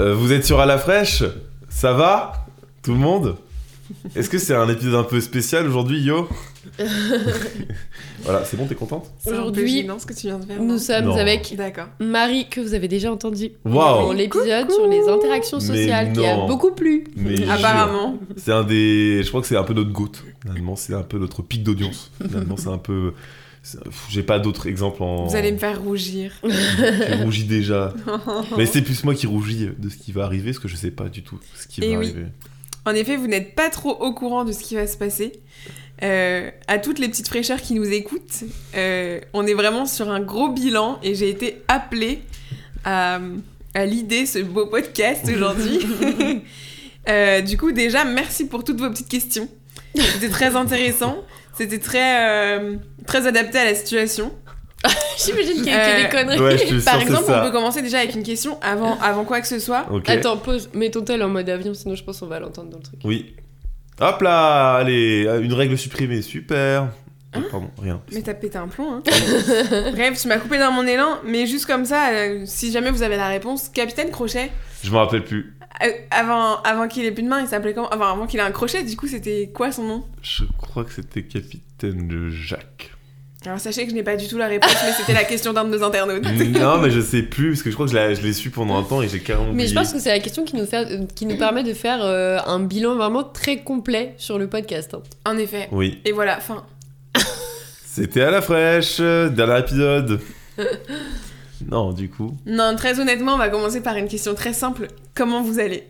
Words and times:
Euh, 0.00 0.14
vous 0.14 0.32
êtes 0.32 0.44
sur 0.44 0.60
À 0.60 0.66
la 0.66 0.78
fraîche? 0.78 1.22
Ça 1.68 1.92
va 1.92 2.46
Tout 2.82 2.92
le 2.92 2.98
monde? 2.98 3.36
Est-ce 4.14 4.28
que 4.28 4.38
c'est 4.38 4.54
un 4.54 4.68
épisode 4.68 4.94
un 4.94 5.02
peu 5.04 5.20
spécial 5.20 5.66
aujourd'hui, 5.66 6.00
yo? 6.00 6.28
Voilà, 8.24 8.44
c'est 8.44 8.56
bon, 8.56 8.66
t'es 8.66 8.74
contente? 8.74 9.10
Aujourd'hui, 9.26 9.80
gênant 9.82 9.98
ce 9.98 10.04
que 10.04 10.12
tu 10.12 10.26
viens 10.26 10.38
de 10.38 10.44
faire. 10.44 10.60
Nous 10.60 10.78
sommes 10.78 11.04
Non. 11.06 11.16
avec 11.16 11.54
D'accord. 11.56 11.86
Marie, 12.00 12.48
que 12.48 12.60
vous 12.60 12.74
avez 12.74 12.88
déjà 12.88 13.10
entendu 13.12 13.52
Waouh 13.64 14.06
dans 14.08 14.12
l'épisode 14.12 14.70
sur 14.70 14.86
les 14.88 15.08
interactions 15.08 15.58
Mais 15.58 15.64
sociales, 15.66 16.12
qui 16.12 16.26
a 16.26 16.36
non. 16.36 16.46
beaucoup 16.48 16.72
plu. 16.72 17.04
Mais 17.16 17.36
jure. 17.36 17.50
Apparemment. 17.50 18.18
C'est 18.36 18.52
un 18.52 18.64
des. 18.64 19.22
Je 19.22 19.28
crois 19.28 19.40
que 19.40 19.46
c'est 19.46 19.56
un 19.56 19.62
peu 19.62 19.72
notre 19.72 19.92
goutte. 19.92 20.24
Finalement, 20.42 20.74
c'est 20.76 20.94
un 20.94 21.02
peu 21.02 21.18
notre 21.18 21.42
pic 21.42 21.62
d'audience. 21.62 22.10
Finalement, 22.20 22.56
c'est 22.56 22.68
un 22.68 22.78
peu. 22.78 23.14
J'ai 24.08 24.22
pas 24.22 24.38
d'autres 24.38 24.66
exemples 24.66 25.02
en. 25.02 25.26
Vous 25.26 25.36
allez 25.36 25.52
me 25.52 25.58
faire 25.58 25.82
rougir. 25.82 26.32
Je 26.42 27.22
rougis 27.22 27.44
déjà. 27.44 27.92
Mais 28.56 28.66
c'est 28.66 28.82
plus 28.82 29.04
moi 29.04 29.14
qui 29.14 29.26
rougis 29.26 29.70
de 29.78 29.88
ce 29.88 29.96
qui 29.96 30.12
va 30.12 30.24
arriver, 30.24 30.50
parce 30.50 30.58
que 30.58 30.68
je 30.68 30.76
sais 30.76 30.90
pas 30.90 31.08
du 31.08 31.22
tout 31.22 31.38
ce 31.54 31.66
qui 31.66 31.80
va 31.80 31.86
oui. 31.86 31.94
arriver. 31.94 32.26
En 32.86 32.92
effet, 32.92 33.16
vous 33.16 33.26
n'êtes 33.26 33.54
pas 33.54 33.68
trop 33.70 33.90
au 33.90 34.14
courant 34.14 34.44
de 34.44 34.52
ce 34.52 34.60
qui 34.60 34.74
va 34.74 34.86
se 34.86 34.96
passer. 34.96 35.32
Euh, 36.02 36.50
à 36.68 36.78
toutes 36.78 37.00
les 37.00 37.08
petites 37.08 37.28
fraîcheurs 37.28 37.60
qui 37.60 37.74
nous 37.74 37.90
écoutent, 37.90 38.44
euh, 38.76 39.20
on 39.32 39.46
est 39.46 39.54
vraiment 39.54 39.84
sur 39.84 40.08
un 40.10 40.20
gros 40.20 40.48
bilan 40.48 40.98
et 41.02 41.14
j'ai 41.16 41.28
été 41.28 41.62
appelée 41.66 42.20
à, 42.84 43.20
à 43.74 43.84
l'idée 43.84 44.24
ce 44.24 44.38
beau 44.38 44.66
podcast 44.66 45.28
aujourd'hui. 45.34 45.80
Euh, 47.08 47.40
du 47.40 47.56
coup, 47.56 47.72
déjà, 47.72 48.04
merci 48.04 48.46
pour 48.46 48.64
toutes 48.64 48.80
vos 48.80 48.90
petites 48.90 49.08
questions. 49.08 49.48
C'était 49.94 50.28
très 50.28 50.56
intéressant. 50.56 51.24
C'était 51.54 51.78
très, 51.78 52.58
euh, 52.58 52.76
très 53.08 53.26
adapté 53.26 53.58
à 53.58 53.64
la 53.64 53.74
situation. 53.74 54.32
J'imagine 55.18 55.54
qu'il 55.54 55.66
y 55.66 55.70
a 55.70 55.88
Euh, 55.88 56.02
des 56.04 56.08
conneries. 56.08 56.40
Ouais, 56.40 56.56
je 56.58 56.76
te 56.78 56.84
Par 56.84 57.00
exemple, 57.00 57.24
on 57.28 57.40
peut 57.42 57.50
commencer 57.50 57.82
déjà 57.82 57.98
avec 57.98 58.14
une 58.14 58.22
question 58.22 58.58
avant, 58.62 58.96
avant 59.00 59.24
quoi 59.24 59.40
que 59.40 59.48
ce 59.48 59.58
soit. 59.58 59.86
Attends, 60.06 60.36
pause. 60.36 60.70
Mettons 60.74 61.02
tel 61.02 61.22
en 61.24 61.28
mode 61.28 61.48
avion, 61.50 61.74
sinon 61.74 61.96
je 61.96 62.04
pense 62.04 62.20
qu'on 62.20 62.26
va 62.26 62.38
l'entendre 62.38 62.70
dans 62.70 62.78
le 62.78 62.84
truc. 62.84 63.00
Oui. 63.04 63.34
Hop 64.00 64.22
là, 64.22 64.76
allez, 64.76 65.28
une 65.42 65.52
règle 65.52 65.76
supprimée, 65.76 66.22
super. 66.22 66.88
Oh, 67.36 67.40
pardon, 67.50 67.70
rien. 67.82 68.00
Mais 68.12 68.22
t'as 68.22 68.34
pété 68.34 68.56
un 68.56 68.68
plomb, 68.68 68.92
hein. 68.94 69.02
Bref, 69.92 70.18
tu 70.22 70.28
m'as 70.28 70.38
coupé 70.38 70.58
dans 70.58 70.70
mon 70.70 70.86
élan, 70.86 71.18
mais 71.26 71.46
juste 71.46 71.66
comme 71.66 71.84
ça, 71.84 72.10
euh, 72.10 72.42
si 72.46 72.70
jamais 72.72 72.90
vous 72.92 73.02
avez 73.02 73.16
la 73.16 73.26
réponse, 73.28 73.68
Capitaine 73.68 74.10
Crochet, 74.10 74.50
Je 74.84 74.90
me 74.90 74.96
rappelle 74.96 75.24
plus. 75.24 75.54
euh, 75.84 75.90
avant, 76.10 76.62
avant 76.62 76.86
qu'il 76.88 77.04
ait 77.04 77.10
plus 77.10 77.24
de 77.24 77.28
main, 77.28 77.40
il 77.40 77.48
s'appelait 77.48 77.74
comment? 77.74 77.88
Enfin, 77.92 78.12
avant 78.12 78.26
qu'il 78.28 78.38
ait 78.40 78.44
un 78.44 78.50
crochet, 78.52 78.82
du 78.84 78.96
coup, 78.96 79.08
c'était 79.08 79.50
quoi 79.52 79.72
son 79.72 79.82
nom? 79.82 80.04
Je 80.22 80.44
crois 80.56 80.84
que 80.84 80.92
c'était 80.92 81.22
Capitaine 81.24 82.30
Jacques. 82.30 82.92
Alors, 83.48 83.60
sachez 83.60 83.84
que 83.84 83.90
je 83.90 83.94
n'ai 83.94 84.02
pas 84.02 84.16
du 84.16 84.28
tout 84.28 84.36
la 84.36 84.46
réponse, 84.46 84.76
mais 84.84 84.92
c'était 84.92 85.14
la 85.14 85.24
question 85.24 85.54
d'un 85.54 85.64
de 85.64 85.70
nos 85.70 85.82
internautes. 85.82 86.22
non, 86.60 86.76
mais 86.78 86.90
je 86.90 87.00
sais 87.00 87.22
plus, 87.22 87.52
parce 87.52 87.62
que 87.62 87.70
je 87.70 87.74
crois 87.76 87.86
que 87.86 87.92
je 87.92 88.22
l'ai- 88.22 88.32
su 88.34 88.50
pendant 88.50 88.76
un 88.78 88.82
temps 88.82 89.00
et 89.00 89.08
j'ai 89.08 89.20
carrément 89.20 89.46
Mais 89.46 89.52
oublié. 89.52 89.68
je 89.68 89.74
pense 89.74 89.90
que 89.94 89.98
c'est 89.98 90.10
la 90.10 90.18
question 90.20 90.44
qui 90.44 90.54
nous, 90.56 90.66
fait, 90.66 90.86
qui 91.14 91.24
nous 91.24 91.38
permet 91.38 91.62
de 91.62 91.72
faire 91.72 92.00
euh, 92.02 92.38
un 92.46 92.60
bilan 92.60 92.96
vraiment 92.96 93.24
très 93.24 93.60
complet 93.62 94.12
sur 94.18 94.38
le 94.38 94.48
podcast. 94.48 94.92
hein. 94.92 95.00
En 95.24 95.38
effet. 95.38 95.66
Oui. 95.72 95.98
Et 96.04 96.12
voilà, 96.12 96.36
fin. 96.40 96.62
C'était 97.86 98.20
à 98.20 98.30
la 98.30 98.42
fraîche, 98.42 98.98
euh, 99.00 99.30
dernier 99.30 99.60
épisode. 99.60 100.20
non, 101.70 101.92
du 101.92 102.10
coup. 102.10 102.36
Non, 102.44 102.76
très 102.76 103.00
honnêtement, 103.00 103.32
on 103.34 103.38
va 103.38 103.48
commencer 103.48 103.80
par 103.80 103.96
une 103.96 104.08
question 104.08 104.34
très 104.34 104.52
simple. 104.52 104.88
Comment 105.14 105.42
vous 105.42 105.58
allez? 105.58 105.84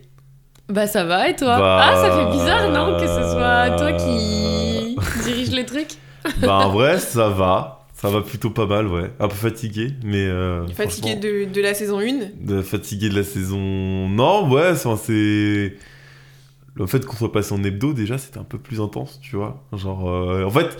Bah 0.68 0.86
ça 0.86 1.02
va 1.04 1.28
et 1.28 1.34
toi? 1.34 1.58
Bah, 1.58 1.80
Ah 1.82 1.94
ça 1.96 2.16
fait 2.16 2.30
bizarre 2.38 2.70
non 2.70 2.96
que 3.00 3.06
ce 3.06 3.32
soit 3.32 3.70
toi 3.78 3.92
qui 3.94 4.96
dirige 5.24 5.50
le 5.50 5.64
truc? 5.64 5.88
Bah, 6.40 6.66
en 6.66 6.70
vrai, 6.70 6.98
ça 6.98 7.28
va. 7.28 7.74
Ça 7.94 8.10
va 8.10 8.20
plutôt 8.20 8.50
pas 8.50 8.66
mal, 8.66 8.86
ouais. 8.86 9.10
Un 9.18 9.26
peu 9.26 9.34
fatigué, 9.34 9.90
mais. 10.04 10.24
euh, 10.26 10.66
Fatigué 10.68 11.16
de, 11.16 11.52
de 11.52 11.60
la 11.60 11.74
saison 11.74 11.98
1 11.98 12.30
de 12.40 12.62
fatigué 12.62 13.08
de 13.08 13.16
la 13.16 13.24
saison. 13.24 13.58
Non, 14.08 14.48
ouais, 14.48 14.74
c'est-. 14.76 15.76
Le 16.76 16.86
fait 16.86 17.04
qu'on 17.04 17.16
soit 17.16 17.32
passé 17.32 17.52
en 17.54 17.64
hebdo, 17.64 17.92
déjà, 17.92 18.16
c'était 18.18 18.38
un 18.38 18.44
peu 18.44 18.58
plus 18.58 18.80
intense, 18.80 19.18
tu 19.20 19.34
vois. 19.34 19.64
Genre, 19.72 20.08
euh, 20.08 20.44
en 20.44 20.50
fait, 20.50 20.76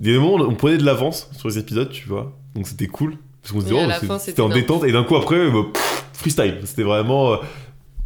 il 0.00 0.06
y 0.08 0.10
a 0.10 0.12
des 0.12 0.18
moments 0.18 0.34
où 0.44 0.50
on 0.50 0.54
prenait 0.54 0.76
de 0.76 0.84
l'avance 0.84 1.30
sur 1.32 1.48
les 1.48 1.56
épisodes, 1.58 1.88
tu 1.90 2.06
vois. 2.08 2.32
Donc 2.54 2.66
c'était 2.66 2.88
cool. 2.88 3.16
Parce 3.42 3.52
qu'on 3.54 3.60
se 3.62 3.72
à 3.74 3.98
oh, 4.10 4.18
c'était 4.18 4.42
en 4.42 4.50
détente. 4.50 4.84
Et 4.84 4.92
d'un 4.92 5.02
coup, 5.04 5.16
après, 5.16 5.50
bah, 5.50 5.60
pff, 5.72 6.04
freestyle. 6.12 6.58
C'était 6.64 6.82
vraiment. 6.82 7.32
euh, 7.32 7.36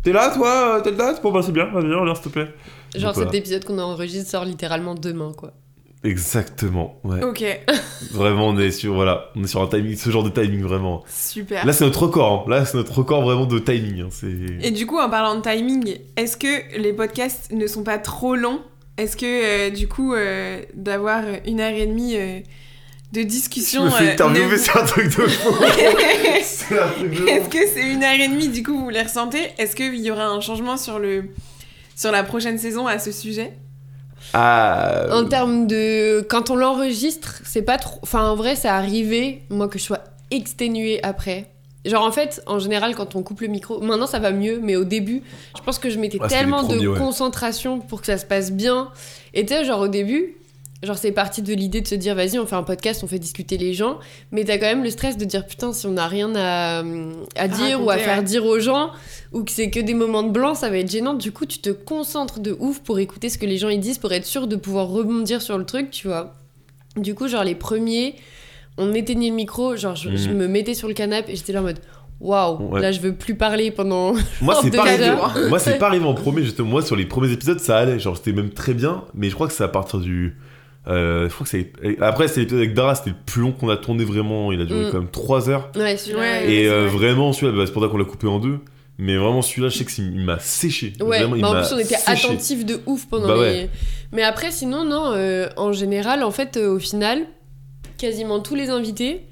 T'es 0.05 0.13
là, 0.13 0.31
toi 0.33 0.81
T'es 0.85 0.93
là 0.93 1.19
Bon, 1.21 1.33
bah, 1.33 1.41
c'est 1.43 1.51
bien, 1.51 1.65
vas-y, 1.73 1.87
viens, 1.87 2.15
s'il 2.15 2.25
te 2.25 2.29
plaît. 2.29 2.55
Genre 2.95 3.07
Donc, 3.11 3.15
voilà. 3.17 3.31
cet 3.33 3.35
épisode 3.41 3.65
qu'on 3.65 3.79
enregistre 3.81 4.31
sort 4.31 4.45
littéralement 4.45 4.95
demain 4.95 5.33
quoi. 5.37 5.53
Exactement, 6.05 7.01
ouais. 7.05 7.23
Ok, 7.23 7.43
Vraiment, 8.13 8.49
on 8.49 8.59
est 8.59 8.71
sur, 8.71 8.93
voilà, 8.95 9.31
on 9.37 9.43
est 9.43 9.47
sur 9.47 9.63
un 9.63 9.67
timing, 9.67 9.97
ce 9.97 10.11
genre 10.11 10.23
de 10.23 10.29
timing, 10.29 10.63
vraiment. 10.63 11.03
super. 11.09 11.65
Là, 11.65 11.73
c'est 11.73 11.85
notre 11.85 12.03
record. 12.03 12.45
hein. 12.47 12.51
Là, 12.51 12.65
c'est 12.67 12.77
notre 12.77 12.93
record 12.99 13.23
vraiment 13.23 13.47
de 13.47 13.59
timing. 13.59 14.03
hein. 14.03 14.09
C'est. 14.11 14.31
Et 14.63 14.71
du 14.71 14.87
coup, 14.87 14.99
en 14.99 15.09
parlant 15.09 15.35
de 15.37 15.41
timing, 15.41 15.97
est-ce 16.17 16.37
que 16.37 16.79
les 16.79 16.93
podcasts 16.93 17.51
ne 17.53 17.67
sont 17.67 17.83
pas 17.85 17.99
trop 17.99 18.37
longs? 18.37 18.61
Est-ce 18.99 19.17
que, 19.17 19.25
euh, 19.27 19.71
du 19.71 19.89
coup, 19.89 20.15
euh, 20.15 20.61
d'avoir 20.75 21.23
une 21.47 21.61
heure 21.61 21.73
et 21.73 21.87
demie 21.87 22.17
euh, 22.17 22.39
de 23.13 23.21
Je 23.21 23.27
discussion... 23.27 23.87
me 23.87 23.91
fais 23.91 24.13
interviewer, 24.13 24.53
ne- 24.53 24.57
c'est 24.59 24.79
un 24.79 24.85
truc 24.85 25.07
de 25.07 25.11
fou. 25.27 25.55
c'est 26.43 26.79
un 26.79 26.89
truc 26.89 27.11
de 27.19 27.27
Est-ce 27.29 27.49
que 27.49 27.67
c'est 27.67 27.91
une 27.93 28.05
heure 28.05 28.21
et 28.21 28.29
demie, 28.29 28.49
du 28.51 28.63
coup, 28.63 28.79
vous 28.79 28.91
les 28.91 29.03
ressentez? 29.03 29.41
Est-ce 29.59 29.75
qu'il 29.75 29.97
y 29.97 30.11
aura 30.11 30.27
un 30.27 30.41
changement 30.41 30.77
sur, 30.77 30.99
le... 30.99 31.25
sur 31.97 32.13
la 32.13 32.23
prochaine 32.25 32.59
saison 32.59 32.87
à 32.87 32.99
ce 32.99 33.11
sujet? 33.11 33.53
Ah. 34.33 35.07
En 35.13 35.25
termes 35.27 35.67
de 35.67 36.23
quand 36.29 36.51
on 36.51 36.57
l'enregistre, 36.57 37.41
c'est 37.45 37.63
pas 37.63 37.79
trop 37.79 37.99
enfin 38.03 38.29
en 38.29 38.35
vrai 38.35 38.57
c'est 38.57 38.69
arrivé 38.69 39.43
moi 39.51 39.69
que 39.69 39.79
je 39.79 39.85
sois 39.85 40.01
exténuée 40.31 41.01
après. 41.05 41.51
Genre 41.85 42.03
en 42.03 42.11
fait, 42.13 42.43
en 42.47 42.59
général 42.59 42.95
quand 42.95 43.15
on 43.15 43.23
coupe 43.23 43.43
le 43.43 43.49
micro, 43.49 43.79
maintenant 43.81 44.07
ça 44.07 44.19
va 44.19 44.31
mieux 44.33 44.59
mais 44.63 44.75
au 44.75 44.85
début, 44.85 45.23
je 45.57 45.63
pense 45.63 45.79
que 45.79 45.91
je 45.91 45.99
mettais 45.99 46.19
Ah, 46.21 46.29
tellement 46.29 46.65
premiers, 46.65 46.81
de 46.83 46.89
ouais. 46.89 46.99
concentration 46.99 47.79
pour 47.81 48.01
que 48.01 48.07
ça 48.07 48.17
se 48.19 48.25
passe 48.25 48.51
bien. 48.53 48.91
Et 49.35 49.45
tu 49.45 49.53
sais 49.53 49.65
genre 49.65 49.81
au 49.81 49.89
début, 49.89 50.35
genre 50.85 50.99
c'est 50.99 51.13
parti 51.13 51.43
de 51.43 51.53
l'idée 51.55 51.81
de 51.81 51.87
se 51.89 51.95
dire 51.95 52.15
vas-y, 52.15 52.39
on 52.39 52.47
fait 52.47 52.57
un 52.57 52.63
podcast, 52.63 53.03
on 53.05 53.07
fait 53.07 53.19
discuter 53.19 53.57
les 53.59 53.75
gens, 53.75 53.99
mais 54.33 54.45
t'as 54.45 54.59
quand 54.59 54.67
même 54.67 54.83
le 54.85 54.91
stress 54.91 55.17
de 55.17 55.25
dire 55.25 55.47
putain 55.47 55.73
si 55.73 55.87
on 55.87 55.93
n'a 55.93 56.07
rien 56.09 56.33
à, 56.37 56.83
à 57.37 57.49
dire 57.49 57.83
ou 57.83 57.91
à 57.91 57.99
faire 57.99 58.19
ouais. 58.19 58.25
dire 58.25 58.45
aux 58.45 58.59
gens 58.61 58.91
ou 59.33 59.43
que 59.45 59.51
c'est 59.51 59.71
que 59.71 59.81
des 59.81 59.95
moments 59.95 60.23
de 60.23 60.31
blanc, 60.31 60.55
ça 60.55 60.71
va 60.71 60.79
être 60.79 60.91
gênant. 60.91 61.15
Du 61.15 61.33
coup, 61.33 61.47
tu 61.47 61.59
te 61.59 61.71
concentres 61.71 62.41
de 62.41 62.57
ouf 62.61 62.81
pour 62.81 62.99
écouter 62.99 63.29
ce 63.29 63.39
que 63.39 63.47
les 63.47 63.59
gens 63.59 63.69
ils 63.69 63.81
disent, 63.81 63.99
pour 63.99 64.13
être 64.13 64.27
sûr 64.27 64.47
de 64.47 64.57
pouvoir 64.57 64.89
rebondir 64.89 65.43
sur 65.43 65.59
le 65.59 65.65
truc, 65.65 65.91
tu 65.91 66.07
vois. 66.07 66.35
Du 66.97 67.15
coup, 67.15 67.27
genre 67.27 67.43
les 67.45 67.55
premiers, 67.57 68.15
on 68.79 68.93
éteignait 68.95 69.31
le 69.31 69.35
micro, 69.35 69.77
genre 69.77 69.97
je, 69.97 70.11
Mhm. 70.11 70.17
je 70.17 70.31
me 70.31 70.47
mettais 70.49 70.75
sur 70.75 70.87
le 70.89 70.95
canapé 70.95 71.33
et 71.33 71.37
j'étais 71.37 71.53
là 71.53 71.61
en 71.61 71.65
mode 71.65 71.81
waouh, 72.21 72.71
Ouais. 72.71 72.81
là 72.81 72.93
je 72.93 73.01
veux 73.01 73.13
plus 73.15 73.35
parler 73.35 73.71
pendant. 73.73 74.15
Moi, 74.41 74.57
c'est 74.63 74.71
pas 74.71 74.83
arrivé. 74.83 75.11
Moi, 75.49 75.59
c'est 75.59 75.79
pas 75.79 75.89
arrivé 75.89 76.05
en 76.07 76.15
premier. 76.15 76.43
Justement, 76.45 76.69
moi, 76.69 76.83
sur 76.83 76.95
les 76.97 77.05
premiers 77.07 77.33
épisodes, 77.33 77.59
ça 77.59 77.77
allait. 77.79 77.99
Genre, 77.99 78.17
c'était 78.17 78.33
même 78.33 78.51
très 78.51 78.73
bien. 78.75 79.05
Mais 79.15 79.29
je 79.31 79.35
crois 79.35 79.49
que 79.49 79.53
c'est 79.53 79.65
à 79.65 79.69
partir 79.69 79.99
du. 79.99 80.37
Euh, 80.89 81.29
je 81.29 81.35
crois 81.35 81.45
que 81.47 81.51
c'est. 81.51 81.73
Après, 82.03 82.29
c'est 82.29 82.41
l'épisode 82.41 82.61
avec 82.61 82.75
Dara, 82.75 82.95
c'était 82.95 83.11
le 83.11 83.17
plus 83.25 83.41
long 83.43 83.53
qu'on 83.53 83.69
a 83.71 83.77
tourné 83.77 84.05
vraiment. 84.05 84.53
Il 84.53 84.61
a 84.61 84.65
duré 84.65 84.87
Mm. 84.87 84.91
quand 84.91 84.99
même 84.99 85.11
3 85.11 85.49
heures. 85.51 85.71
Ouais, 85.77 85.97
celui-là, 85.97 86.19
Ouais, 86.21 86.25
ouais. 86.47 86.53
Et 86.53 86.65
c'est 86.65 86.71
euh, 86.71 86.87
vrai. 86.87 86.91
vraiment, 86.99 87.33
celui-là, 87.33 87.57
bah, 87.57 87.63
c'est 87.67 87.73
pour 87.73 87.83
ça 87.83 87.89
qu'on 87.89 87.99
l'a 87.99 88.05
coupé 88.05 88.27
en 88.27 88.39
deux. 88.39 88.59
Mais 88.99 89.17
vraiment, 89.17 89.43
celui-là, 89.43 89.71
je 89.71 89.79
sais 89.79 89.85
qu'il 89.85 90.25
m'a 90.25 90.39
séché. 90.39 90.93
Ouais, 91.01 91.19
Vraiment, 91.19 91.35
il 91.37 91.43
bah 91.43 91.49
en 91.51 91.53
m'a 91.55 91.63
plus 91.63 91.75
on 91.75 91.79
était 91.79 91.97
séché. 91.97 92.27
attentifs 92.29 92.65
de 92.65 92.81
ouf 92.87 93.07
pendant 93.07 93.27
Bah 93.27 93.35
les. 93.35 93.41
ouais. 93.41 93.71
Mais 94.13 94.23
après, 94.23 94.53
sinon, 94.53 94.85
non, 94.85 95.11
euh, 95.15 95.49
en 95.57 95.73
général, 95.73 96.23
en 96.23 96.31
fait, 96.31 96.57
euh, 96.57 96.77
au 96.77 96.79
final, 96.79 97.23
quasiment 97.99 98.39
tous 98.41 98.55
les 98.55 98.71
invités, 98.71 99.23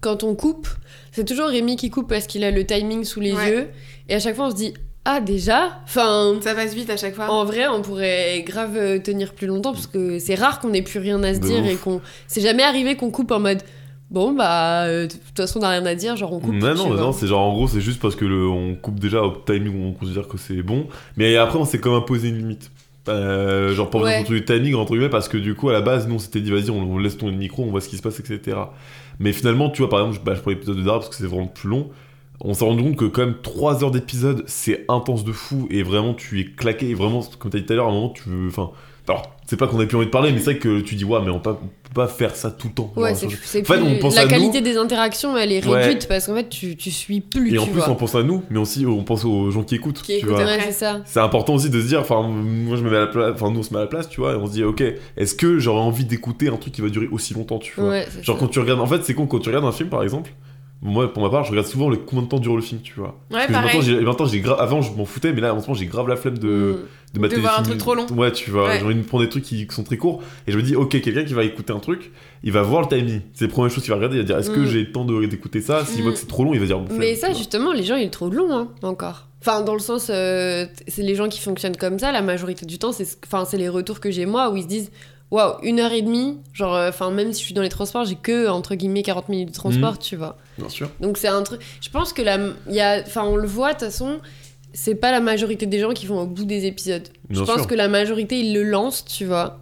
quand 0.00 0.22
on 0.22 0.34
coupe, 0.36 0.68
c'est 1.12 1.24
toujours 1.24 1.48
Rémi 1.48 1.74
qui 1.76 1.90
coupe 1.90 2.08
parce 2.08 2.26
qu'il 2.28 2.44
a 2.44 2.50
le 2.52 2.64
timing 2.64 3.02
sous 3.04 3.20
les 3.20 3.32
Ouais. 3.32 3.50
yeux. 3.50 3.68
Et 4.08 4.14
à 4.14 4.20
chaque 4.20 4.36
fois, 4.36 4.46
on 4.46 4.50
se 4.50 4.56
dit, 4.56 4.74
ah, 5.04 5.20
déjà? 5.20 5.78
Enfin. 5.84 6.34
Ça 6.40 6.54
passe 6.54 6.74
vite 6.74 6.90
à 6.90 6.96
chaque 6.96 7.14
fois. 7.14 7.30
En 7.30 7.44
vrai, 7.44 7.66
on 7.68 7.82
pourrait 7.82 8.42
grave 8.46 8.76
euh, 8.76 8.98
tenir 8.98 9.34
plus 9.34 9.46
longtemps 9.46 9.72
parce 9.72 9.86
que 9.86 10.18
c'est 10.18 10.34
rare 10.34 10.60
qu'on 10.60 10.72
ait 10.72 10.82
plus 10.82 10.98
rien 11.00 11.22
à 11.22 11.34
se 11.34 11.40
De 11.40 11.46
dire 11.46 11.62
ouf. 11.62 11.70
et 11.70 11.76
qu'on. 11.76 12.00
C'est 12.26 12.40
jamais 12.40 12.62
arrivé 12.62 12.96
qu'on 12.96 13.10
coupe 13.10 13.30
en 13.30 13.40
mode. 13.40 13.62
Bon, 14.10 14.32
bah, 14.32 14.84
euh, 14.84 15.06
de 15.06 15.12
toute 15.12 15.36
façon, 15.36 15.58
on 15.58 15.62
n'a 15.62 15.70
rien 15.70 15.86
à 15.86 15.94
dire, 15.94 16.16
genre 16.16 16.32
on 16.32 16.38
coupe. 16.38 16.54
Non, 16.54 16.74
non, 16.74 16.94
non, 16.94 17.12
c'est 17.12 17.26
genre 17.26 17.40
en 17.42 17.52
gros, 17.54 17.66
c'est 17.66 17.80
juste 17.80 18.00
parce 18.00 18.14
que 18.14 18.24
le, 18.24 18.46
on 18.48 18.74
coupe 18.76 19.00
déjà 19.00 19.22
au 19.22 19.32
timing 19.32 19.74
où 19.82 19.88
on 19.88 19.92
considère 19.92 20.28
que 20.28 20.38
c'est 20.38 20.62
bon. 20.62 20.86
Mais 21.16 21.36
après, 21.36 21.58
on 21.58 21.64
s'est 21.64 21.78
quand 21.78 21.90
même 21.90 22.00
imposé 22.00 22.28
une 22.28 22.38
limite. 22.38 22.70
Euh, 23.08 23.74
genre, 23.74 23.90
pour 23.90 24.02
Ouais. 24.02 24.20
exemple, 24.20 24.32
le 24.34 24.44
timing, 24.44 24.74
entre 24.76 24.92
guillemets, 24.92 25.08
parce 25.10 25.28
que 25.28 25.36
du 25.36 25.54
coup, 25.54 25.68
à 25.68 25.72
la 25.72 25.80
base, 25.80 26.06
nous, 26.06 26.14
on 26.14 26.18
s'était 26.18 26.40
dit, 26.40 26.50
vas-y, 26.50 26.70
on, 26.70 26.80
on 26.94 26.98
laisse 26.98 27.18
tourner 27.18 27.32
le 27.32 27.38
micro, 27.38 27.62
on 27.64 27.70
voit 27.70 27.80
ce 27.80 27.88
qui 27.88 27.96
se 27.96 28.02
passe, 28.02 28.20
etc. 28.20 28.56
Mais 29.18 29.32
finalement, 29.32 29.68
tu 29.68 29.82
vois, 29.82 29.90
par 29.90 30.00
exemple, 30.00 30.18
je, 30.20 30.24
bah, 30.24 30.34
je 30.34 30.40
prends 30.40 30.50
l'épisode 30.50 30.76
de 30.76 30.82
Dara 30.82 30.98
parce 31.00 31.08
que 31.10 31.16
c'est 31.16 31.26
vraiment 31.26 31.46
plus 31.46 31.68
long. 31.68 31.90
On 32.40 32.52
s'est 32.54 32.64
rendu 32.64 32.82
compte 32.82 32.96
que 32.96 33.04
quand 33.04 33.22
même 33.24 33.36
3 33.42 33.84
heures 33.84 33.90
d'épisode, 33.90 34.42
c'est 34.46 34.84
intense 34.88 35.24
de 35.24 35.32
fou 35.32 35.66
et 35.70 35.82
vraiment 35.82 36.14
tu 36.14 36.40
es 36.40 36.44
claqué. 36.44 36.88
Et 36.90 36.94
vraiment, 36.94 37.22
comme 37.38 37.50
tu 37.50 37.56
as 37.56 37.60
dit 37.60 37.66
tout 37.66 37.72
à 37.72 37.76
l'heure, 37.76 37.86
à 37.86 37.90
un 37.90 37.92
moment, 37.94 38.10
tu 38.10 38.28
veux. 38.28 38.48
Enfin, 38.48 38.70
alors, 39.08 39.34
c'est 39.46 39.56
pas 39.56 39.66
qu'on 39.66 39.78
a 39.80 39.86
plus 39.86 39.96
envie 39.96 40.06
de 40.06 40.10
parler, 40.10 40.32
mais 40.32 40.38
c'est 40.38 40.52
vrai 40.52 40.58
que 40.58 40.80
tu 40.80 40.94
dis, 40.96 41.04
ouais, 41.04 41.20
mais 41.24 41.30
on 41.30 41.38
peut, 41.38 41.54
pas 41.94 42.08
faire 42.08 42.34
ça 42.34 42.50
tout 42.50 42.66
le 42.68 42.74
temps. 42.74 42.92
Ouais, 42.96 43.14
c'est 43.14 43.26
En 43.26 43.30
fait, 43.30 43.62
plus- 43.62 43.72
on 43.82 43.98
pense 44.00 44.16
la 44.16 44.22
à 44.22 44.24
nous. 44.24 44.30
qualité 44.30 44.60
des 44.62 44.76
interactions, 44.76 45.36
elle 45.38 45.52
est 45.52 45.64
Ouais. 45.64 45.84
réduite 45.86 46.08
parce 46.08 46.26
qu'en 46.26 46.34
fait, 46.34 46.48
tu, 46.48 46.74
tu 46.76 46.90
suis 46.90 47.20
plus. 47.20 47.54
Et 47.54 47.58
en 47.58 47.66
plus, 47.66 47.74
vois. 47.74 47.90
on 47.90 47.94
pense 47.94 48.16
à 48.16 48.24
nous, 48.24 48.42
mais 48.50 48.58
aussi 48.58 48.84
on 48.84 49.04
pense 49.04 49.24
aux 49.24 49.52
gens 49.52 49.62
qui 49.62 49.76
écoutent. 49.76 50.02
Qui 50.02 50.14
tu 50.18 50.18
écoute, 50.18 50.30
vois. 50.30 50.44
ouais, 50.44 50.58
c'est 50.64 50.72
ça. 50.72 51.02
C'est 51.04 51.20
important 51.20 51.54
aussi 51.54 51.70
de 51.70 51.80
se 51.80 51.86
dire, 51.86 52.00
enfin, 52.00 52.20
moi 52.22 52.76
je 52.76 52.82
me 52.82 52.90
mets 52.90 52.96
à 52.96 53.00
la 53.00 53.06
place, 53.06 53.30
enfin, 53.34 53.50
nous 53.52 53.60
on 53.60 53.62
se 53.62 53.72
met 53.72 53.78
à 53.78 53.82
la 53.82 53.86
place, 53.86 54.08
tu 54.08 54.20
vois, 54.20 54.32
et 54.32 54.36
on 54.36 54.46
se 54.46 54.52
dit, 54.52 54.64
ok, 54.64 54.82
est-ce 55.16 55.36
que 55.36 55.60
j'aurais 55.60 55.82
envie 55.82 56.04
d'écouter 56.04 56.48
un 56.48 56.56
truc 56.56 56.74
qui 56.74 56.80
va 56.80 56.88
durer 56.88 57.06
aussi 57.12 57.32
longtemps, 57.34 57.58
tu 57.58 57.74
vois? 57.76 57.90
Ouais, 57.90 58.06
Genre 58.22 58.36
ça. 58.36 58.40
quand 58.40 58.48
tu 58.48 58.58
regardes, 58.58 58.80
en 58.80 58.86
fait, 58.86 59.04
c'est 59.04 59.14
con, 59.14 59.26
quand 59.26 59.38
tu 59.38 59.50
regardes 59.50 59.66
un 59.66 59.70
film 59.72 59.88
par 59.88 60.02
exemple, 60.02 60.32
Moi, 60.86 61.10
pour 61.12 61.22
ma 61.22 61.30
part, 61.30 61.44
je 61.44 61.50
regarde 61.50 61.66
souvent 61.66 61.88
le 61.88 61.96
combien 61.96 62.22
de 62.24 62.28
temps 62.28 62.38
dure 62.38 62.54
le 62.56 62.60
film, 62.62 62.80
tu 62.82 62.92
vois. 62.94 63.18
Ouais, 63.30 63.38
Parce 63.38 63.46
que 63.46 63.52
maintenant, 63.52 63.80
j'ai- 64.26 64.44
avant, 64.58 64.82
je 64.82 64.92
m'en 64.92 65.06
foutais, 65.06 65.32
mais 65.32 65.40
là, 65.40 65.54
en 65.54 65.60
ce 65.60 65.66
moment, 65.66 65.74
j'ai 65.78 65.86
grave 65.86 66.06
la 66.08 66.16
flemme 66.16 66.36
de, 66.36 66.46
Mm. 66.46 66.76
de 67.14 67.20
mater 67.20 67.36
De 67.36 67.40
voir 67.40 67.58
un 67.58 67.62
truc 67.62 67.78
trop 67.78 67.94
long. 67.94 68.06
Ouais, 68.14 68.30
tu 68.30 68.50
vois, 68.50 68.66
Ouais. 68.68 68.78
j'ai 68.78 68.84
envie 68.84 68.94
de 68.94 69.02
prendre 69.02 69.24
des 69.24 69.30
trucs 69.30 69.44
qui, 69.44 69.66
qui 69.66 69.74
sont 69.74 69.82
très 69.82 69.96
courts. 69.96 70.22
Et 70.46 70.52
je 70.52 70.58
me 70.58 70.62
dis, 70.62 70.76
ok, 70.76 70.90
quelqu'un 71.00 71.24
qui 71.24 71.32
va 71.32 71.42
écouter 71.42 71.72
un 71.72 71.78
truc, 71.78 72.12
il 72.42 72.52
va 72.52 72.60
voir 72.62 72.82
le 72.82 72.88
timing. 72.88 73.22
C'est 73.32 73.46
la 73.46 73.50
première 73.50 73.70
chose 73.72 73.82
qu'il 73.82 73.90
va 73.92 73.96
regarder. 73.96 74.16
Il 74.16 74.20
va 74.20 74.26
dire, 74.26 74.38
est-ce 74.38 74.50
que 74.50 74.60
Mm. 74.60 74.66
j'ai 74.66 74.80
le 74.80 74.92
temps 74.92 75.06
de- 75.06 75.24
d'écouter 75.24 75.62
ça? 75.62 75.86
S'il 75.86 76.00
Mm. 76.00 76.02
voit 76.02 76.12
que 76.12 76.18
c'est 76.18 76.26
trop 76.26 76.44
long, 76.44 76.52
il 76.52 76.60
va 76.60 76.66
dire, 76.66 76.78
bon, 76.78 76.94
Mais 76.98 77.14
ça, 77.16 77.32
justement, 77.32 77.72
les 77.72 77.82
gens, 77.82 77.96
ils 77.96 78.04
le 78.04 78.10
trouvent 78.10 78.34
long, 78.34 78.52
hein, 78.52 78.68
encore. 78.82 79.28
Enfin, 79.40 79.62
dans 79.62 79.74
le 79.74 79.80
sens, 79.80 80.08
euh, 80.10 80.66
c'est 80.86 81.02
les 81.02 81.14
gens 81.14 81.28
qui 81.30 81.40
fonctionnent 81.40 81.76
comme 81.76 81.98
ça, 81.98 82.12
la 82.12 82.20
majorité 82.22 82.66
du 82.66 82.78
temps, 82.78 82.92
c'est 82.92 83.04
ce- 83.06 83.16
enfin, 83.26 83.44
c'est 83.46 83.58
les 83.58 83.68
retours 83.70 84.00
que 84.00 84.10
j'ai 84.10 84.26
moi, 84.26 84.50
où 84.50 84.56
ils 84.56 84.62
se 84.62 84.68
disent, 84.68 84.90
waouh, 85.34 85.56
une 85.62 85.80
heure 85.80 85.92
et 85.92 86.02
demie, 86.02 86.38
genre, 86.52 86.74
euh, 86.74 86.88
enfin, 86.88 87.10
même 87.10 87.32
si 87.32 87.40
je 87.40 87.44
suis 87.46 87.54
dans 87.54 87.62
les 87.62 87.68
transports, 87.68 88.04
j'ai 88.04 88.14
que, 88.14 88.48
entre 88.48 88.74
guillemets, 88.74 89.02
40 89.02 89.28
minutes 89.28 89.48
de 89.48 89.54
transport, 89.54 89.98
tu 89.98 90.16
vois. 90.16 90.36
Bien 90.58 90.68
sûr. 90.68 90.90
Donc 91.00 91.18
c'est 91.18 91.28
un 91.28 91.42
truc. 91.42 91.60
Je 91.80 91.90
pense 91.90 92.12
que 92.12 92.22
la, 92.22 92.38
il 92.68 92.74
y 92.74 92.80
a, 92.80 93.02
enfin 93.06 93.24
on 93.24 93.36
le 93.36 93.46
voit 93.46 93.68
de 93.74 93.78
toute 93.78 93.86
façon, 93.88 94.18
c'est 94.72 94.94
pas 94.94 95.10
la 95.12 95.20
majorité 95.20 95.66
des 95.66 95.78
gens 95.80 95.92
qui 95.92 96.06
vont 96.06 96.20
au 96.20 96.26
bout 96.26 96.44
des 96.44 96.66
épisodes. 96.66 97.08
Bien 97.28 97.40
je 97.40 97.46
pense 97.46 97.58
sûr. 97.58 97.66
que 97.66 97.74
la 97.74 97.88
majorité 97.88 98.38
ils 98.40 98.54
le 98.54 98.62
lancent, 98.62 99.04
tu 99.04 99.24
vois, 99.24 99.58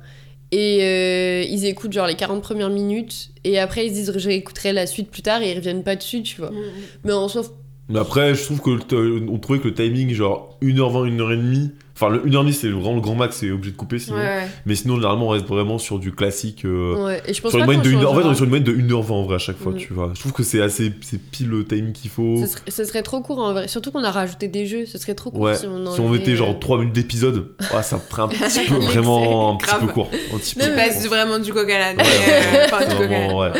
et 0.51 0.79
euh, 0.83 1.43
ils 1.49 1.65
écoutent 1.65 1.93
genre 1.93 2.07
les 2.07 2.15
40 2.17 2.43
premières 2.43 2.69
minutes 2.71 3.31
et 3.45 3.59
après 3.59 3.87
ils 3.87 3.91
se 3.91 3.95
disent 3.95 4.19
j'écouterai 4.19 4.73
la 4.75 4.87
suite 4.87 5.11
plus 5.11 5.23
tard 5.23 5.41
et 5.43 5.53
ils 5.53 5.57
reviennent 5.57 5.83
pas 5.83 5.97
dessus, 5.97 6.23
tu 6.23 6.37
vois. 6.41 6.51
Mm. 6.51 6.57
Mais 7.05 7.13
en 7.13 7.29
soi, 7.29 7.43
Mais 7.89 7.99
après, 7.99 8.35
je 8.35 8.45
trouve 8.45 8.61
que 8.61 8.79
t- 8.83 9.27
on 9.31 9.39
trouvait 9.39 9.59
que 9.61 9.69
le 9.69 9.75
timing, 9.75 10.13
genre 10.13 10.59
1h20, 10.63 11.17
1h30, 11.17 11.71
enfin, 11.95 12.09
le 12.09 12.21
1h30, 12.25 12.53
c'est 12.53 12.69
vraiment 12.69 12.95
le 12.95 13.01
grand 13.01 13.15
max, 13.15 13.37
c'est 13.37 13.51
obligé 13.51 13.73
de 13.73 13.77
couper 13.77 13.99
sinon. 13.99 14.17
Ouais, 14.19 14.23
ouais. 14.23 14.47
Mais 14.67 14.75
sinon, 14.75 14.97
généralement, 14.97 15.27
on 15.27 15.31
reste 15.31 15.47
vraiment 15.47 15.79
sur 15.79 15.99
du 15.99 16.13
classique. 16.13 16.65
euh, 16.65 17.05
ouais. 17.07 17.23
Et 17.27 17.35
je 17.35 17.41
pense 17.43 17.51
sur 17.51 17.59
une 17.61 17.65
moyenne 17.67 17.83
de 17.83 17.91
une 17.91 17.99
heure- 18.01 18.13
En 18.13 18.15
fait, 18.15 18.23
on 18.25 18.33
est 18.33 18.35
sur 18.35 18.45
une 18.45 18.51
moyenne 18.51 18.67
de 18.67 18.73
1h20 18.75 19.13
en 19.13 19.23
vrai 19.25 19.37
à 19.37 19.39
chaque 19.39 19.59
fois, 19.59 19.73
Mhm. 19.73 19.79
tu 19.79 19.93
vois. 19.93 20.11
Je 20.15 20.21
trouve 20.21 20.33
que 20.33 20.43
c'est 20.43 20.61
assez. 20.61 20.93
C'est 21.03 21.21
pile 21.21 21.49
le 21.49 21.65
timing 21.65 21.93
qu'il 21.93 22.11
faut. 22.11 22.37
Ce 22.41 22.47
serait, 22.47 22.63
ce 22.71 22.85
serait 22.85 23.03
trop 23.03 23.21
court 23.21 23.39
en 23.39 23.53
vrai. 23.53 23.69
Surtout 23.69 23.91
qu'on 23.93 24.05
a 24.05 24.11
rajouté 24.11 24.49
des 24.49 24.67
jeux. 24.67 24.87
Ce 24.87 24.99
serait 24.99 25.15
trop 25.15 25.31
court 25.31 25.41
Ouais, 25.41 25.55
si 25.57 25.67
on 25.67 25.93
si 25.93 26.01
on 26.01 26.09
mettait 26.09 26.37
genre 26.37 26.51
euh, 26.51 26.59
3 26.61 26.79
minutes 26.79 26.95
d'épisode, 26.95 27.49
ah, 27.73 27.83
ça 27.83 27.99
ferait 27.99 28.23
un 28.23 28.29
petit 28.29 28.61
peu 28.69 28.75
vraiment 28.77 29.53
un 29.53 29.57
petit 29.57 29.75
peu 29.81 29.87
court. 29.93 30.09
Un 30.35 30.39
petit 30.39 30.55
peu 30.55 30.61
Tu 30.63 30.69
Non, 30.69 30.75
court. 30.75 30.85
passes 30.85 31.07
vraiment 31.07 31.39
du 31.39 31.53
coq 31.53 31.71
à 31.71 31.91
euh. 31.91 31.95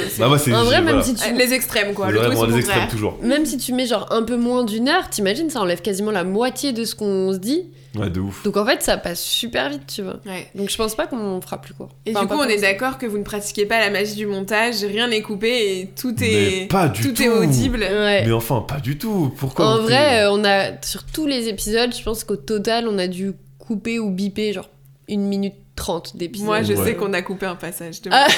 C'est- 0.09 0.21
Bah, 0.21 0.39
c'est. 0.39 0.55
En 0.55 0.65
vrai, 0.65 0.77
même 0.81 0.85
voilà. 0.97 1.03
si 1.03 1.15
tu 1.15 1.23
Euh, 1.29 1.33
Les 1.37 1.53
extrêmes, 1.53 1.95
quoi. 1.95 2.11
Les 2.11 2.57
extrêmes 2.59 2.89
toujours. 2.89 3.19
Même 3.23 3.47
si 3.47 3.57
tu 3.59 3.73
mets 3.73 3.87
genre 3.87 4.07
un 4.11 4.23
peu 4.23 4.37
moins 4.37 4.65
d'une 4.65 4.89
heure, 4.89 5.09
t'imagines, 5.11 5.51
ça 5.51 5.61
enlève 5.61 5.83
quasiment 5.83 6.11
la 6.11 6.25
moitié 6.25 6.73
de 6.73 6.85
ce 6.85 6.95
qu'on 6.95 7.33
se 7.33 7.39
dit. 7.39 7.65
Ouais, 7.95 8.09
de 8.09 8.21
ouf. 8.21 8.43
Donc 8.45 8.57
en 8.57 8.65
fait, 8.65 8.83
ça 8.83 8.97
passe 8.97 9.21
super 9.23 9.69
vite, 9.69 9.87
tu 9.87 10.03
vois. 10.03 10.19
Ouais. 10.25 10.49
Donc 10.55 10.71
je 10.71 10.77
pense 10.77 10.95
pas 10.95 11.07
qu'on 11.07 11.41
fera 11.43 11.61
plus 11.61 11.75
court. 11.75 11.91
Et 12.07 12.13
Enfin, 12.17 12.23
du 12.23 12.29
coup, 12.29 12.39
on 12.41 12.45
est 12.49 12.61
d'accord 12.61 12.97
que 12.99 13.05
vous 13.07 13.19
ne 13.19 13.23
pratiquez 13.23 13.67
pas 13.67 13.81
la 13.81 13.91
magie 13.91 14.15
du 14.15 14.27
montage, 14.27 14.83
rien 14.83 15.09
n'est 15.09 15.21
coupé 15.23 15.81
et 15.81 15.87
tout 15.89 16.15
Mais 16.21 16.63
est 16.63 16.67
pas 16.69 16.89
du 16.89 17.03
tout 17.03 17.13
tout. 17.13 17.23
est 17.23 17.29
audible. 17.29 17.81
Ouais. 17.81 18.25
Mais 18.25 18.33
enfin, 18.33 18.63
pas 18.67 18.81
du 18.81 18.97
tout. 18.99 19.33
Pourquoi 19.37 19.67
en 19.67 19.83
vrai, 19.83 20.23
euh, 20.25 20.31
on 20.33 20.43
a 20.45 20.81
sur 20.83 21.05
tous 21.05 21.27
les 21.27 21.49
épisodes, 21.49 21.95
je 21.95 22.03
pense 22.03 22.25
qu'au 22.25 22.37
total, 22.37 22.89
on 22.89 22.97
a 22.99 23.09
dû 23.09 23.33
couper 23.59 23.99
ou 23.99 24.11
biper 24.11 24.53
genre 24.53 24.71
une 25.09 25.23
minute 25.27 25.55
trente 25.77 26.17
d'épisodes. 26.17 26.47
Moi, 26.47 26.63
je 26.63 26.75
Ouais. 26.75 26.85
sais 26.85 26.95
qu'on 26.95 27.13
a 27.13 27.23
coupé 27.23 27.47
un 27.47 27.57
passage 27.57 28.03
de 28.03 28.11
Ah. 28.13 28.27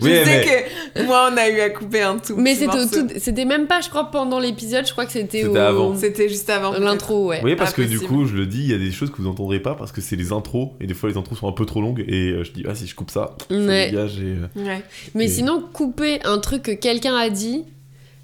Je 0.00 0.04
Oui, 0.04 0.10
sais 0.10 0.24
mais- 0.26 0.66
que 0.94 1.02
moi, 1.04 1.30
on 1.32 1.36
a 1.36 1.48
eu 1.48 1.60
à 1.60 1.70
couper 1.70 2.02
un 2.02 2.18
tout. 2.18 2.36
Mais 2.36 2.54
c'était 2.54 2.74
au 2.74 2.76
morceau. 2.82 3.02
tout, 3.02 3.08
c'était 3.18 3.44
même 3.46 3.66
pas, 3.66 3.80
je 3.80 3.88
crois, 3.88 4.10
pendant 4.10 4.38
l'épisode. 4.38 4.86
Je 4.86 4.92
crois 4.92 5.06
que 5.06 5.12
c'était 5.12 5.44
au 5.46 5.56
avant. 5.56 5.96
C'était 5.96 6.28
juste 6.28 6.50
avant. 6.50 6.72
l'intro, 6.78 7.26
ouais. 7.28 7.40
Oui, 7.42 7.56
parce 7.56 7.72
que 7.72 7.82
du 7.82 7.98
coup, 8.00 8.26
je 8.26 8.34
le 8.34 8.46
dis, 8.46 8.60
il 8.60 8.70
y 8.70 8.74
a 8.74 8.78
des 8.78 8.92
choses 8.92 9.10
que 9.10 9.16
vous 9.16 9.24
n'entendrez 9.24 9.60
pas 9.60 9.74
parce 9.74 9.92
que 9.92 10.00
c'est 10.00 10.16
les 10.16 10.32
intros 10.32 10.70
et 10.80 10.86
des 10.86 10.94
fois 10.94 11.08
les 11.08 11.16
intros 11.16 11.38
sont 11.38 11.48
un 11.48 11.52
peu 11.52 11.64
trop 11.64 11.80
longues 11.80 12.04
et 12.06 12.30
euh, 12.32 12.44
je 12.44 12.52
dis 12.52 12.64
ah 12.68 12.74
si 12.74 12.86
je 12.86 12.94
coupe 12.94 13.10
ça, 13.10 13.34
je 13.50 13.56
Ouais. 13.56 13.90
dégage 13.90 14.18
et 14.18 14.36
euh, 14.60 14.62
Ouais. 14.62 14.82
Mais 15.14 15.24
Et- 15.24 15.28
sinon, 15.28 15.62
couper 15.72 16.20
un 16.24 16.38
truc 16.38 16.62
que 16.64 16.72
quelqu'un 16.72 17.16
a 17.16 17.30
dit, 17.30 17.64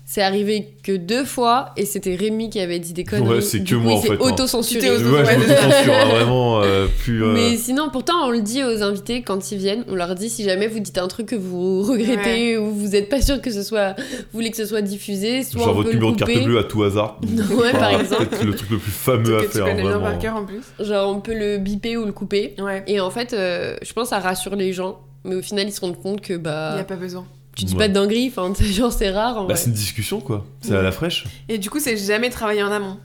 c'est 0.05 0.21
arrivé 0.23 0.75
que 0.83 0.93
deux 0.93 1.25
fois 1.25 1.71
et 1.77 1.87
c'était 1.87 2.15
Rémi 2.17 2.51
qui 2.51 2.61
avait 2.61 2.79
dit 2.81 2.93
des 2.93 3.05
conneries. 3.05 3.37
Ouais, 3.37 3.41
c'est 3.41 3.63
que 3.65 3.75
coup, 3.77 3.81
moi, 3.81 3.95
en 3.95 4.01
fait, 4.03 4.13
hein. 4.13 4.17
auto-censuré. 4.21 4.81
Tu 4.81 4.91
auto- 4.91 5.05
ouais, 5.15 5.25
je 5.25 5.31
ouais, 5.31 5.37
me 5.39 5.43
c'est 5.45 5.55
ça. 5.57 5.71
censure 5.71 5.95
hein, 5.95 6.05
vraiment 6.07 6.61
euh, 6.63 6.87
plus. 7.03 7.25
euh, 7.25 7.33
Mais 7.33 7.57
sinon, 7.57 7.89
pourtant, 7.91 8.15
on 8.27 8.31
le 8.31 8.41
dit 8.43 8.63
aux 8.65 8.83
invités 8.83 9.23
quand 9.23 9.53
ils 9.53 9.59
viennent. 9.59 9.85
On 9.89 9.95
leur 9.95 10.15
dit 10.15 10.29
si 10.29 10.45
jamais 10.45 10.67
vous 10.67 10.81
dites 10.81 10.99
un 10.99 11.09
truc 11.09 11.27
que 11.27 11.37
vous 11.37 11.83
regrettez 11.83 12.59
ou 12.59 12.71
vous 12.75 12.95
êtes 12.97 13.09
pas 13.09 13.23
sûr 13.23 13.41
que 13.41 13.51
ce 13.51 13.63
soit, 13.63 13.95
vous 13.99 14.05
voulez 14.33 14.51
que 14.51 14.57
ce 14.57 14.67
soit 14.67 14.83
diffusé, 14.83 15.45
soit 15.45 15.61
genre 15.61 15.71
on 15.71 15.75
votre 15.75 15.89
peut 15.89 15.93
le 15.95 15.99
numéro 16.01 16.13
de 16.13 16.19
carte 16.19 16.45
bleue 16.45 16.59
à 16.59 16.65
tout 16.65 16.83
hasard. 16.83 17.21
Ouais, 17.57 17.73
par 17.73 17.99
exemple. 18.01 18.27
peut-être 18.27 18.45
le 18.45 18.55
truc 18.55 18.71
le 18.71 18.79
plus 18.79 18.91
fameux 18.93 19.39
à 19.39 19.41
que 19.43 19.47
tu 19.47 19.53
faire 19.53 19.65
connais 19.67 19.83
bien 19.83 19.91
vraiment. 19.93 20.05
par 20.11 20.19
cœur 20.19 20.37
en 20.37 20.45
plus. 20.45 20.63
Genre, 20.81 21.09
on 21.15 21.21
peut 21.21 21.35
le 21.35 21.59
biper 21.59 21.97
ou 21.97 22.05
le 22.05 22.13
couper. 22.13 22.55
Ouais. 22.59 22.83
Et 22.87 23.01
en 23.01 23.11
fait, 23.11 23.33
euh, 23.33 23.77
je 23.83 23.93
pense 23.93 24.05
que 24.05 24.09
ça 24.11 24.19
rassure 24.19 24.57
les 24.57 24.73
gens. 24.73 24.99
Mais 25.25 25.37
au 25.37 25.43
final, 25.43 25.69
ils 25.69 25.73
se 25.73 25.81
rendent 25.81 26.01
compte 26.03 26.21
que 26.21 26.33
Il 26.33 26.37
n'y 26.39 26.43
bah, 26.43 26.75
a 26.81 26.83
pas 26.85 26.97
besoin. 26.97 27.25
Tu 27.57 27.65
dis 27.65 27.73
Ouais. 27.75 27.79
pas 27.81 27.89
de 27.89 27.93
dinguerie. 27.95 28.33
Enfin, 28.35 28.53
genre, 28.65 28.93
c'est 28.93 29.11
rare. 29.11 29.39
En 29.39 29.45
Bah, 29.47 29.57
c'est 29.57 29.67
une 29.67 29.73
discussion 29.75 30.21
quoi. 30.21 30.45
C'est 30.61 30.75
à 30.77 30.83
la 30.83 30.93
fraîche. 30.93 31.25
Et 31.49 31.59
du 31.59 31.71
coup, 31.71 31.81
c'est 31.81 31.97
jamais 31.97 32.31
travaillé 32.31 32.63
en 32.63 32.71
amont. 32.73 32.99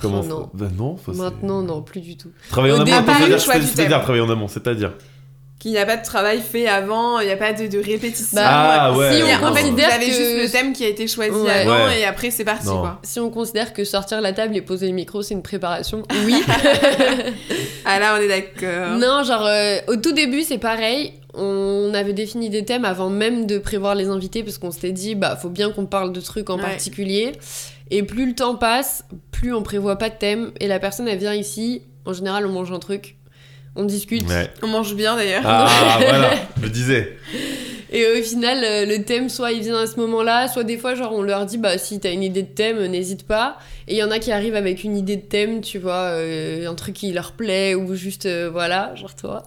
Comment 0.00 0.20
Oh, 0.24 0.28
non. 0.28 0.50
Bah 0.54 0.66
non. 0.76 0.92
enfin, 0.94 1.12
Maintenant, 1.12 1.62
non, 1.62 1.82
plus 1.82 2.00
du 2.00 2.16
tout. 2.16 2.30
Travailler 2.50 2.74
en 2.74 2.80
amont, 2.80 3.38
c'est-à-dire 3.38 4.00
travailler 4.02 4.22
en 4.24 4.30
amont, 4.30 4.48
c'est-à-dire. 4.48 4.92
Qu'il 5.60 5.70
n'y 5.70 5.78
a 5.78 5.86
pas 5.86 5.96
de 5.96 6.02
travail 6.04 6.40
fait 6.40 6.66
avant, 6.66 7.20
il 7.20 7.26
n'y 7.26 7.32
a 7.32 7.36
pas 7.36 7.52
de, 7.52 7.68
de 7.68 7.78
répétition. 7.78 8.34
Bah, 8.34 8.48
Ah 8.50 8.92
ouais. 8.96 9.12
si 9.12 9.18
Il 9.20 9.26
y 9.26 9.30
a- 9.30 9.38
on 9.40 9.44
en 9.46 9.54
fait, 9.54 9.62
vous 9.62 9.68
considère 9.68 9.92
avez 9.94 10.06
que- 10.06 10.12
juste 10.12 10.42
le 10.42 10.50
thème 10.50 10.72
qui 10.72 10.84
a 10.84 10.88
été 10.88 11.06
choisi 11.06 11.30
Ouais. 11.30 11.50
avant 11.50 11.84
Ouais. 11.86 12.00
et 12.00 12.04
après 12.04 12.32
c'est 12.32 12.42
parti 12.44 12.66
Non. 12.66 12.80
quoi. 12.80 12.98
Si 13.04 13.20
on 13.20 13.30
considère 13.30 13.72
que 13.72 13.84
sortir 13.84 14.20
la 14.20 14.32
table 14.32 14.56
et 14.56 14.60
poser 14.62 14.88
le 14.88 14.92
micro, 14.94 15.22
c'est 15.22 15.34
une 15.34 15.42
préparation, 15.42 16.02
oui. 16.26 16.34
Ah 17.84 17.98
là, 18.00 18.16
on 18.18 18.22
est 18.22 18.28
d'accord. 18.28 18.98
non, 18.98 19.22
genre, 19.22 19.46
euh, 19.46 19.76
au 19.88 19.96
tout 19.96 20.12
début, 20.12 20.42
c'est 20.42 20.58
pareil. 20.58 21.12
On 21.34 21.92
avait 21.94 22.12
défini 22.12 22.50
des 22.50 22.64
thèmes 22.64 22.84
avant 22.84 23.08
même 23.08 23.46
de 23.46 23.58
prévoir 23.58 23.94
les 23.94 24.08
invités 24.08 24.42
parce 24.42 24.58
qu'on 24.58 24.70
s'était 24.70 24.92
dit, 24.92 25.14
bah, 25.14 25.36
faut 25.36 25.48
bien 25.48 25.70
qu'on 25.70 25.86
parle 25.86 26.12
de 26.12 26.20
trucs 26.20 26.50
en 26.50 26.56
Ouais. 26.56 26.62
particulier. 26.62 27.32
Et 27.90 28.02
plus 28.02 28.26
le 28.26 28.34
temps 28.34 28.56
passe, 28.56 29.04
plus 29.30 29.54
on 29.54 29.62
prévoit 29.62 29.96
pas 29.96 30.08
de 30.10 30.14
thème. 30.16 30.52
Et 30.60 30.66
la 30.66 30.78
personne, 30.78 31.08
elle 31.08 31.18
vient 31.18 31.34
ici. 31.34 31.82
En 32.04 32.12
général, 32.12 32.46
on 32.46 32.50
mange 32.52 32.72
un 32.72 32.78
truc, 32.78 33.16
on 33.76 33.84
discute. 33.84 34.28
Ouais. 34.28 34.50
On 34.62 34.66
mange 34.66 34.94
bien 34.94 35.16
d'ailleurs. 35.16 35.42
Ah 35.46 35.68
voilà, 36.00 36.30
je 36.62 36.68
disais. 36.68 37.16
Et 37.94 38.06
au 38.06 38.22
final, 38.22 38.58
euh, 38.64 38.86
le 38.86 39.04
thème, 39.04 39.28
soit 39.28 39.52
il 39.52 39.60
vient 39.60 39.76
à 39.78 39.86
ce 39.86 40.00
moment-là, 40.00 40.48
soit 40.48 40.64
des 40.64 40.78
fois, 40.78 40.94
genre, 40.94 41.12
on 41.14 41.20
leur 41.20 41.44
dit, 41.44 41.58
bah, 41.58 41.76
si 41.76 42.00
t'as 42.00 42.10
une 42.10 42.22
idée 42.22 42.40
de 42.42 42.48
thème, 42.48 42.78
euh, 42.78 42.88
n'hésite 42.88 43.26
pas. 43.26 43.58
Et 43.86 43.92
il 43.94 43.98
y 43.98 44.02
en 44.02 44.10
a 44.10 44.18
qui 44.18 44.32
arrivent 44.32 44.54
avec 44.56 44.82
une 44.82 44.96
idée 44.96 45.16
de 45.16 45.20
thème, 45.22 45.60
tu 45.60 45.78
vois, 45.78 46.04
euh, 46.14 46.66
un 46.70 46.74
truc 46.74 46.94
qui 46.94 47.12
leur 47.12 47.32
plaît, 47.32 47.74
ou 47.74 47.94
juste, 47.94 48.24
euh, 48.24 48.48
voilà, 48.50 48.94
genre 48.94 49.14
toi. 49.14 49.42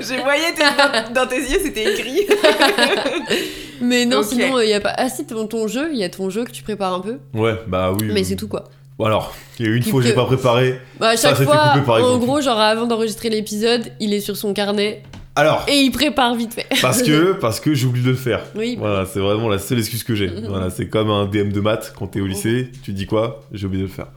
Je 0.00 0.22
voyais 0.22 0.52
tes- 0.54 1.12
dans 1.14 1.26
tes 1.26 1.36
yeux, 1.40 1.60
c'était 1.62 1.94
écrit. 1.94 2.26
Mais 3.80 4.04
non, 4.04 4.22
sinon, 4.22 4.60
il 4.60 4.68
y 4.68 4.74
a 4.74 4.80
pas. 4.80 4.92
Ah, 4.96 5.08
si, 5.08 5.24
ton, 5.26 5.46
ton 5.46 5.66
jeu, 5.68 5.88
il 5.92 5.98
y 5.98 6.04
a 6.04 6.08
ton 6.10 6.30
jeu 6.30 6.44
que 6.44 6.50
tu 6.52 6.62
prépares 6.62 6.94
un 6.94 7.00
peu. 7.00 7.18
Ouais, 7.34 7.54
bah 7.66 7.92
oui. 7.92 8.06
Mais 8.08 8.14
oui. 8.20 8.24
c'est 8.24 8.36
tout, 8.36 8.48
quoi. 8.48 8.64
Bon, 8.98 9.06
alors, 9.06 9.34
il 9.58 9.66
y 9.66 9.68
a 9.68 9.72
eu 9.72 9.76
une 9.76 9.82
fois 9.82 10.00
que 10.02 10.06
j'ai 10.06 10.12
pas 10.12 10.26
préparé. 10.26 10.78
Bah, 11.00 11.08
à 11.10 11.16
Ça, 11.16 11.28
chaque 11.30 11.38
c'était 11.38 11.50
fois, 11.50 11.70
coupé, 11.72 11.86
par 11.86 12.04
en 12.04 12.18
gros, 12.18 12.40
genre, 12.40 12.60
avant 12.60 12.86
d'enregistrer 12.86 13.30
l'épisode, 13.30 13.90
il 13.98 14.12
est 14.14 14.20
sur 14.20 14.36
son 14.36 14.52
carnet 14.52 15.02
Alors, 15.34 15.64
et 15.66 15.80
il 15.80 15.90
prépare 15.92 16.34
vite 16.34 16.52
fait. 16.54 16.66
parce 16.82 17.02
que 17.02 17.32
parce 17.40 17.58
que 17.60 17.72
j'ai 17.74 17.86
oublié 17.86 18.04
de 18.04 18.10
le 18.10 18.16
faire. 18.16 18.42
Oui. 18.54 18.76
Voilà, 18.78 19.06
c'est 19.06 19.18
vraiment 19.20 19.48
la 19.48 19.58
seule 19.58 19.78
excuse 19.78 20.04
que 20.04 20.14
j'ai. 20.14 20.28
Voilà, 20.48 20.68
c'est 20.70 20.88
comme 20.88 21.10
un 21.10 21.24
DM 21.26 21.48
de 21.50 21.60
maths 21.60 21.94
quand 21.98 22.06
t'es 22.08 22.20
au 22.20 22.26
lycée, 22.26 22.70
tu 22.82 22.92
dis 22.92 23.06
quoi 23.06 23.42
J'ai 23.52 23.66
oublié 23.66 23.82
de 23.82 23.88
le 23.88 23.92
faire. 23.94 24.08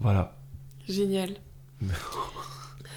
Voilà. 0.00 0.34
Génial. 0.88 1.30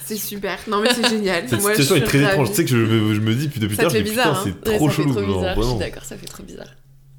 C'est 0.05 0.15
super. 0.15 0.57
Non 0.67 0.81
mais 0.81 0.89
c'est 0.91 1.07
génial. 1.07 1.47
Cette 1.47 1.61
Moi, 1.61 1.75
situation 1.75 1.95
je 1.97 2.01
est 2.01 2.03
très 2.05 2.17
ravie. 2.17 2.31
étrange. 2.31 2.49
Tu 2.49 2.55
sais 2.55 2.63
que 2.63 2.69
je 2.71 2.77
me, 2.77 3.13
je 3.13 3.19
me 3.19 3.35
dis 3.35 3.45
depuis 3.45 3.59
depuis 3.59 3.75
Ça 3.75 3.83
tard, 3.83 3.91
fait 3.91 4.01
putain, 4.03 4.31
hein. 4.31 4.37
c'est 4.43 4.67
Ouais, 4.69 4.77
trop 4.77 4.89
ça 4.89 4.95
fait 4.95 5.01
chelou. 5.03 5.13
trop 5.13 5.21
genre, 5.23 5.27
bizarre, 5.37 5.43
je 5.43 5.53
suis 5.53 5.61
vraiment. 5.61 5.79
d'accord, 5.79 6.03
ça 6.03 6.17
fait 6.17 6.25
trop 6.25 6.43
bizarre. 6.43 6.67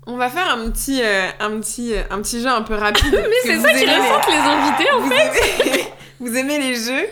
On 0.08 0.16
va 0.16 0.28
faire 0.28 0.52
un 0.52 0.68
petit, 0.70 1.00
euh, 1.00 1.28
un 1.38 1.60
petit, 1.60 1.92
euh, 1.94 2.02
un 2.10 2.20
petit 2.20 2.40
jeu 2.40 2.48
un 2.48 2.62
peu 2.62 2.74
rapide. 2.74 3.12
Mais 3.12 3.20
C'est 3.44 3.60
ça 3.60 3.72
qui 3.74 3.84
ressentent 3.84 4.26
les 4.28 4.34
invités, 4.34 4.90
en 4.92 5.00
vous 5.02 5.12
aimez, 5.12 5.39
vous 6.20 6.36
aimez 6.36 6.58
les 6.58 6.74
jeux 6.76 7.06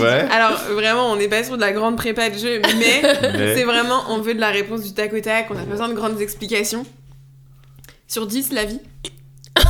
Ouais. 0.00 0.06
Alors 0.30 0.56
vraiment, 0.72 1.10
on 1.12 1.16
n'est 1.16 1.28
pas 1.28 1.44
sur 1.44 1.56
de 1.56 1.60
la 1.60 1.72
grande 1.72 1.96
prépa 1.96 2.30
de 2.30 2.38
jeu, 2.38 2.60
mais 2.78 3.02
mais- 3.32 3.54
c'est 3.56 3.64
vraiment, 3.64 4.02
on 4.08 4.20
veut 4.20 4.34
de 4.34 4.40
la 4.40 4.50
réponse 4.50 4.82
du 4.82 4.94
tac 4.94 5.12
au 5.12 5.20
tac. 5.20 5.48
On 5.50 5.54
a 5.56 5.60
pas 5.60 5.64
besoin 5.66 5.88
de 5.88 5.94
grandes 5.94 6.20
explications. 6.20 6.86
Sur 8.06 8.26
10, 8.26 8.52
la 8.52 8.64
vie. 8.64 8.80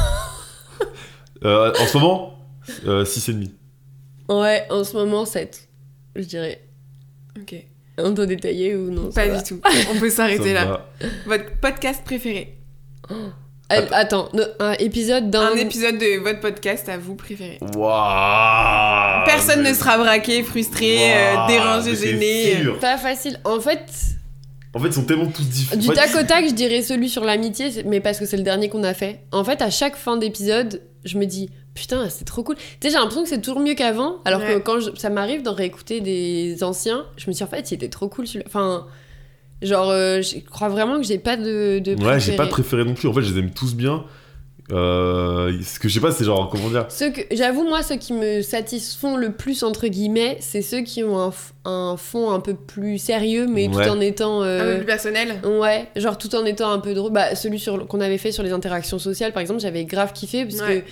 Euh, 1.44 1.72
en 1.76 1.86
ce 1.88 1.98
moment, 1.98 2.38
euh, 2.86 3.04
6,5. 3.04 3.50
Ouais, 4.28 4.64
en 4.70 4.84
ce 4.84 4.96
moment, 4.96 5.24
7, 5.24 5.68
je 6.14 6.22
dirais. 6.22 6.62
Ok. 7.36 7.56
On 7.98 8.10
doit 8.10 8.26
détailler 8.26 8.76
ou 8.76 8.90
non 8.92 9.10
Pas 9.10 9.26
va. 9.26 9.38
du 9.38 9.42
tout. 9.48 9.60
On 9.92 9.98
peut 9.98 10.08
s'arrêter 10.10 10.52
là. 10.52 10.64
va. 10.66 10.88
Votre 11.26 11.50
podcast 11.60 12.04
préféré 12.04 12.56
Euh, 13.72 13.86
Attends, 13.92 14.28
un 14.60 14.72
épisode 14.74 15.30
d'un. 15.30 15.52
Un 15.52 15.56
épisode 15.56 15.98
de 15.98 16.20
votre 16.20 16.40
podcast 16.40 16.88
à 16.88 16.98
vous 16.98 17.14
préféré. 17.14 17.58
Waouh 17.76 19.24
Personne 19.24 19.62
mais- 19.62 19.70
ne 19.70 19.74
sera 19.74 19.98
braqué, 19.98 20.42
frustré, 20.42 21.12
euh, 21.12 21.46
dérangé, 21.48 21.94
gêné. 21.96 22.60
sûr. 22.62 22.78
Pas 22.78 22.96
facile. 22.98 23.38
En 23.44 23.60
fait, 23.60 23.84
En 24.74 24.78
fait, 24.80 24.88
ils 24.88 24.92
sont 24.94 25.04
tellement 25.04 25.26
tous 25.26 25.42
différents. 25.44 25.80
du 25.80 25.88
tac 25.88 26.10
au 26.14 26.22
tac, 26.26 26.46
je 26.48 26.54
dirais 26.54 26.82
celui 26.82 27.08
sur 27.08 27.24
l'amitié, 27.24 27.70
mais 27.84 28.00
parce 28.00 28.18
que 28.18 28.26
c'est 28.26 28.36
le 28.36 28.42
dernier 28.42 28.68
qu'on 28.68 28.84
a 28.84 28.94
fait. 28.94 29.20
En 29.32 29.44
fait, 29.44 29.62
à 29.62 29.70
chaque 29.70 29.96
fin 29.96 30.16
d'épisode, 30.16 30.82
je 31.04 31.18
me 31.18 31.24
dis 31.26 31.50
putain, 31.74 32.08
c'est 32.10 32.26
trop 32.26 32.42
cool. 32.42 32.56
Tu 32.56 32.62
sais, 32.82 32.90
j'ai 32.90 32.94
l'impression 32.98 33.22
que 33.22 33.28
c'est 33.30 33.40
toujours 33.40 33.60
mieux 33.60 33.74
qu'avant, 33.74 34.16
alors 34.26 34.40
que 34.42 34.58
quand 34.58 34.78
je- 34.80 34.90
ça 34.96 35.08
m'arrive 35.08 35.42
d'en 35.42 35.54
réécouter 35.54 36.00
des 36.02 36.62
anciens, 36.62 37.06
je 37.16 37.30
me 37.30 37.34
dis 37.34 37.42
en 37.42 37.46
fait, 37.46 37.70
il 37.70 37.74
était 37.76 37.88
trop 37.88 38.08
cool 38.08 38.26
celui-là. 38.26 38.44
Enfin, 38.46 38.86
Genre, 39.62 39.90
euh, 39.90 40.20
je 40.22 40.38
crois 40.40 40.68
vraiment 40.68 40.96
que 40.98 41.04
j'ai 41.04 41.18
pas 41.18 41.36
de, 41.36 41.78
de 41.78 41.94
Ouais, 42.02 42.18
j'ai 42.20 42.32
pas 42.36 42.44
préféré. 42.44 42.46
de 42.46 42.50
préféré 42.50 42.84
non 42.84 42.94
plus. 42.94 43.08
En 43.08 43.12
fait, 43.12 43.22
je 43.22 43.32
les 43.32 43.38
aime 43.40 43.50
tous 43.50 43.74
bien. 43.74 44.04
Euh, 44.70 45.52
ce 45.62 45.78
que 45.78 45.88
je 45.88 45.94
sais 45.94 46.00
pas, 46.00 46.12
c'est 46.12 46.24
genre, 46.24 46.48
comment 46.48 46.68
dire? 46.70 46.86
Ceux 46.88 47.10
que, 47.10 47.20
j'avoue, 47.32 47.64
moi, 47.64 47.82
ceux 47.82 47.96
qui 47.96 48.12
me 48.12 48.42
satisfont 48.42 49.16
le 49.16 49.32
plus, 49.32 49.62
entre 49.64 49.86
guillemets, 49.88 50.36
c'est 50.40 50.62
ceux 50.62 50.80
qui 50.82 51.02
ont 51.04 51.18
un, 51.20 51.32
un 51.64 51.96
fond 51.96 52.30
un 52.30 52.40
peu 52.40 52.54
plus 52.54 52.98
sérieux, 52.98 53.46
mais 53.46 53.68
Ouais. 53.68 53.84
tout 53.84 53.90
en 53.90 54.00
étant. 54.00 54.42
Un 54.42 54.46
euh, 54.46 54.72
peu 54.72 54.76
plus 54.78 54.86
personnel. 54.86 55.40
Ouais, 55.44 55.88
genre 55.96 56.16
tout 56.16 56.34
en 56.34 56.44
étant 56.44 56.70
un 56.70 56.78
peu 56.78 56.94
drôle. 56.94 57.12
Bah, 57.12 57.34
celui 57.34 57.58
sur, 57.58 57.86
qu'on 57.86 58.00
avait 58.00 58.18
fait 58.18 58.32
sur 58.32 58.42
les 58.42 58.52
interactions 58.52 58.98
sociales, 58.98 59.32
par 59.32 59.40
exemple, 59.42 59.60
j'avais 59.60 59.84
grave 59.84 60.12
kiffé, 60.12 60.44
parce 60.44 60.60
Ouais. 60.60 60.80
que, 60.80 60.86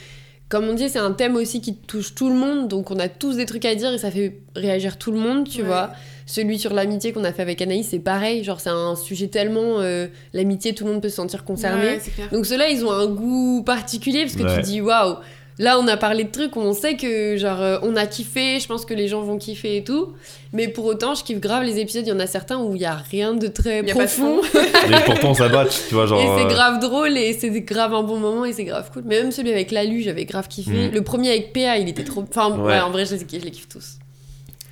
comme 0.50 0.68
on 0.68 0.74
dit, 0.74 0.88
c'est 0.90 0.98
un 0.98 1.12
thème 1.12 1.36
aussi 1.36 1.60
qui 1.62 1.74
touche 1.74 2.14
tout 2.14 2.28
le 2.28 2.34
monde, 2.34 2.68
donc 2.68 2.90
on 2.90 2.98
a 2.98 3.08
tous 3.08 3.36
des 3.36 3.46
trucs 3.46 3.64
à 3.64 3.74
dire 3.74 3.92
et 3.94 3.98
ça 3.98 4.10
fait 4.10 4.36
réagir 4.54 4.98
tout 4.98 5.12
le 5.12 5.18
monde, 5.18 5.48
tu 5.48 5.62
Ouais. 5.62 5.66
vois. 5.68 5.92
Celui 6.26 6.58
sur 6.60 6.74
l'amitié 6.74 7.12
qu'on 7.12 7.24
a 7.24 7.32
fait 7.32 7.42
avec 7.42 7.60
Anaïs, 7.62 7.88
c'est 7.90 7.98
pareil, 7.98 8.44
genre 8.44 8.60
c'est 8.60 8.68
un 8.70 8.94
sujet 8.96 9.28
tellement. 9.28 9.80
euh, 9.80 10.06
l'amitié, 10.32 10.74
tout 10.74 10.84
le 10.84 10.92
monde 10.92 11.02
peut 11.02 11.08
se 11.08 11.16
sentir 11.16 11.44
concerné. 11.44 11.82
Ouais. 11.96 12.00
Donc 12.32 12.46
ceux-là, 12.46 12.68
ils 12.68 12.84
ont 12.84 12.92
un 12.92 13.06
goût 13.06 13.62
particulier 13.64 14.22
parce 14.22 14.36
que 14.36 14.42
Ouais. 14.42 14.56
tu 14.56 14.62
dis 14.62 14.80
waouh. 14.80 15.16
Là, 15.60 15.78
on 15.78 15.86
a 15.88 15.98
parlé 15.98 16.24
de 16.24 16.30
trucs 16.30 16.56
où 16.56 16.60
on 16.60 16.72
sait 16.72 16.96
que 16.96 17.36
genre 17.36 17.60
euh, 17.60 17.78
on 17.82 17.94
a 17.94 18.06
kiffé, 18.06 18.58
je 18.60 18.66
pense 18.66 18.86
que 18.86 18.94
les 18.94 19.08
gens 19.08 19.20
vont 19.20 19.36
kiffer 19.36 19.76
et 19.76 19.84
tout. 19.84 20.14
Mais 20.54 20.68
pour 20.68 20.86
autant, 20.86 21.14
je 21.14 21.22
kiffe 21.22 21.38
grave 21.38 21.64
les 21.64 21.78
épisodes. 21.78 22.02
Il 22.06 22.08
y 22.08 22.12
en 22.12 22.18
a 22.18 22.26
certains 22.26 22.56
où 22.58 22.74
il 22.74 22.80
y 22.80 22.86
a 22.86 22.94
rien 22.94 23.34
de 23.34 23.46
très 23.46 23.82
Y 23.82 23.90
a 23.90 23.94
pas 23.94 24.06
de 24.06 24.10
profond. 24.10 24.42
fond. 24.42 24.58
Mais 24.88 25.00
pourtant, 25.04 25.34
ça 25.34 25.48
batch, 25.50 25.88
tu 25.88 25.94
vois, 25.94 26.06
genre. 26.06 26.18
et 26.18 26.24
c'est 26.40 26.46
euh, 26.46 26.48
grave 26.56 26.80
drôle 26.80 27.16
et 27.18 27.34
c'est 27.34 27.50
grave 27.60 27.92
un 27.92 28.02
bon 28.02 28.18
moment 28.18 28.46
et 28.46 28.54
c'est 28.54 28.64
grave 28.64 28.90
cool. 28.90 29.02
Mais 29.04 29.20
même 29.22 29.32
celui 29.32 29.52
avec 29.52 29.70
Lalu, 29.70 30.00
j'avais 30.00 30.24
grave 30.24 30.48
kiffé. 30.48 30.88
Mm. 30.88 30.92
Le 30.94 31.02
premier 31.02 31.30
avec 31.30 31.52
PA, 31.52 31.76
il 31.76 31.90
était 31.90 32.04
trop. 32.04 32.24
Enfin, 32.28 32.50
ouais, 32.56 32.62
Ouais. 32.62 32.80
en 32.80 32.90
vrai, 32.90 33.04
je 33.04 33.14
les, 33.16 33.20
je 33.20 33.44
les 33.44 33.50
kiffe 33.50 33.68
tous. 33.68 33.98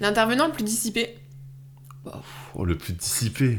L'intervenant 0.00 0.46
le 0.46 0.52
plus 0.52 0.64
dissipé. 0.64 1.16
Oh, 2.54 2.64
le 2.64 2.76
plus 2.78 2.94
dissipé. 2.94 3.58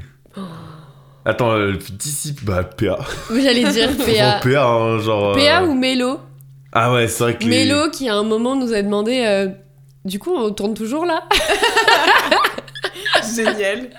Attends, 1.25 1.51
euh, 1.51 1.73
le 1.73 1.77
plus 1.77 1.91
dissipé. 1.93 2.41
Bah, 2.43 2.63
PA. 2.63 2.97
J'allais 3.29 3.71
dire 3.71 3.89
PA. 3.97 4.39
PA, 4.41 4.65
hein, 4.65 4.97
genre. 4.99 5.35
PA 5.35 5.61
euh, 5.61 5.67
ou 5.67 5.75
Mélo? 5.75 6.19
Ah 6.73 6.93
ouais, 6.93 7.07
c'est 7.07 7.23
vrai 7.23 7.37
que. 7.37 7.43
les- 7.43 7.49
Mélo 7.65 7.89
qui 7.89 8.09
à 8.09 8.15
un 8.15 8.23
moment 8.23 8.55
nous 8.55 8.73
a 8.73 8.81
demandé. 8.81 9.23
euh, 9.25 9.47
du 10.05 10.19
coup, 10.19 10.33
on 10.35 10.51
tourne 10.51 10.73
toujours 10.73 11.05
là 11.05 11.23
Génial. 13.35 13.89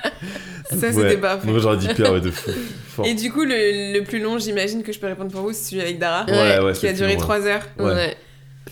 Ça, 0.71 0.77
Ouais. 0.87 0.93
c'était 0.93 1.17
pas 1.17 1.39
Moi, 1.45 1.59
j'aurais 1.59 1.77
dit 1.77 1.89
PA, 1.89 2.13
ouais, 2.13 2.21
de 2.21 2.31
fou. 2.31 2.51
Fort. 2.89 3.07
Et 3.07 3.15
du 3.15 3.31
coup, 3.33 3.45
le, 3.45 3.93
le 3.99 4.05
plus 4.05 4.21
long, 4.21 4.39
j'imagine 4.39 4.83
que 4.83 4.93
je 4.93 4.99
peux 5.01 5.07
répondre 5.09 5.31
pour 5.31 5.43
vous, 5.43 5.53
c'est 5.53 5.71
celui 5.71 5.83
avec 5.83 5.99
Dara, 5.99 6.25
Ouais, 6.27 6.33
Ouais, 6.33 6.59
ouais, 6.61 6.73
qui 6.73 6.87
a 6.87 6.93
duré 6.93 7.13
effectivement, 7.13 7.41
3 7.41 7.47
heures. 7.47 7.63
Ouais. 7.79 8.17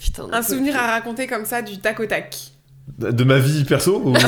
Putain. 0.00 0.26
Un 0.33 0.43
souvenir 0.43 0.76
à 0.76 0.93
raconter 0.93 1.26
comme 1.26 1.45
ça, 1.45 1.61
du 1.62 1.78
tac 1.78 1.99
au 2.00 2.07
tac. 2.07 2.37
De 2.99 3.25
ma 3.25 3.38
vie 3.38 3.64
perso 3.64 4.00
ou... 4.05 4.14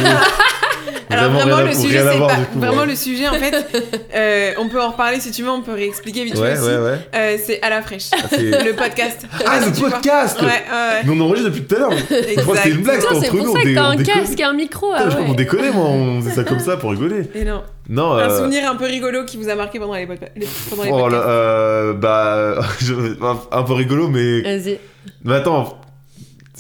Alors 1.11 1.31
vraiment, 1.33 1.61
le 1.61 1.73
sujet, 1.73 2.01
c'est 2.01 2.19
pas... 2.19 2.27
coup, 2.29 2.59
Vraiment, 2.59 2.81
ouais. 2.83 2.87
le 2.87 2.95
sujet, 2.97 3.29
en 3.29 3.35
fait, 3.35 3.55
euh, 4.15 4.53
on 4.59 4.69
peut 4.69 4.81
en 4.81 4.91
reparler 4.91 5.21
si 5.21 5.31
tu 5.31 5.43
veux, 5.43 5.51
on 5.51 5.63
peut 5.63 5.73
réexpliquer 5.75 6.25
vite 6.25 6.35
fait 6.37 6.41
Ouais, 6.41 6.53
aussi. 6.59 6.63
ouais, 6.69 6.77
ouais. 6.79 6.99
Euh, 7.15 7.37
c'est 7.45 7.61
à 7.63 7.71
la 7.71 7.83
fraîche. 7.83 8.09
Ah, 8.13 8.27
c'est- 8.31 8.39
le 8.65 8.73
podcast. 8.75 9.27
Ah, 9.47 9.59
le 9.61 9.73
podcast 9.73 10.41
Ouais, 10.41 10.47
ouais, 10.49 11.03
Mais 11.05 11.13
on 11.13 11.21
enregistre 11.21 11.51
depuis 11.51 11.65
tout 11.65 11.75
à 11.77 11.79
l'heure. 11.81 11.93
Je 11.93 12.41
crois 12.43 12.55
que 12.57 12.63
c'était 12.63 12.75
une 12.77 12.83
blague, 12.83 13.01
c'est 13.01 13.09
entre 13.09 13.37
pour 13.37 13.57
ça 13.57 13.63
que 13.63 13.75
t'as 13.75 13.81
on 13.83 13.91
un 13.91 13.97
déconne. 13.97 14.15
casque 14.23 14.41
et 14.41 14.45
un 14.45 14.53
micro. 14.53 14.93
Putain, 14.93 15.03
Ah 15.05 15.05
je 15.07 15.11
crois 15.15 15.23
qu'on 15.25 15.31
ouais. 15.31 15.37
déconnait, 15.37 15.71
moi, 15.71 15.85
on 15.87 16.21
faisait 16.23 16.35
ça 16.35 16.45
comme 16.45 16.61
ça 16.61 16.77
pour 16.77 16.91
rigoler. 16.91 17.23
Et 17.35 17.45
non. 17.45 17.63
Non, 17.89 18.13
Un 18.13 18.31
euh... 18.31 18.37
souvenir 18.39 18.71
un 18.71 18.77
peu 18.77 18.85
rigolo 18.85 19.25
qui 19.25 19.37
vous 19.37 19.49
a 19.49 19.55
marqué 19.57 19.81
pendant 19.81 19.95
les, 19.95 20.07
pod- 20.07 20.19
les- 20.37 20.47
pendant 20.69 20.85
les 20.85 20.91
Oh 20.93 21.09
là, 21.09 21.19
podcasts. 21.19 21.27
euh, 21.29 21.93
bah, 21.95 22.55
je- 22.81 23.25
un, 23.51 23.63
peu 23.65 23.73
rigolo, 23.73 24.07
mais, 24.09 24.43
Vas-y. 24.43 24.79
mais 25.25 25.35
attends, 25.35 25.65
je 25.65 25.90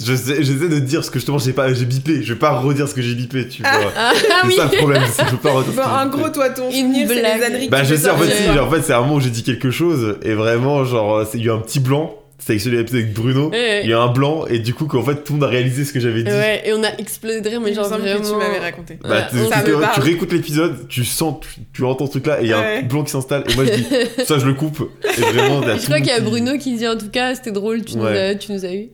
j'essaie 0.04 0.68
de 0.68 0.78
dire 0.78 1.04
ce 1.04 1.10
que 1.10 1.18
justement 1.18 1.38
j'ai 1.38 1.52
pas, 1.52 1.72
j'ai 1.74 1.84
bipé. 1.84 2.22
Je 2.22 2.32
vais 2.32 2.38
pas 2.38 2.52
redire 2.58 2.88
ce 2.88 2.94
que 2.94 3.02
j'ai 3.02 3.14
bipé, 3.14 3.48
tu 3.48 3.62
vois. 3.62 3.70
Ah, 3.96 4.12
c'est 4.14 4.46
oui. 4.48 4.54
ça 4.56 4.64
le 4.70 4.76
problème, 4.78 5.02
c'est 5.12 5.22
que 5.24 5.30
je 5.30 5.36
peux 5.36 5.48
pas 5.48 5.52
redire. 5.52 5.72
Bon, 5.74 5.82
en 5.82 6.06
gros, 6.08 6.28
toi, 6.30 6.50
ton 6.50 6.70
Une 6.70 6.72
souvenir, 6.72 7.08
c'est 7.08 7.14
les 7.16 7.20
blague. 7.20 7.42
âneries 7.42 7.66
que 7.66 7.70
Bah, 7.70 7.84
je 7.84 7.94
fais 7.94 8.00
sais, 8.00 8.10
en 8.10 8.16
fait, 8.16 8.30
si, 8.30 8.58
en 8.58 8.70
fait, 8.70 8.82
c'est 8.82 8.92
un 8.92 9.00
moment 9.00 9.14
où 9.14 9.20
j'ai 9.20 9.30
dit 9.30 9.42
quelque 9.42 9.70
chose, 9.70 10.16
et 10.22 10.34
vraiment, 10.34 10.84
genre, 10.84 11.26
c'est- 11.30 11.38
il 11.38 11.44
y 11.44 11.48
a 11.48 11.52
eu 11.52 11.56
un 11.56 11.60
petit 11.60 11.80
blanc. 11.80 12.14
C'est 12.42 12.52
avec 12.52 12.62
celui 12.62 12.78
avec 12.78 13.12
Bruno. 13.12 13.50
Ouais, 13.50 13.82
Il 13.84 13.90
y 13.90 13.92
a 13.92 14.00
un 14.00 14.10
blanc, 14.12 14.46
et 14.46 14.58
du 14.58 14.72
coup, 14.74 14.86
qu'en 14.86 15.02
fait, 15.02 15.16
tout 15.24 15.34
le 15.34 15.38
monde 15.40 15.44
a 15.44 15.50
réalisé 15.50 15.84
ce 15.84 15.92
que 15.92 16.00
j'avais 16.00 16.22
dit. 16.22 16.30
Ouais, 16.30 16.62
et 16.64 16.72
on 16.72 16.82
a 16.82 16.88
explosé 16.98 17.40
de 17.42 17.48
rire, 17.50 17.60
mais 17.60 17.74
genre 17.74 17.86
vraiment. 17.86 18.20
que 18.20 18.26
tu 18.26 18.34
m'avais 18.34 18.58
raconté. 18.58 18.98
Bah, 19.02 19.08
Ouais, 19.10 19.22
tu, 19.30 19.36
on- 19.36 19.44
tu- 19.44 19.52
Ça 19.54 19.62
tu- 19.62 19.70
me 19.72 19.80
parle. 19.80 19.94
tu 19.94 20.00
réécoutes 20.00 20.32
l'épisode, 20.32 20.88
tu 20.88 21.04
sens, 21.04 21.36
tu, 21.42 21.60
tu 21.72 21.84
entends 21.84 22.06
ce 22.06 22.12
truc-là, 22.12 22.40
et 22.40 22.44
il 22.44 22.48
y 22.50 22.52
a 22.54 22.58
Ouais. 22.58 22.78
un 22.78 22.82
blanc 22.86 23.04
qui 23.04 23.10
s'installe, 23.12 23.44
et 23.46 23.54
moi 23.54 23.64
je 23.66 23.72
dis, 23.72 23.84
ça 24.26 24.38
je 24.38 24.46
le 24.46 24.54
coupe. 24.54 24.90
Et 25.04 25.20
vraiment, 25.20 25.60
Je 25.62 25.84
crois 25.84 25.98
qu'il 25.98 26.06
y 26.08 26.10
a 26.12 26.20
Bruno 26.20 26.56
qui 26.58 26.76
dit 26.76 26.88
en 26.88 26.96
tout 26.96 27.10
cas 27.10 27.34
c'était 27.34 27.52
drôle, 27.52 27.84
tu, 27.84 27.98
nous, 27.98 28.06
as, 28.06 28.34
tu 28.34 28.52
nous 28.52 28.64
as 28.64 28.72
eu. 28.74 28.88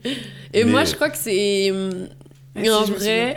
Et 0.53 0.65
Mais- 0.65 0.65
moi 0.65 0.85
je 0.85 0.95
crois 0.97 1.09
que 1.09 1.17
c'est. 1.19 1.73
si, 2.61 2.71
en 2.71 2.83
vrai. 2.83 3.37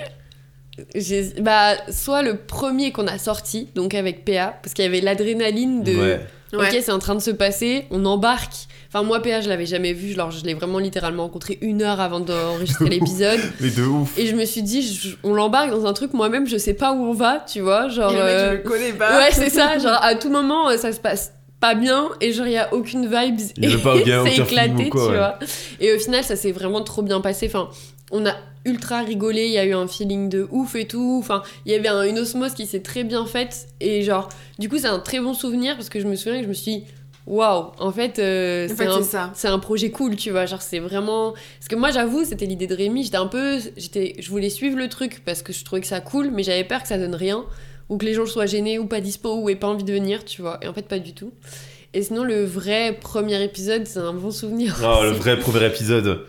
Bah, 1.41 1.73
soit 1.91 2.21
le 2.23 2.35
premier 2.37 2.91
qu'on 2.91 3.07
a 3.07 3.17
sorti, 3.17 3.67
donc 3.75 3.93
avec 3.93 4.23
PA, 4.25 4.57
parce 4.63 4.73
qu'il 4.73 4.85
y 4.85 4.87
avait 4.87 5.01
l'adrénaline 5.01 5.83
de. 5.83 6.17
Ouais. 6.53 6.67
Ok, 6.67 6.77
c'est 6.81 6.91
en 6.91 6.99
train 6.99 7.15
de 7.15 7.19
se 7.21 7.31
passer, 7.31 7.85
on 7.91 8.05
embarque. 8.05 8.53
Enfin, 8.87 9.03
moi, 9.03 9.21
PA, 9.21 9.39
je 9.41 9.49
l'avais 9.49 9.67
jamais 9.67 9.93
vu, 9.93 10.13
genre, 10.15 10.31
je 10.31 10.43
l'ai 10.45 10.55
vraiment 10.55 10.79
littéralement 10.79 11.23
rencontré 11.23 11.59
une 11.61 11.83
heure 11.83 11.99
avant 11.99 12.19
d'enregistrer 12.19 12.85
l'épisode. 12.89 13.39
Mais 13.59 13.69
de 13.69 13.83
ouf. 13.83 14.17
Et 14.17 14.25
je 14.25 14.35
me 14.35 14.45
suis 14.45 14.63
dit, 14.63 14.81
je- 14.81 15.15
on 15.23 15.33
l'embarque 15.35 15.69
dans 15.69 15.85
un 15.85 15.93
truc, 15.93 16.13
moi-même, 16.13 16.47
je 16.47 16.57
sais 16.57 16.73
pas 16.73 16.91
où 16.93 17.03
on 17.05 17.13
va, 17.13 17.45
tu 17.47 17.59
vois. 17.61 17.87
Genre. 17.89 18.11
Et 18.11 18.15
le 18.15 18.23
mec, 18.23 18.29
euh, 18.33 18.49
je 18.51 18.55
le 18.57 18.63
connais 18.63 18.93
pas. 18.93 19.17
Ouais, 19.19 19.29
c'est 19.31 19.51
ça. 19.51 19.77
Genre, 19.77 19.99
à 20.01 20.15
tout 20.15 20.31
moment, 20.31 20.69
euh, 20.69 20.77
ça 20.77 20.91
se 20.91 20.99
passe 20.99 21.33
pas 21.59 21.75
bien 21.75 22.09
et 22.21 22.31
genre, 22.33 22.47
il 22.47 22.53
y 22.53 22.57
a 22.57 22.73
aucune 22.73 23.03
vibe. 23.03 23.37
Il 23.57 23.75
aucun- 23.75 24.23
c'est 24.25 24.37
éclaté, 24.37 24.85
ou 24.85 24.89
quoi, 24.89 25.03
tu 25.05 25.11
ouais. 25.11 25.17
vois. 25.17 25.37
Et 25.81 25.93
au 25.93 25.99
final, 25.99 26.23
ça 26.23 26.35
s'est 26.35 26.51
vraiment 26.53 26.81
trop 26.81 27.01
bien 27.03 27.21
passé. 27.21 27.45
Enfin, 27.47 27.69
on 28.11 28.25
a 28.25 28.35
ultra 28.65 29.01
rigolé. 29.01 29.45
Il 29.45 29.51
y 29.51 29.57
a 29.57 29.65
eu 29.65 29.73
un 29.73 29.87
feeling 29.87 30.29
de 30.29 30.47
ouf 30.51 30.75
et 30.75 30.85
tout. 30.87 31.17
Enfin, 31.19 31.43
il 31.65 31.71
y 31.71 31.75
avait 31.75 31.87
un- 31.87 32.03
une 32.03 32.19
osmose 32.19 32.53
qui 32.53 32.65
s'est 32.65 32.81
très 32.81 33.03
bien 33.03 33.25
faite. 33.25 33.67
Et 33.79 34.01
genre, 34.03 34.29
du 34.59 34.69
coup, 34.69 34.77
c'est 34.77 34.87
un 34.87 34.99
très 34.99 35.19
bon 35.19 35.33
souvenir 35.33 35.75
parce 35.75 35.89
que 35.89 35.99
je 35.99 36.07
me 36.07 36.15
souviens 36.15 36.37
que 36.39 36.43
je 36.43 36.49
me 36.49 36.53
suis 36.53 36.71
dit, 36.79 36.83
waouh, 37.27 37.71
en 37.79 37.91
fait, 37.91 38.19
euh, 38.19 38.67
c'est 39.35 39.47
un 39.47 39.59
projet 39.59 39.91
cool, 39.91 40.15
tu 40.15 40.31
vois. 40.31 40.45
Genre, 40.45 40.61
c'est 40.61 40.79
vraiment. 40.79 41.31
Parce 41.31 41.67
que 41.69 41.75
moi, 41.75 41.91
j'avoue, 41.91 42.25
c'était 42.25 42.45
l'idée 42.45 42.67
de 42.67 42.75
Rémi. 42.75 43.03
J'étais 43.03 43.17
un 43.17 43.27
peu. 43.27 43.59
j'étais 43.77 44.15
Je 44.19 44.29
voulais 44.29 44.49
suivre 44.49 44.77
le 44.77 44.89
truc 44.89 45.21
parce 45.25 45.41
que 45.41 45.53
je 45.53 45.63
trouvais 45.63 45.81
que 45.81 45.87
ça 45.87 46.01
cool, 46.01 46.29
mais 46.31 46.43
j'avais 46.43 46.63
peur 46.65 46.81
que 46.81 46.87
ça 46.87 46.97
donne 46.97 47.15
rien. 47.15 47.45
Ou 47.89 47.97
que 47.97 48.05
les 48.05 48.13
gens 48.13 48.25
soient 48.27 48.45
gênés 48.45 48.77
ou 48.77 48.85
pas 48.85 48.99
dispo 49.01 49.35
ou 49.35 49.49
aient 49.49 49.55
pas 49.55 49.67
envie 49.67 49.83
de 49.83 49.93
venir, 49.93 50.23
tu 50.25 50.41
vois. 50.43 50.59
Et 50.61 50.67
en 50.67 50.73
fait, 50.73 50.87
pas 50.87 50.99
du 50.99 51.13
tout. 51.13 51.31
Et 51.95 52.03
sinon, 52.03 52.23
le 52.23 52.43
vrai 52.45 52.95
premier 53.01 53.41
épisode, 53.43 53.87
c'est 53.87 53.97
un 53.99 54.13
bon 54.13 54.29
souvenir. 54.29 54.75
Oh, 54.83 54.99
le 55.03 55.09
vrai 55.11 55.39
premier 55.39 55.65
épisode. 55.65 56.19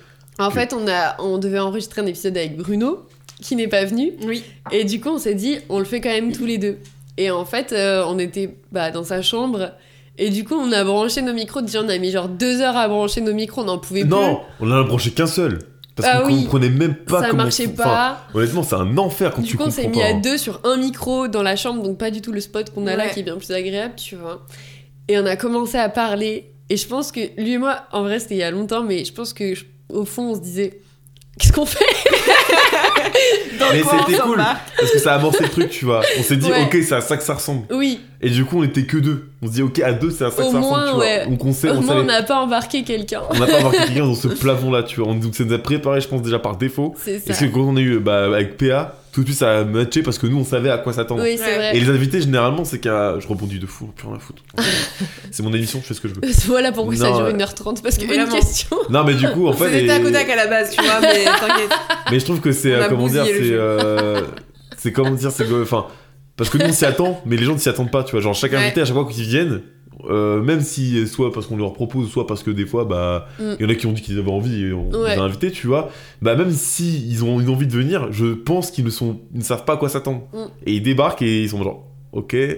En 0.40 0.50
fait, 0.50 0.72
on, 0.72 0.86
a, 0.88 1.16
on 1.20 1.38
devait 1.38 1.58
enregistrer 1.58 2.00
un 2.02 2.06
épisode 2.06 2.36
avec 2.36 2.56
Bruno, 2.56 3.06
qui 3.42 3.56
n'est 3.56 3.68
pas 3.68 3.84
venu. 3.84 4.12
Oui. 4.24 4.42
Et 4.72 4.84
du 4.84 5.00
coup, 5.00 5.10
on 5.10 5.18
s'est 5.18 5.34
dit, 5.34 5.58
on 5.68 5.78
le 5.78 5.84
fait 5.84 6.00
quand 6.00 6.08
même 6.10 6.32
tous 6.32 6.46
les 6.46 6.58
deux. 6.58 6.78
Et 7.16 7.30
en 7.30 7.44
fait, 7.44 7.72
euh, 7.72 8.04
on 8.06 8.18
était 8.18 8.56
bah, 8.72 8.90
dans 8.90 9.04
sa 9.04 9.22
chambre. 9.22 9.72
Et 10.18 10.30
du 10.30 10.44
coup, 10.44 10.54
on 10.54 10.70
a 10.72 10.84
branché 10.84 11.22
nos 11.22 11.32
micros. 11.32 11.60
Déjà, 11.62 11.82
on 11.82 11.88
a 11.88 11.96
mis 11.98 12.10
genre 12.10 12.28
deux 12.28 12.60
heures 12.60 12.76
à 12.76 12.88
brancher 12.88 13.20
nos 13.20 13.32
micros, 13.32 13.62
on 13.62 13.64
n'en 13.64 13.78
pouvait 13.78 14.04
Non, 14.04 14.40
on 14.60 14.70
en 14.70 14.80
a 14.80 14.82
branché 14.84 15.10
qu'un 15.10 15.26
seul. 15.26 15.58
Parce 15.96 16.08
Ah 16.12 16.20
qu'on 16.20 16.26
oui. 16.28 16.42
comprenait 16.44 16.70
même 16.70 16.94
pas 16.94 17.04
plus. 17.18 17.24
Ça 17.24 17.30
comment. 17.30 17.42
marchait 17.44 17.66
enfin, 17.72 17.82
pas. 17.84 18.20
honnêtement, 18.32 18.62
c'est 18.62 18.74
un 18.76 18.96
enfer 18.98 19.32
quand 19.34 19.42
Du 19.42 19.48
tu 19.48 19.56
coup, 19.56 19.62
on 19.64 19.66
comprends 19.66 19.82
s'est 19.82 19.88
mis 19.88 19.98
pas. 19.98 20.06
à 20.06 20.12
deux 20.14 20.38
sur 20.38 20.60
un 20.64 20.76
micro 20.76 21.28
dans 21.28 21.42
la 21.42 21.56
chambre, 21.56 21.82
donc 21.82 21.98
pas 21.98 22.10
du 22.10 22.22
tout 22.22 22.32
le 22.32 22.40
spot 22.40 22.70
qu'on 22.70 22.86
a 22.86 22.96
là 22.96 23.08
qui 23.08 23.20
est 23.20 23.22
bien 23.22 23.36
plus 23.36 23.50
agréable, 23.50 23.94
tu 23.96 24.14
vois. 24.16 24.46
Et 25.08 25.18
on 25.18 25.26
a 25.26 25.36
commencé 25.36 25.76
à 25.78 25.88
parler. 25.88 26.52
Et 26.70 26.76
je 26.76 26.86
pense 26.86 27.10
que 27.12 27.20
lui 27.40 27.52
et 27.54 27.58
moi, 27.58 27.82
en 27.92 28.02
vrai, 28.02 28.18
c'était 28.20 28.36
il 28.36 28.38
y 28.38 28.42
a 28.44 28.50
longtemps, 28.50 28.82
mais 28.84 29.04
je 29.04 29.12
pense 29.12 29.32
que 29.32 29.54
je- 29.54 29.64
au 29.92 30.04
fond, 30.04 30.30
on 30.30 30.34
se 30.34 30.40
disait 30.40 30.80
Qu'est-ce 31.38 31.52
qu'on 31.52 31.64
fait 31.66 31.84
Dans 33.58 33.66
Mais 33.72 33.82
c'était 33.82 34.18
cool. 34.20 34.36
Parce 34.78 34.90
que 34.92 34.98
ça 34.98 35.12
a 35.14 35.16
amorcé 35.16 35.42
le 35.44 35.48
truc, 35.48 35.70
tu 35.70 35.84
vois. 35.86 36.02
On 36.18 36.22
s'est 36.22 36.36
dit, 36.36 36.50
Ouais. 36.50 36.64
ok, 36.64 36.76
c'est 36.86 36.94
à 36.94 37.00
ça 37.00 37.16
que 37.16 37.22
ça 37.22 37.34
ressemble. 37.34 37.64
Oui, 37.74 38.00
Et 38.22 38.28
du 38.28 38.44
coup, 38.44 38.58
on 38.60 38.64
était 38.64 38.82
que 38.84 38.98
deux. 38.98 39.30
On 39.40 39.46
se 39.46 39.52
dit, 39.52 39.62
ok, 39.62 39.78
à 39.80 39.92
deux, 39.94 40.10
c'est 40.10 40.24
à 40.26 40.30
ça 40.30 40.42
Au 40.42 40.46
que 40.48 40.52
ça 40.52 40.58
moins, 40.58 40.70
ressemble, 40.82 40.92
tu 40.92 40.98
ouais. 41.08 41.16
vois. 41.24 41.26
Donc 41.30 41.44
on 41.46 41.52
sait, 41.54 41.70
au 41.70 41.72
on 41.72 41.74
moins, 41.80 41.86
savait- 41.88 42.00
on 42.00 42.04
n'a 42.04 42.22
pas 42.22 42.36
embarqué 42.36 42.82
quelqu'un. 42.84 43.22
on 43.30 43.38
n'a 43.38 43.46
pas 43.46 43.60
embarqué 43.60 43.78
quelqu'un 43.86 44.04
dans 44.06 44.14
ce 44.14 44.28
plafond-là, 44.40 44.82
tu 44.82 45.00
vois. 45.00 45.14
Donc 45.14 45.34
ça 45.34 45.44
nous 45.44 45.52
a 45.54 45.58
préparé, 45.58 46.02
je 46.02 46.08
pense, 46.08 46.20
déjà 46.20 46.38
par 46.38 46.56
défaut. 46.58 46.94
C'est 47.02 47.18
ça. 47.18 47.24
Parce 47.28 47.40
que 47.40 47.46
quand 47.46 47.60
on 47.60 47.76
a 47.76 47.80
eu 47.80 47.98
bah, 47.98 48.26
avec 48.26 48.58
PA, 48.58 48.96
tout 49.12 49.22
de 49.22 49.26
suite 49.28 49.38
ça 49.38 49.60
a 49.60 49.64
matché 49.64 50.02
parce 50.02 50.18
que 50.18 50.26
nous 50.26 50.38
on 50.38 50.44
savait 50.44 50.68
à 50.70 50.76
quoi 50.76 50.92
s'attendre. 50.92 51.22
Oui, 51.22 51.36
c'est 51.38 51.44
Ouais. 51.44 51.54
vrai. 51.56 51.76
Et 51.76 51.80
les 51.80 51.88
invités, 51.88 52.20
généralement, 52.20 52.66
c'est 52.66 52.78
qu'à. 52.78 53.18
Je 53.18 53.26
rebondis 53.26 53.58
de 53.58 53.66
fou, 53.66 53.86
plus 53.96 54.06
rien 54.06 54.16
à 54.16 54.20
foutre. 54.20 54.42
c'est 55.30 55.42
mon 55.42 55.52
émission, 55.54 55.78
je 55.82 55.86
fais 55.88 55.94
ce 55.94 56.00
que 56.02 56.08
je 56.08 56.14
veux. 56.14 56.20
Voilà 56.46 56.72
pourquoi 56.72 56.94
ça 56.96 57.08
Non, 57.08 57.16
dure 57.16 57.24
ouais. 57.26 57.32
1h30, 57.32 57.80
parce 57.82 57.96
qu'une 57.96 58.08
Vraiment. 58.08 58.34
question. 58.36 58.76
Non, 58.90 59.02
mais 59.04 59.14
du 59.14 59.28
coup, 59.30 59.46
en 59.48 59.54
fait. 59.54 59.64
C'était 59.70 59.98
les- 59.98 60.12
tac 60.12 60.28
à 60.28 60.36
la 60.36 60.46
base, 60.46 60.70
tu 60.76 60.82
vois, 60.84 61.00
mais 61.00 61.24
t'inquiète. 61.24 61.70
Mais 62.10 62.20
je 62.20 62.24
trouve 62.26 62.40
que 62.40 62.52
c'est. 62.52 62.72
Euh, 62.74 62.86
comment 62.90 63.08
dire 63.08 63.24
C'est. 63.24 63.32
euh, 63.52 64.20
C'est 64.76 64.92
comment 64.92 65.10
dire 65.12 65.30
C'est. 65.30 65.46
Enfin. 65.62 65.86
Parce 66.40 66.48
que 66.48 66.56
nous 66.56 66.64
on 66.70 66.72
s'y 66.72 66.86
attend, 66.86 67.20
mais 67.26 67.36
les 67.36 67.44
gens 67.44 67.52
ne 67.52 67.58
s'y 67.58 67.68
attendent 67.68 67.90
pas, 67.90 68.02
tu 68.02 68.12
vois. 68.12 68.20
Genre, 68.22 68.32
chaque 68.34 68.52
Ouais. 68.52 68.56
invité, 68.56 68.80
à 68.80 68.84
chaque 68.86 68.94
fois 68.94 69.04
qu'ils 69.04 69.24
viennent. 69.24 69.60
euh, 70.08 70.40
même 70.40 70.62
si 70.62 71.06
soit 71.06 71.30
parce 71.30 71.46
qu'on 71.46 71.58
leur 71.58 71.74
propose, 71.74 72.08
soit 72.10 72.26
parce 72.26 72.42
que 72.42 72.50
des 72.50 72.64
fois, 72.64 72.86
bah, 72.86 73.28
il 73.38 73.44
Mm. 73.44 73.56
y 73.60 73.64
en 73.66 73.68
a 73.68 73.74
qui 73.74 73.86
ont 73.86 73.92
dit 73.92 74.00
qu'ils 74.00 74.18
avaient 74.18 74.30
envie 74.30 74.64
et 74.64 74.72
on 74.72 74.88
Ouais. 74.92 75.14
les 75.14 75.20
a 75.20 75.24
invités, 75.24 75.50
tu 75.50 75.66
vois. 75.66 75.90
Bah, 76.22 76.36
même 76.36 76.50
si 76.52 77.06
ils 77.06 77.22
ont 77.22 77.38
une 77.38 77.50
envie 77.50 77.66
de 77.66 77.72
venir, 77.74 78.10
je 78.10 78.32
pense 78.32 78.70
qu'ils 78.70 78.86
ne 78.86 78.88
sont, 78.90 79.20
ils 79.34 79.40
ne 79.40 79.44
savent 79.44 79.66
pas 79.66 79.74
à 79.74 79.76
quoi 79.76 79.90
s'attendre. 79.90 80.22
Mm. 80.32 80.38
Et 80.64 80.72
ils 80.76 80.82
débarquent 80.82 81.20
et 81.20 81.42
ils 81.42 81.50
sont 81.50 81.62
genre, 81.62 81.84
ok, 82.12 82.34
euh, 82.34 82.56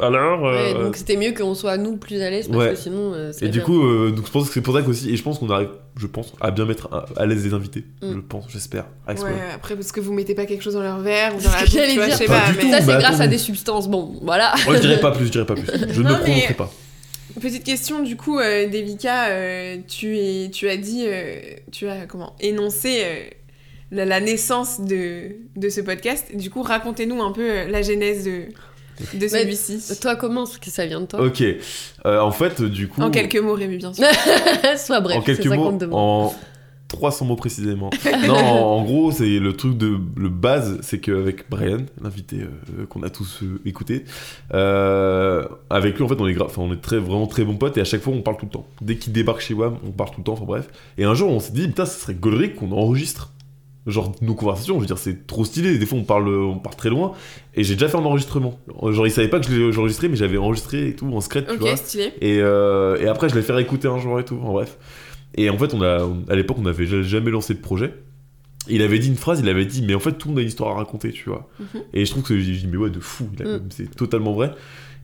alors. 0.00 0.42
Ouais, 0.42 0.74
euh, 0.74 0.84
donc 0.84 0.96
c'était 0.96 1.16
mieux 1.16 1.32
qu'on 1.32 1.54
soit 1.54 1.76
nous 1.76 1.96
plus 1.96 2.20
à 2.22 2.30
l'aise 2.30 2.48
parce 2.48 2.58
Ouais. 2.58 2.70
que 2.70 2.76
sinon. 2.76 3.12
euh, 3.14 3.32
et 3.40 3.48
du 3.48 3.58
bien. 3.58 3.64
coup, 3.66 3.84
euh, 3.84 4.10
donc 4.10 4.26
je 4.26 4.30
pense 4.32 4.48
que 4.48 4.54
c'est 4.54 4.60
pour 4.62 4.74
ça 4.74 4.82
qu'aussi, 4.82 5.10
et 5.10 5.16
je 5.16 5.22
pense 5.22 5.38
qu'on 5.38 5.50
arrive, 5.50 5.68
je 5.98 6.06
pense, 6.06 6.32
à 6.40 6.50
bien 6.50 6.64
mettre 6.64 6.88
à, 6.92 7.04
à 7.16 7.26
l'aise 7.26 7.44
les 7.44 7.52
invités. 7.54 7.84
Mm. 8.02 8.12
Je 8.14 8.18
pense, 8.20 8.44
j'espère. 8.48 8.86
Ouais, 9.08 9.14
après, 9.54 9.74
parce 9.74 9.92
que 9.92 10.00
vous 10.00 10.12
mettez 10.12 10.34
pas 10.34 10.46
quelque 10.46 10.62
chose 10.62 10.74
dans 10.74 10.82
leur 10.82 11.00
verre 11.00 11.34
ou 11.36 11.40
dans 11.42 11.50
la 11.50 11.60
bouche, 11.60 11.70
j'allais 11.72 11.88
tu 11.90 11.94
vois, 11.96 12.04
je 12.04 12.08
dire. 12.10 12.18
sais 12.18 12.26
Pas 12.26 12.42
mais- 12.56 12.62
tout. 12.62 12.70
Ça, 12.70 12.80
c'est 12.80 12.86
bah, 12.86 12.98
grâce 12.98 13.20
à 13.20 13.26
des 13.28 13.38
substances. 13.38 13.88
Bon, 13.88 14.14
voilà. 14.22 14.54
Moi, 14.66 14.76
je 14.76 14.80
dirais 14.80 15.00
pas 15.00 15.10
plus, 15.12 15.26
je 15.26 15.30
dirais 15.32 15.46
pas 15.46 15.54
plus. 15.54 15.66
Je 15.92 16.00
ne 16.02 16.08
Non, 16.08 16.14
mais- 16.18 16.22
prononcerai 16.24 16.54
pas. 16.54 16.72
Petite 17.40 17.64
question, 17.64 18.02
du 18.02 18.16
coup, 18.16 18.38
euh, 18.38 18.66
Devika, 18.66 19.26
euh, 19.28 19.76
tu, 19.86 20.16
es, 20.16 20.48
tu 20.50 20.70
as 20.70 20.78
dit, 20.78 21.04
euh, 21.06 21.36
tu 21.70 21.86
as 21.86 22.06
comment, 22.06 22.34
énoncé 22.40 23.02
euh, 23.04 23.14
la, 23.90 24.06
la 24.06 24.20
naissance 24.20 24.80
de, 24.80 25.32
de 25.54 25.68
ce 25.68 25.82
podcast. 25.82 26.34
Du 26.34 26.48
coup, 26.48 26.62
racontez-nous 26.62 27.20
un 27.22 27.32
peu 27.32 27.42
euh, 27.42 27.68
la 27.68 27.82
genèse 27.82 28.24
de, 28.24 28.44
de 29.14 29.28
celui-ci. 29.28 29.98
Toi, 30.00 30.16
commence, 30.16 30.58
que 30.58 30.70
ça 30.70 30.86
vient 30.86 31.00
de 31.00 31.06
toi. 31.06 31.20
Ok. 31.24 31.42
Euh, 31.42 32.20
en 32.20 32.30
fait, 32.32 32.62
du 32.62 32.88
coup. 32.88 33.02
En 33.02 33.10
quelques 33.10 33.36
mots, 33.36 33.54
Rémi, 33.54 33.76
bien 33.78 33.92
sûr. 33.92 34.04
Sois 34.78 35.00
bref, 35.00 35.18
en 35.18 35.20
c'est 35.20 35.36
quelques 35.36 35.48
ça 35.48 35.56
mots, 35.56 35.70
qu'on 35.70 35.76
te 35.78 35.84
demande. 35.84 35.98
en 35.98 36.34
300 36.88 37.24
mots 37.24 37.34
précisément. 37.36 37.90
non, 38.28 38.34
en, 38.36 38.76
en 38.78 38.84
gros, 38.84 39.10
c'est 39.10 39.40
le 39.40 39.52
truc 39.54 39.76
de 39.76 39.98
le 40.16 40.28
base, 40.28 40.78
c'est 40.82 41.00
qu'avec 41.00 41.50
Brian, 41.50 41.78
l'invité 42.00 42.36
euh, 42.42 42.86
qu'on 42.86 43.02
a 43.02 43.10
tous 43.10 43.42
euh, 43.42 43.60
écouté, 43.64 44.04
euh, 44.54 45.44
avec 45.68 45.96
lui 45.96 46.04
en 46.04 46.08
fait 46.08 46.14
on 46.20 46.28
est 46.28 46.32
gra- 46.32 46.44
enfin, 46.46 46.62
on 46.62 46.72
est 46.72 46.80
très 46.80 46.98
vraiment 46.98 47.26
très 47.26 47.44
bons 47.44 47.56
potes 47.56 47.76
et 47.76 47.80
à 47.80 47.84
chaque 47.84 48.02
fois 48.02 48.12
on 48.14 48.22
parle 48.22 48.36
tout 48.36 48.46
le 48.46 48.52
temps. 48.52 48.66
Dès 48.80 48.96
qu'il 48.96 49.12
débarque 49.12 49.40
chez 49.40 49.52
WAM, 49.54 49.78
on 49.84 49.90
parle 49.90 50.10
tout 50.10 50.18
le 50.20 50.24
temps. 50.24 50.34
Enfin 50.34 50.44
bref. 50.44 50.68
Et 50.96 51.04
un 51.04 51.14
jour 51.14 51.30
on 51.30 51.40
s'est 51.40 51.52
dit 51.52 51.66
putain, 51.66 51.86
ça 51.86 51.98
serait 51.98 52.14
Godric 52.14 52.54
qu'on 52.54 52.70
enregistre. 52.72 53.32
Genre 53.86 54.12
nos 54.20 54.34
conversations, 54.34 54.74
je 54.76 54.80
veux 54.80 54.86
dire, 54.86 54.98
c'est 54.98 55.26
trop 55.28 55.44
stylé. 55.44 55.78
Des 55.78 55.86
fois 55.86 55.98
on 55.98 56.04
parle, 56.04 56.28
on 56.28 56.58
part 56.58 56.74
très 56.74 56.88
loin. 56.90 57.12
Et 57.54 57.62
j'ai 57.62 57.74
déjà 57.74 57.88
fait 57.88 57.96
un 57.96 58.04
enregistrement. 58.04 58.58
Genre 58.82 59.06
il 59.06 59.10
savait 59.12 59.28
pas 59.28 59.38
que 59.38 59.46
je 59.46 59.78
enregistré, 59.78 60.08
mais 60.08 60.16
j'avais 60.16 60.36
enregistré 60.38 60.88
et 60.88 60.96
tout 60.96 61.06
en 61.06 61.20
secret, 61.20 61.44
tu 61.44 61.52
Ok, 61.54 61.60
vois. 61.60 61.76
stylé. 61.76 62.12
Et, 62.20 62.40
euh, 62.40 62.96
et 63.00 63.06
après, 63.06 63.28
je 63.28 63.34
l'ai 63.36 63.42
fait 63.42 63.52
réécouter 63.52 63.86
un 63.88 63.98
jour 63.98 64.18
et 64.18 64.24
tout, 64.24 64.38
en 64.42 64.52
bref. 64.52 64.76
Et 65.36 65.50
en 65.50 65.58
fait, 65.58 65.72
on 65.74 65.82
a, 65.82 66.02
on- 66.04 66.24
à 66.28 66.34
l'époque, 66.34 66.56
on 66.58 66.62
n'avait 66.62 66.86
ja- 66.86 67.02
jamais 67.02 67.30
lancé 67.30 67.54
de 67.54 67.60
projet. 67.60 67.94
Il 68.68 68.82
avait 68.82 68.98
dit 68.98 69.06
une 69.08 69.16
phrase, 69.16 69.38
il 69.38 69.48
avait 69.48 69.66
dit, 69.66 69.82
mais 69.86 69.94
en 69.94 70.00
fait, 70.00 70.12
tout 70.12 70.26
le 70.26 70.32
monde 70.32 70.38
a 70.40 70.42
une 70.42 70.48
histoire 70.48 70.72
à 70.72 70.74
raconter, 70.78 71.12
tu 71.12 71.28
vois. 71.28 71.48
Mhm. 71.60 71.82
Et 71.94 72.04
je 72.04 72.10
trouve 72.10 72.24
que 72.24 72.36
j'ai 72.36 72.52
dit, 72.52 72.66
mais 72.68 72.76
ouais, 72.78 72.90
de 72.90 72.98
fou, 72.98 73.24
Mm. 73.38 73.58
c'est 73.70 73.94
totalement 73.94 74.32
vrai. 74.32 74.50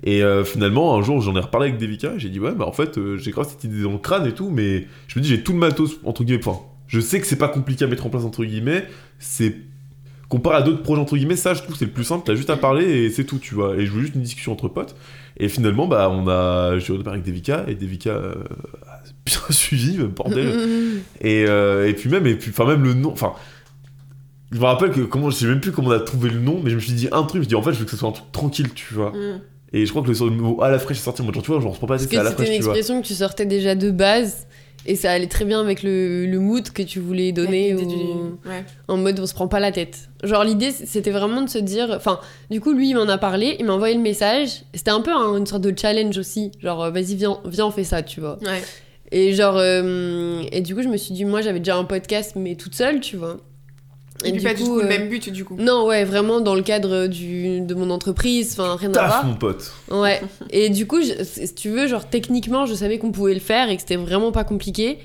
Et 0.02 0.24
euh, 0.24 0.42
finalement, 0.42 0.96
un 0.96 1.02
jour, 1.02 1.20
j'en 1.20 1.36
ai 1.36 1.40
reparlé 1.40 1.68
avec 1.68 1.78
Devika, 1.80 2.14
et 2.14 2.18
j'ai 2.18 2.28
dit, 2.28 2.40
ouais, 2.40 2.52
bah 2.56 2.66
en 2.66 2.72
fait, 2.72 2.98
euh, 2.98 3.16
j'ai 3.18 3.30
grave 3.30 3.46
cette 3.48 3.62
idée 3.62 3.82
dans 3.84 3.92
le 3.92 3.98
crâne 3.98 4.26
et 4.26 4.32
tout, 4.32 4.50
mais 4.50 4.86
je 5.06 5.16
me 5.18 5.22
dis, 5.22 5.28
j'ai 5.28 5.44
tout 5.44 5.52
le 5.52 5.58
matos, 5.60 6.00
entre 6.02 6.24
guillemets, 6.24 6.42
enfin, 6.44 6.58
je 6.92 7.00
sais 7.00 7.20
que 7.20 7.26
c'est 7.26 7.36
pas 7.36 7.48
compliqué 7.48 7.86
à 7.86 7.88
mettre 7.88 8.04
en 8.04 8.10
place, 8.10 8.24
entre 8.24 8.44
guillemets, 8.44 8.86
c'est. 9.18 9.56
Comparé 10.28 10.56
à 10.56 10.62
d'autres 10.62 10.82
projets, 10.82 11.00
entre 11.00 11.16
guillemets, 11.16 11.36
ça, 11.36 11.52
je 11.52 11.62
trouve 11.62 11.76
c'est 11.76 11.84
le 11.84 11.90
plus 11.90 12.04
simple, 12.04 12.22
t'as 12.24 12.34
juste 12.34 12.48
à 12.48 12.56
parler 12.56 12.84
et 12.84 13.10
c'est 13.10 13.24
tout, 13.24 13.38
tu 13.38 13.54
vois. 13.54 13.76
Et 13.76 13.84
je 13.84 13.90
voulais 13.90 14.04
juste 14.04 14.14
une 14.14 14.22
discussion 14.22 14.52
entre 14.52 14.68
potes. 14.68 14.94
Et 15.36 15.48
finalement, 15.48 15.86
bah, 15.86 16.10
on 16.10 16.26
a. 16.28 16.78
J'ai 16.78 16.92
redémarré 16.92 17.16
avec 17.16 17.26
Devika, 17.26 17.64
et 17.68 17.74
Devika 17.74 18.10
euh, 18.10 18.34
a 18.86 19.00
bien 19.26 19.40
suivi, 19.50 19.98
bordel. 19.98 21.00
Et, 21.20 21.44
euh, 21.46 21.86
et 21.86 21.92
puis 21.92 22.08
même, 22.08 22.26
et 22.26 22.34
puis, 22.34 22.50
enfin 22.50 22.66
même 22.66 22.82
le 22.82 22.94
nom, 22.94 23.10
enfin, 23.10 23.34
je 24.52 24.58
me 24.58 24.64
rappelle 24.64 24.90
que 24.90 25.00
comment, 25.00 25.30
je 25.30 25.36
sais 25.36 25.46
même 25.46 25.60
plus 25.60 25.72
comment 25.72 25.88
on 25.88 25.92
a 25.92 26.00
trouvé 26.00 26.30
le 26.30 26.40
nom, 26.40 26.60
mais 26.62 26.70
je 26.70 26.76
me 26.76 26.80
suis 26.80 26.92
dit 26.92 27.08
un 27.12 27.22
truc, 27.24 27.34
je 27.34 27.38
me 27.38 27.42
suis 27.44 27.48
dit 27.48 27.54
en 27.54 27.62
fait 27.62 27.72
je 27.72 27.78
veux 27.78 27.84
que 27.84 27.90
ce 27.90 27.96
soit 27.96 28.08
un 28.08 28.12
truc 28.12 28.30
tranquille, 28.32 28.72
tu 28.74 28.94
vois. 28.94 29.10
Mm. 29.10 29.40
Et 29.74 29.86
je 29.86 29.90
crois 29.90 30.02
que 30.02 30.10
le, 30.10 30.30
mot 30.30 30.62
à 30.62 30.70
la 30.70 30.78
fraîche 30.78 30.98
est 30.98 31.02
sorti, 31.02 31.22
moi 31.22 31.32
genre 31.32 31.42
tu 31.42 31.50
vois, 31.50 31.60
genre 31.60 31.70
on 31.70 31.74
se 31.74 31.78
prend 31.78 31.86
pas 31.86 31.96
la 31.96 32.00
tête, 32.00 32.18
à 32.18 32.22
la 32.22 32.30
c'était 32.30 32.44
fraîche, 32.44 32.56
une 32.56 32.56
tu 32.56 32.64
vois. 32.64 32.72
expression 32.72 33.02
que 33.02 33.06
tu 33.06 33.14
sortais 33.14 33.46
déjà 33.46 33.74
de 33.74 33.90
base. 33.90 34.46
Et 34.86 34.96
ça 34.96 35.12
allait 35.12 35.28
très 35.28 35.44
bien 35.44 35.60
avec 35.60 35.82
le, 35.82 36.26
le 36.26 36.38
mood 36.40 36.68
que 36.70 36.82
tu 36.82 36.98
voulais 36.98 37.30
donner 37.32 37.72
du- 37.74 37.84
Ouais. 38.48 38.64
en 38.88 38.96
mode 38.96 39.20
on 39.20 39.26
se 39.26 39.34
prend 39.34 39.46
pas 39.48 39.60
la 39.60 39.70
tête. 39.70 40.08
Genre 40.24 40.42
l'idée 40.44 40.70
c'était 40.72 41.10
vraiment 41.12 41.42
de 41.42 41.48
se 41.48 41.58
dire, 41.58 41.92
enfin 41.94 42.18
du 42.50 42.60
coup 42.60 42.72
lui 42.72 42.88
il 42.90 42.94
m'en 42.96 43.08
a 43.08 43.18
parlé, 43.18 43.56
il 43.60 43.64
m'a 43.66 43.74
envoyé 43.74 43.94
le 43.94 44.00
message. 44.00 44.62
C'était 44.74 44.90
un 44.90 45.00
peu 45.00 45.12
un- 45.12 45.36
une 45.38 45.46
sorte 45.46 45.62
de 45.62 45.72
challenge 45.78 46.18
aussi, 46.18 46.50
genre 46.60 46.82
euh, 46.84 46.90
vas-y 46.90 47.14
viens, 47.14 47.38
viens 47.44 47.66
on 47.66 47.70
fait 47.70 47.84
ça, 47.84 48.02
tu 48.02 48.20
vois. 48.20 48.38
Ouais. 48.42 48.62
Et 49.12 49.32
genre 49.34 49.56
euh, 49.58 50.42
et 50.50 50.60
du 50.62 50.74
coup 50.74 50.82
je 50.82 50.88
me 50.88 50.96
suis 50.96 51.14
dit 51.14 51.24
moi 51.24 51.42
j'avais 51.42 51.58
déjà 51.60 51.76
un 51.76 51.84
podcast 51.84 52.32
mais 52.34 52.54
toute 52.56 52.74
seule, 52.74 53.00
tu 53.00 53.16
vois. 53.16 53.36
Et, 54.24 54.30
puis 54.32 54.40
du 54.40 54.44
pas 54.46 54.54
du 54.54 54.62
coup, 54.62 54.68
tout 54.68 54.76
le 54.78 54.84
euh, 54.84 54.88
même 54.88 55.08
but, 55.08 55.30
du 55.30 55.44
coup. 55.44 55.56
Non 55.58 55.86
ouais 55.86 56.04
vraiment 56.04 56.40
dans 56.40 56.54
le 56.54 56.62
cadre 56.62 57.06
du 57.06 57.60
de 57.60 57.74
mon 57.74 57.90
entreprise, 57.90 58.52
enfin 58.52 58.76
rien 58.76 58.90
à 58.90 58.94
Taf, 58.94 59.06
voir. 59.08 59.24
mon 59.26 59.34
pote. 59.34 59.72
Ouais. 59.90 60.20
Et 60.50 60.68
du 60.70 60.86
coup, 60.86 61.00
je- 61.02 61.22
si 61.24 61.54
tu 61.54 61.70
veux, 61.70 61.86
genre 61.86 62.08
techniquement, 62.08 62.66
je 62.66 62.74
savais 62.74 62.98
qu'on 62.98 63.12
pouvait 63.12 63.34
le 63.34 63.40
faire 63.40 63.68
et 63.70 63.76
que 63.76 63.82
c'était 63.82 63.96
vraiment 63.96 64.32
pas 64.32 64.44
compliqué. 64.44 64.98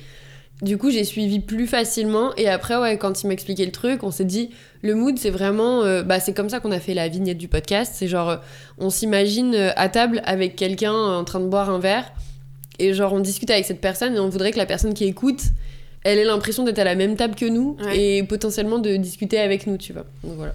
Du 0.63 0.79
coup, 0.79 0.89
j'ai 0.89 1.03
suivi 1.03 1.39
plus 1.39 1.67
facilement. 1.67 2.33
Et 2.35 2.47
après, 2.49 2.75
ouais, 2.77 2.97
quand 2.97 3.21
il 3.21 3.27
m'expliquait 3.27 3.65
le 3.65 3.71
truc, 3.71 4.01
on 4.01 4.09
s'est 4.09 4.25
dit, 4.25 4.49
le 4.81 4.95
mood, 4.95 5.19
c'est 5.19 5.29
vraiment, 5.29 5.83
euh, 5.83 6.01
bah, 6.01 6.19
c'est 6.19 6.33
comme 6.33 6.49
ça 6.49 6.59
qu'on 6.59 6.71
a 6.71 6.79
fait 6.79 6.95
la 6.95 7.09
vignette 7.09 7.37
du 7.37 7.47
podcast. 7.47 7.93
C'est 7.95 8.07
genre, 8.07 8.29
euh, 8.29 8.37
on 8.79 8.89
s'imagine 8.89 9.53
euh, 9.53 9.69
à 9.75 9.87
table 9.87 10.19
avec 10.25 10.55
quelqu'un 10.55 10.95
euh, 10.95 11.19
en 11.19 11.23
train 11.25 11.39
de 11.41 11.45
boire 11.45 11.69
un 11.69 11.77
verre, 11.77 12.11
et 12.79 12.93
genre, 12.95 13.13
on 13.13 13.19
discute 13.19 13.51
avec 13.51 13.65
cette 13.65 13.81
personne 13.81 14.15
et 14.15 14.19
on 14.19 14.29
voudrait 14.29 14.51
que 14.51 14.57
la 14.57 14.65
personne 14.65 14.95
qui 14.95 15.05
écoute, 15.05 15.41
elle 16.11 16.19
ait 16.19 16.23
l'impression 16.23 16.63
d'être 16.63 16.79
à 16.79 16.83
la 16.83 16.95
même 16.95 17.15
table 17.15 17.35
que 17.35 17.45
nous 17.45 17.77
Ouais. 17.83 17.97
et 17.99 18.23
potentiellement 18.23 18.79
de 18.79 18.95
discuter 18.95 19.39
avec 19.39 19.67
nous, 19.67 19.77
tu 19.77 19.93
vois. 19.93 20.05
Donc 20.23 20.33
voilà. 20.37 20.53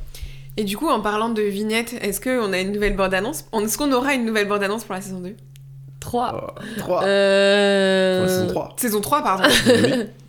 Et 0.57 0.65
du 0.65 0.77
coup, 0.77 0.89
en 0.89 1.01
parlant 1.01 1.31
de 1.31 1.43
vignettes, 1.43 1.95
est-ce 2.03 2.21
qu'on 2.21 2.53
a 2.53 2.59
une 2.61 2.73
nouvelle 2.73 2.95
bande-annonce? 2.97 3.45
Est-ce 3.55 3.79
qu'on 3.79 3.93
aura 3.93 4.15
une 4.15 4.25
nouvelle 4.25 4.49
bande-annonce 4.49 4.85
pour 4.85 4.95
la 4.95 5.01
saison 5.01 5.21
2 5.21 5.35
3. 6.01 6.55
3. 6.79 7.05
Euh... 7.05 8.19
Pour 8.19 8.27
la 8.27 8.33
saison 8.33 8.47
3. 8.49 8.75
Saison 8.77 9.01
3, 9.01 9.23
pardon. 9.23 9.45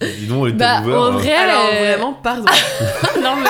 oui. 0.02 0.08
Dis 0.20 0.28
donc, 0.28 0.44
on 0.44 0.48
était 0.48 0.58
Bah, 0.58 0.82
en 0.86 0.90
hein. 1.06 1.12
vrai, 1.12 1.34
Alors, 1.34 1.66
euh, 1.74 1.80
vraiment, 1.94 2.14
pardon. 2.14 2.46
non 3.24 3.36
mais 3.42 3.50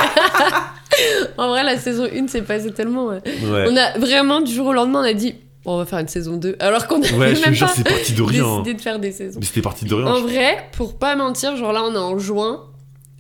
en 1.38 1.48
vrai 1.50 1.64
la 1.64 1.78
saison 1.78 2.06
1 2.06 2.28
s'est 2.28 2.44
passé 2.44 2.72
tellement. 2.72 3.08
Ouais. 3.08 3.20
on 3.44 3.76
a 3.76 3.98
vraiment 3.98 4.42
du 4.42 4.54
jour 4.54 4.68
au 4.68 4.74
lendemain 4.74 5.00
on 5.02 5.10
a 5.10 5.14
dit 5.14 5.36
bon, 5.66 5.74
on 5.74 5.78
va 5.78 5.86
faire 5.86 6.00
une 6.00 6.08
saison 6.08 6.38
2 6.38 6.56
alors 6.60 6.88
qu'on 6.88 7.02
avait 7.02 7.14
Ouais, 7.16 7.36
je 7.36 7.42
même 7.42 7.58
pas 7.58 7.68
c'est 7.68 7.84
parti 7.88 8.14
de 8.14 8.22
rien. 8.22 8.46
hein. 8.46 8.58
décidé 8.60 8.74
de 8.76 8.82
faire 8.82 9.00
des 9.00 9.12
saisons 9.12 9.40
Mais 9.40 9.46
c'était 9.46 9.62
parti 9.62 9.86
de 9.86 9.94
rien. 9.94 10.06
en 10.08 10.22
vrai 10.22 10.58
pour 10.74 10.98
pas 10.98 11.16
mentir 11.16 11.56
genre 11.58 11.74
là 11.74 11.84
on 11.84 11.94
est 11.94 11.98
en 11.98 12.18
juin 12.20 12.62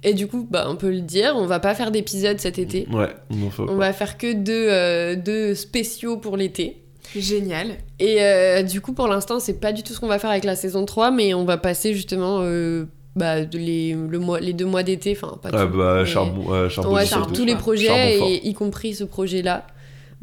et 0.03 0.13
du 0.13 0.27
coup 0.27 0.47
bah 0.49 0.65
on 0.69 0.75
peut 0.75 0.89
le 0.91 1.01
dire 1.01 1.33
on 1.35 1.45
va 1.45 1.59
pas 1.59 1.73
faire 1.75 1.91
d'épisodes 1.91 2.39
cet 2.39 2.59
été 2.59 2.87
Ouais, 2.91 3.09
on 3.29 3.47
en 3.47 3.49
fait 3.49 3.61
on 3.63 3.67
pas. 3.67 3.73
va 3.75 3.93
faire 3.93 4.17
que 4.17 4.33
deux, 4.33 4.67
euh, 4.69 5.15
deux 5.15 5.55
spéciaux 5.55 6.17
pour 6.17 6.35
l'été 6.37 6.77
Génial. 7.15 7.67
et 7.99 8.21
euh, 8.21 8.63
du 8.63 8.81
coup 8.81 8.93
pour 8.93 9.07
l'instant 9.07 9.39
c'est 9.39 9.59
pas 9.59 9.71
du 9.71 9.83
tout 9.83 9.93
ce 9.93 9.99
qu'on 9.99 10.07
va 10.07 10.19
faire 10.19 10.29
avec 10.31 10.43
la 10.45 10.55
saison 10.55 10.85
3 10.85 11.11
mais 11.11 11.33
on 11.33 11.45
va 11.45 11.57
passer 11.57 11.93
justement 11.93 12.39
euh, 12.41 12.85
bah, 13.15 13.45
de 13.45 13.57
les, 13.59 13.93
le 13.93 14.17
mois, 14.19 14.39
les 14.39 14.53
deux 14.53 14.65
mois 14.65 14.81
d'été 14.83 15.15
enfin 15.15 15.37
pas 15.41 15.49
Ah 15.53 15.65
tout, 15.67 15.77
bah, 15.77 15.97
mais- 15.99 16.05
charbon, 16.05 16.41
ouais, 16.51 16.69
charbon 16.69 16.97
sur 16.97 17.07
charbon, 17.07 17.27
sauce. 17.29 17.37
tous 17.37 17.45
les 17.45 17.55
projets, 17.55 18.17
et 18.19 18.47
y 18.47 18.53
compris 18.55 18.95
ce 18.95 19.03
projet-là. 19.03 19.67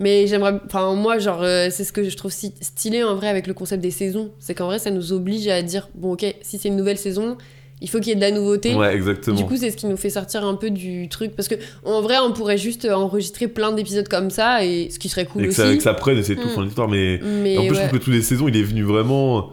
Mais 0.00 0.26
j'aimerais. 0.26 0.58
Enfin, 0.66 0.94
moi, 0.94 1.18
genre, 1.18 1.42
euh, 1.42 1.68
c'est 1.70 1.84
ce 1.84 1.92
que 1.92 2.08
je 2.08 2.16
trouve 2.16 2.32
si 2.32 2.52
stylé 2.60 3.04
en 3.04 3.14
vrai 3.14 3.28
avec 3.28 3.46
le 3.46 3.54
concept 3.54 3.82
des 3.82 3.90
saisons. 3.90 4.30
C'est 4.40 4.54
qu'en 4.54 4.64
vrai, 4.66 4.78
ça 4.78 4.90
nous 4.90 5.12
oblige 5.12 5.46
à 5.48 5.60
dire 5.62 5.88
bon, 5.94 6.14
ok, 6.14 6.24
si 6.42 6.58
c'est 6.58 6.68
une 6.68 6.76
nouvelle 6.76 6.96
saison, 6.98 7.36
il 7.82 7.88
faut 7.90 7.98
qu'il 7.98 8.08
y 8.08 8.12
ait 8.12 8.14
de 8.16 8.20
la 8.22 8.30
nouveauté. 8.30 8.74
Ouais, 8.74 8.94
exactement. 8.94 9.36
Du 9.36 9.44
coup, 9.44 9.56
c'est 9.58 9.70
ce 9.70 9.76
qui 9.76 9.84
nous 9.86 9.98
fait 9.98 10.08
sortir 10.10 10.44
un 10.44 10.54
peu 10.54 10.70
du 10.70 11.08
truc. 11.10 11.36
Parce 11.36 11.48
que, 11.48 11.54
en 11.84 12.00
vrai, 12.00 12.16
on 12.18 12.32
pourrait 12.32 12.56
juste 12.58 12.86
enregistrer 12.86 13.46
plein 13.46 13.72
d'épisodes 13.72 14.08
comme 14.08 14.30
ça, 14.30 14.64
et 14.64 14.88
ce 14.90 14.98
qui 14.98 15.08
serait 15.10 15.26
cool 15.26 15.42
et 15.42 15.44
que 15.44 15.50
aussi. 15.50 15.60
ça, 15.60 15.76
que 15.76 15.82
ça 15.82 15.92
prenne 15.94 16.16
et 16.18 16.22
c'est 16.22 16.34
tout, 16.36 16.48
Mm. 16.48 16.50
fin 16.54 16.60
de 16.62 16.66
l'histoire, 16.66 16.88
mais. 16.88 17.20
En 17.58 17.66
plus, 17.66 17.74
je 17.76 17.80
trouve 17.80 17.98
que 17.98 18.04
tous 18.04 18.10
les 18.10 18.22
saisons, 18.22 18.48
il 18.48 18.56
est 18.56 18.62
venu 18.62 18.82
vraiment. 18.84 19.50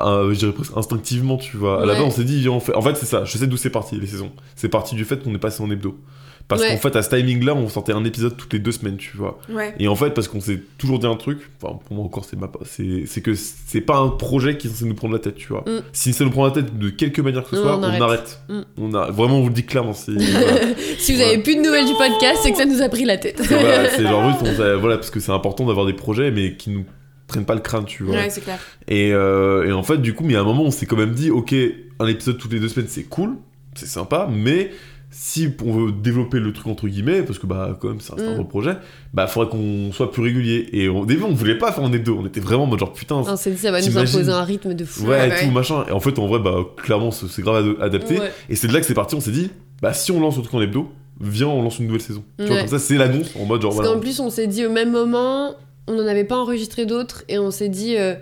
euh, 0.00 0.32
je 0.34 0.38
dirais 0.40 0.52
presque 0.52 0.76
instinctivement, 0.76 1.36
tu 1.36 1.56
vois. 1.56 1.82
À 1.82 1.86
la 1.86 1.94
base, 1.94 2.02
on 2.02 2.10
s'est 2.10 2.24
dit, 2.24 2.48
on 2.48 2.58
fait. 2.60 2.74
En 2.74 2.82
fait, 2.82 2.96
c'est 2.96 3.06
ça, 3.06 3.24
je 3.24 3.38
sais 3.38 3.46
d'où 3.46 3.56
c'est 3.56 3.70
parti, 3.70 3.96
les 3.98 4.06
saisons. 4.06 4.32
C'est 4.56 4.68
parti 4.68 4.94
du 4.96 5.04
fait 5.04 5.22
qu'on 5.22 5.34
est 5.34 5.38
passé 5.38 5.62
en 5.62 5.70
hebdo. 5.70 5.96
Parce 6.48 6.62
Ouais. 6.62 6.68
qu'en 6.70 6.76
fait, 6.76 6.94
à 6.94 7.02
ce 7.02 7.10
timing-là, 7.10 7.56
on 7.56 7.68
sortait 7.68 7.92
un 7.92 8.04
épisode 8.04 8.36
toutes 8.36 8.52
les 8.52 8.60
deux 8.60 8.70
semaines, 8.70 8.96
tu 8.98 9.16
vois. 9.16 9.40
Ouais. 9.48 9.74
Et 9.80 9.88
en 9.88 9.96
fait, 9.96 10.10
parce 10.10 10.28
qu'on 10.28 10.40
s'est 10.40 10.60
toujours 10.78 11.00
dit 11.00 11.06
un 11.06 11.16
truc, 11.16 11.40
enfin, 11.60 11.76
pour 11.84 11.96
moi 11.96 12.04
encore, 12.04 12.24
c'est 12.24 12.38
ma... 12.38 12.48
c'est 12.64 13.02
c'est 13.06 13.20
que 13.20 13.34
c'est 13.34 13.80
pas 13.80 13.96
un 13.98 14.10
projet 14.10 14.56
qui 14.56 14.68
est 14.68 14.70
censé 14.70 14.84
nous 14.84 14.94
prendre 14.94 15.12
la 15.14 15.18
tête, 15.18 15.34
tu 15.34 15.48
vois. 15.48 15.64
Mm. 15.66 15.82
Si 15.92 16.12
ça 16.12 16.22
nous 16.24 16.30
prend 16.30 16.44
la 16.44 16.52
tête 16.52 16.78
de 16.78 16.88
quelque 16.90 17.20
manière 17.20 17.42
que 17.42 17.50
ce 17.56 17.56
soit, 17.62 17.76
on 17.76 17.82
on 17.82 18.00
arrête. 18.00 18.40
Mm. 18.48 18.60
On 18.78 18.94
a... 18.94 19.10
Vraiment, 19.10 19.38
on 19.38 19.42
vous 19.42 19.48
le 19.48 19.54
dit 19.54 19.64
clairement. 19.66 19.92
voilà. 20.06 20.60
si 20.98 21.12
vous 21.14 21.18
Ouais. 21.18 21.24
avez 21.24 21.38
plus 21.42 21.56
de 21.56 21.62
nouvelles 21.62 21.86
du 21.86 21.94
podcast, 21.94 22.38
c'est 22.44 22.52
que 22.52 22.58
ça 22.58 22.64
nous 22.64 22.80
a 22.80 22.88
pris 22.88 23.04
la 23.04 23.16
tête. 23.18 23.38
C'est 23.42 23.48
voilà, 23.58 23.88
c'est 23.96 24.02
genre 24.04 24.30
juste, 24.30 24.60
voilà, 24.78 24.96
parce 24.98 25.10
que 25.10 25.18
c'est 25.18 25.32
important 25.32 25.66
d'avoir 25.66 25.84
des 25.86 25.94
projets, 25.94 26.30
mais 26.30 26.54
qui 26.56 26.70
nous 26.70 26.84
prennent 27.26 27.44
pas 27.44 27.54
le 27.56 27.60
crâne, 27.60 27.86
tu 27.86 28.04
vois. 28.04 28.14
Ouais, 28.14 28.30
c'est 28.30 28.42
clair. 28.42 28.60
Et, 28.86 29.12
euh, 29.12 29.66
et 29.66 29.72
en 29.72 29.82
fait, 29.82 29.98
du 29.98 30.14
coup, 30.14 30.22
mais 30.22 30.36
à 30.36 30.42
un 30.42 30.44
moment, 30.44 30.62
on 30.62 30.70
s'est 30.70 30.86
quand 30.86 30.96
même 30.96 31.10
dit, 31.12 31.32
ok, 31.32 31.52
un 31.98 32.06
épisode 32.06 32.38
toutes 32.38 32.52
les 32.52 32.60
deux 32.60 32.68
semaines, 32.68 32.86
c'est 32.88 33.02
cool, 33.02 33.36
c'est 33.74 33.86
sympa, 33.88 34.28
mais 34.30 34.70
si 35.18 35.48
on 35.64 35.72
veut 35.72 35.92
développer 35.92 36.38
le 36.38 36.52
truc 36.52 36.66
entre 36.66 36.86
guillemets, 36.88 37.22
parce 37.22 37.38
que 37.38 37.46
bah 37.46 37.78
quand 37.80 37.88
même 37.88 38.00
c'est 38.00 38.12
un 38.12 38.16
Mm. 38.16 38.34
gros 38.34 38.44
projet, 38.44 38.76
bah 39.14 39.26
faudrait 39.26 39.48
qu'on 39.48 39.90
soit 39.92 40.10
plus 40.12 40.22
régulier. 40.22 40.68
Et 40.72 40.88
au 40.88 41.06
début, 41.06 41.22
on 41.22 41.32
voulait 41.32 41.56
pas 41.56 41.72
faire 41.72 41.84
en 41.84 41.92
hebdo, 41.92 42.18
on 42.20 42.26
était 42.26 42.40
vraiment 42.40 42.64
en 42.64 42.66
mode 42.66 42.78
genre 42.80 42.92
putain, 42.92 43.14
on 43.16 43.36
s'est 43.36 43.50
dit, 43.50 43.56
ça 43.56 43.70
va 43.70 43.80
nous 43.80 43.96
imposer 43.96 44.30
un 44.30 44.44
rythme 44.44 44.74
de 44.74 44.84
fou. 44.84 45.06
ouais, 45.06 45.34
tout 45.44 45.50
machin. 45.50 45.84
Et 45.88 45.92
en 45.92 46.00
fait, 46.00 46.18
en 46.18 46.26
vrai, 46.26 46.38
bah 46.38 46.56
clairement, 46.76 47.10
c'est 47.10 47.40
grave 47.42 47.64
ad- 47.66 47.82
adapté. 47.82 48.20
Ouais. 48.20 48.30
Et 48.50 48.56
c'est 48.56 48.68
de 48.68 48.74
là 48.74 48.80
que 48.80 48.86
c'est 48.86 48.92
parti, 48.94 49.14
on 49.14 49.20
s'est 49.20 49.30
dit, 49.30 49.50
bah 49.80 49.94
si 49.94 50.12
on 50.12 50.20
lance 50.20 50.36
un 50.36 50.42
truc 50.42 50.52
en 50.54 50.60
hebdo, 50.60 50.92
viens, 51.18 51.46
on 51.48 51.62
lance 51.62 51.78
une 51.78 51.86
nouvelle 51.86 52.02
saison. 52.02 52.22
Tu 52.38 52.44
vois, 52.44 52.58
comme 52.58 52.68
ça, 52.68 52.78
c'est 52.78 52.98
l'annonce 52.98 53.32
en 53.40 53.46
mode 53.46 53.62
genre 53.62 53.70
Parce 53.70 53.76
voilà. 53.86 53.94
qu'en 53.94 54.00
plus, 54.00 54.20
on 54.20 54.28
s'est 54.28 54.46
dit 54.46 54.66
au 54.66 54.70
même 54.70 54.90
moment, 54.92 55.54
on 55.88 55.94
n'en 55.94 56.06
avait 56.06 56.24
pas 56.24 56.36
enregistré 56.36 56.84
d'autres, 56.84 57.24
et 57.30 57.38
on 57.38 57.50
s'est 57.50 57.70
dit, 57.70 57.96
euh, 57.96 58.14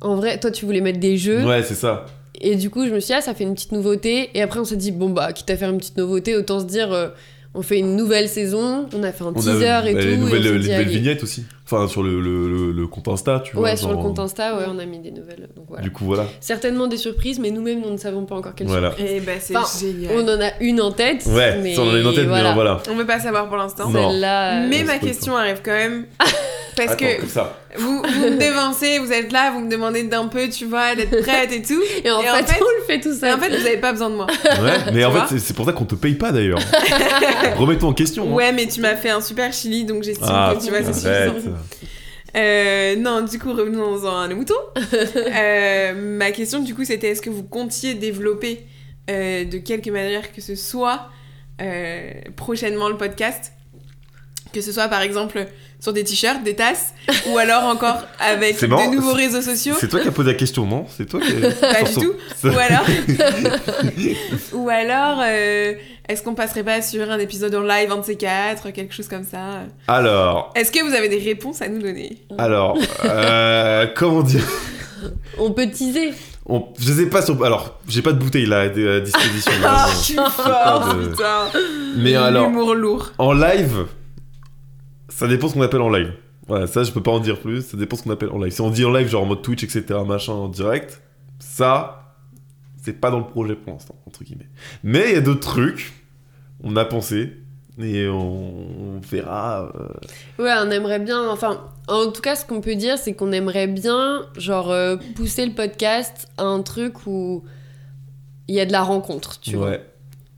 en 0.00 0.16
vrai, 0.16 0.40
toi, 0.40 0.50
tu 0.50 0.64
voulais 0.64 0.80
mettre 0.80 0.98
des 0.98 1.18
jeux, 1.18 1.44
Ouais, 1.46 1.62
c'est 1.62 1.74
ça. 1.74 2.06
Et 2.42 2.56
du 2.56 2.70
coup, 2.70 2.86
je 2.86 2.90
me 2.92 3.00
suis 3.00 3.08
dit, 3.08 3.14
ah, 3.14 3.20
ça 3.20 3.34
fait 3.34 3.44
une 3.44 3.54
petite 3.54 3.72
nouveauté, 3.72 4.30
et 4.34 4.42
après, 4.42 4.58
on 4.60 4.64
s'est 4.64 4.76
dit, 4.76 4.92
bon, 4.92 5.10
bah, 5.10 5.32
quitte 5.32 5.50
à 5.50 5.56
faire 5.56 5.70
une 5.70 5.78
petite 5.78 5.96
nouveauté, 5.96 6.36
autant 6.36 6.60
se 6.60 6.64
dire, 6.66 6.92
euh, 6.92 7.08
on 7.54 7.60
fait 7.62 7.78
une 7.78 7.96
nouvelle 7.96 8.28
saison, 8.30 8.86
on 8.96 9.02
a 9.02 9.12
fait 9.12 9.24
un 9.24 9.26
On 9.26 9.30
a 9.30 9.34
teaser 9.34 9.64
et 9.64 9.68
bah, 9.68 9.82
tout. 9.82 9.96
les 10.08 10.12
et 10.12 10.14
on 10.16 10.20
nouvelles, 10.20 10.42
s'est 10.42 10.52
les 10.52 10.58
dit, 10.60 10.70
nouvelles 10.70 10.88
vignettes 10.88 11.22
aussi. 11.22 11.44
Enfin, 11.66 11.86
sur 11.88 12.02
le, 12.02 12.18
le, 12.20 12.48
le- 12.48 12.72
le 12.72 12.86
compte 12.86 13.08
Insta, 13.08 13.40
tu 13.44 13.54
vois. 13.56 13.64
Ouais, 13.64 13.76
sur 13.76 13.90
le 13.90 13.96
compte 13.96 14.18
Insta, 14.18 14.56
ouais, 14.56 14.64
on 14.68 14.78
a 14.78 14.84
mis 14.86 14.98
des 15.00 15.10
nouvelles. 15.10 15.48
Donc 15.56 15.66
voilà. 15.68 15.82
Du 15.82 15.90
coup, 15.90 16.04
voilà. 16.06 16.26
Certainement 16.40 16.86
des 16.86 16.96
surprises, 16.96 17.38
mais 17.38 17.50
nous-mêmes, 17.50 17.80
nous 17.82 17.90
ne 17.90 17.96
savons 17.98 18.24
pas 18.24 18.34
encore 18.36 18.54
quelles 18.54 18.66
Voilà. 18.68 18.94
Et 18.98 19.20
bah, 19.20 19.32
c'est 19.38 19.56
Enfin, 19.56 19.78
génial. 19.80 20.12
On 20.16 20.28
en 20.28 20.40
a 20.40 20.50
une 20.60 20.80
en 20.80 20.92
tête. 20.92 21.24
Ouais, 21.26 21.58
mais 21.62 21.78
on 21.78 21.82
en 21.88 21.94
a 21.94 21.98
une 21.98 22.06
en 22.06 22.12
tête, 22.12 22.26
voilà. 22.26 22.48
mais 22.50 22.54
voilà. 22.54 22.82
On 22.90 22.94
veut 22.94 23.06
pas 23.06 23.20
savoir 23.20 23.48
pour 23.48 23.56
l'instant. 23.58 23.88
Non. 23.90 24.10
Celle-là. 24.10 24.62
euh, 24.64 24.66
Mais 24.70 24.82
ma 24.84 24.98
question 24.98 25.36
arrive 25.36 25.60
quand 25.62 25.72
même. 25.72 26.06
Parce 26.76 26.92
Attends, 26.92 27.04
que 27.20 27.26
ça. 27.26 27.58
vous, 27.76 27.98
vous 28.02 28.02
me 28.30 28.38
devancez, 28.38 28.98
vous 28.98 29.12
êtes 29.12 29.30
là, 29.32 29.50
vous 29.50 29.60
me 29.60 29.70
demandez 29.70 30.04
d'un 30.04 30.26
peu, 30.28 30.48
tu 30.48 30.64
vois, 30.64 30.94
d'être 30.94 31.20
prête 31.22 31.52
et 31.52 31.60
tout. 31.62 31.80
Et 32.04 32.10
en, 32.10 32.20
Et 32.22 32.30
en 32.30 32.34
fait, 32.36 32.44
fait- 32.52 32.60
on 32.62 32.80
le 32.80 32.84
fait 32.86 33.00
tout 33.00 33.10
Et 33.14 33.18
seul. 33.18 33.34
en 33.34 33.38
fait, 33.38 33.48
vous 33.50 33.66
avez 33.66 33.76
pas 33.76 33.92
besoin 33.92 34.08
de 34.10 34.14
moi. 34.16 34.26
Ouais, 34.44 34.92
mais 34.92 35.04
en 35.04 35.12
fait, 35.12 35.38
c'est- 35.38 35.52
pour 35.54 35.66
ça 35.66 35.72
qu'on 35.72 35.84
te 35.84 35.94
paye 35.94 36.14
pas 36.14 36.32
d'ailleurs. 36.32 36.58
Remets-toi 37.56 37.88
en 37.88 37.92
question. 37.92 38.28
hein. 38.30 38.32
Ouais, 38.34 38.52
mais 38.52 38.66
tu 38.66 38.80
m'as 38.80 38.96
fait 38.96 39.10
un 39.10 39.20
super 39.20 39.52
chili, 39.52 39.84
donc 39.84 40.02
j'estime 40.02 40.26
Ah, 40.30 40.54
que 40.58 40.64
tu 40.64 40.70
vois, 40.70 40.78
c'est 40.82 40.94
suffisant. 40.94 41.52
Euh, 42.34 42.96
non, 42.96 43.20
du 43.20 43.38
coup, 43.38 43.52
revenons 43.52 44.02
à 44.08 44.26
nos 44.28 44.36
moutons. 44.36 44.54
Euh, 45.16 45.92
ma 46.16 46.30
question, 46.30 46.60
du 46.60 46.74
coup, 46.74 46.84
c'était 46.84 47.08
est-ce 47.08 47.20
que 47.22 47.28
vous 47.30 47.42
comptiez 47.42 47.94
développer 47.94 48.64
euh, 49.10 49.44
de 49.44 49.58
quelque 49.58 49.90
manière 49.90 50.32
que 50.32 50.40
ce 50.40 50.54
soit 50.54 51.08
euh, 51.60 52.10
prochainement 52.36 52.88
le 52.88 52.96
podcast? 52.96 53.52
Que 54.52 54.60
ce 54.60 54.72
soit 54.72 54.88
par 54.88 55.00
exemple 55.02 55.46
sur 55.80 55.92
des 55.92 56.04
t-shirts, 56.04 56.44
des 56.44 56.54
tasses, 56.54 56.92
ou 57.26 57.38
alors 57.38 57.64
encore 57.64 57.98
avec 58.20 58.56
C'est 58.58 58.66
de 58.66 58.70
marrant, 58.70 58.90
nouveaux 58.92 59.14
réseaux 59.14 59.40
sociaux 59.42 59.74
C'est 59.80 59.88
toi 59.88 59.98
qui 60.00 60.08
as 60.08 60.12
posé 60.12 60.30
la 60.32 60.36
question, 60.38 60.64
non? 60.66 60.86
C'est 60.96 61.06
toi 61.06 61.20
qui. 61.20 61.32
Pas 61.60 61.82
du 61.82 61.94
tout. 61.94 62.12
Ou 62.44 62.48
alors, 62.58 62.84
ou 64.52 64.68
alors 64.68 65.20
euh, 65.24 65.74
est-ce 66.08 66.22
qu'on 66.22 66.34
passerait 66.34 66.64
pas 66.64 66.82
sur 66.82 67.08
un 67.10 67.18
épisode 67.18 67.54
en 67.54 67.62
live, 67.62 67.90
un 67.92 67.98
de 67.98 68.04
ces 68.04 68.16
quatre, 68.16 68.70
quelque 68.70 68.92
chose 68.94 69.08
comme 69.08 69.24
ça? 69.24 69.60
Alors, 69.88 70.52
Est-ce 70.56 70.72
que 70.72 70.82
vous 70.84 70.94
avez 70.94 71.08
des 71.08 71.18
réponses 71.18 71.62
à 71.62 71.68
nous 71.68 71.80
donner? 71.80 72.18
Alors, 72.38 72.76
euh, 73.04 73.86
comment 73.94 74.22
dire? 74.22 74.44
On 75.38 75.52
peut 75.52 75.68
teaser. 75.70 76.12
On- 76.46 76.64
Je 76.78 76.92
sais 76.92 77.06
pas 77.06 77.22
sur. 77.22 77.42
Alors, 77.44 77.78
j'ai 77.88 78.02
pas 78.02 78.12
de 78.12 78.18
bouteille 78.18 78.46
là 78.46 78.60
à 78.62 78.68
disposition. 79.00 79.52
Ah, 79.64 79.86
je 79.90 79.96
suis 79.96 80.14
fort, 80.14 80.94
de- 80.96 81.08
putain 81.08 81.46
Mais 81.96 82.14
alors, 82.16 82.46
L'humour 82.48 82.74
lourd. 82.74 83.12
en 83.18 83.32
live, 83.32 83.86
ça 85.14 85.28
dépend 85.28 85.48
ce 85.48 85.54
qu'on 85.54 85.62
appelle 85.62 85.80
en 85.82 85.90
live. 85.90 86.12
Voilà, 86.48 86.66
ça 86.66 86.82
je 86.82 86.90
peux 86.90 87.02
pas 87.02 87.12
en 87.12 87.20
dire 87.20 87.38
plus, 87.40 87.62
ça 87.62 87.76
dépend 87.76 87.96
ce 87.96 88.02
qu'on 88.02 88.10
appelle 88.10 88.30
en 88.30 88.38
live. 88.38 88.52
Si 88.52 88.60
on 88.60 88.70
dit 88.70 88.84
en 88.84 88.92
live, 88.92 89.08
genre 89.08 89.22
en 89.22 89.26
mode 89.26 89.42
Twitch, 89.42 89.62
etc., 89.62 89.84
machin, 90.06 90.32
en 90.32 90.48
direct, 90.48 91.00
ça, 91.38 92.16
c'est 92.82 93.00
pas 93.00 93.10
dans 93.10 93.18
le 93.18 93.26
projet 93.26 93.54
pour 93.54 93.72
l'instant, 93.72 93.94
entre 94.06 94.24
guillemets. 94.24 94.48
Mais 94.82 95.04
il 95.10 95.12
y 95.12 95.16
a 95.16 95.20
d'autres 95.20 95.40
trucs, 95.48 95.92
on 96.64 96.74
a 96.76 96.84
pensé, 96.84 97.36
et 97.78 98.06
on, 98.08 98.96
on 98.96 99.00
verra. 99.00 99.72
euh, 99.76 100.42
Ouais, 100.42 100.52
on 100.66 100.70
aimerait 100.70 100.98
bien. 100.98 101.28
Enfin, 101.30 101.60
en 101.88 102.10
tout 102.10 102.20
cas, 102.20 102.34
ce 102.36 102.44
qu'on 102.44 102.60
peut 102.60 102.74
dire, 102.74 102.98
c'est 102.98 103.14
qu'on 103.14 103.32
aimerait 103.32 103.66
bien, 103.68 104.26
genre, 104.36 104.70
euh, 104.70 104.96
pousser 105.16 105.46
le 105.46 105.52
podcast 105.54 106.28
à 106.38 106.42
un 106.44 106.60
truc 106.62 107.06
où 107.06 107.44
il 108.48 108.56
y 108.56 108.60
a 108.60 108.66
de 108.66 108.72
la 108.72 108.82
rencontre, 108.82 109.40
tu 109.40 109.56
vois. 109.56 109.78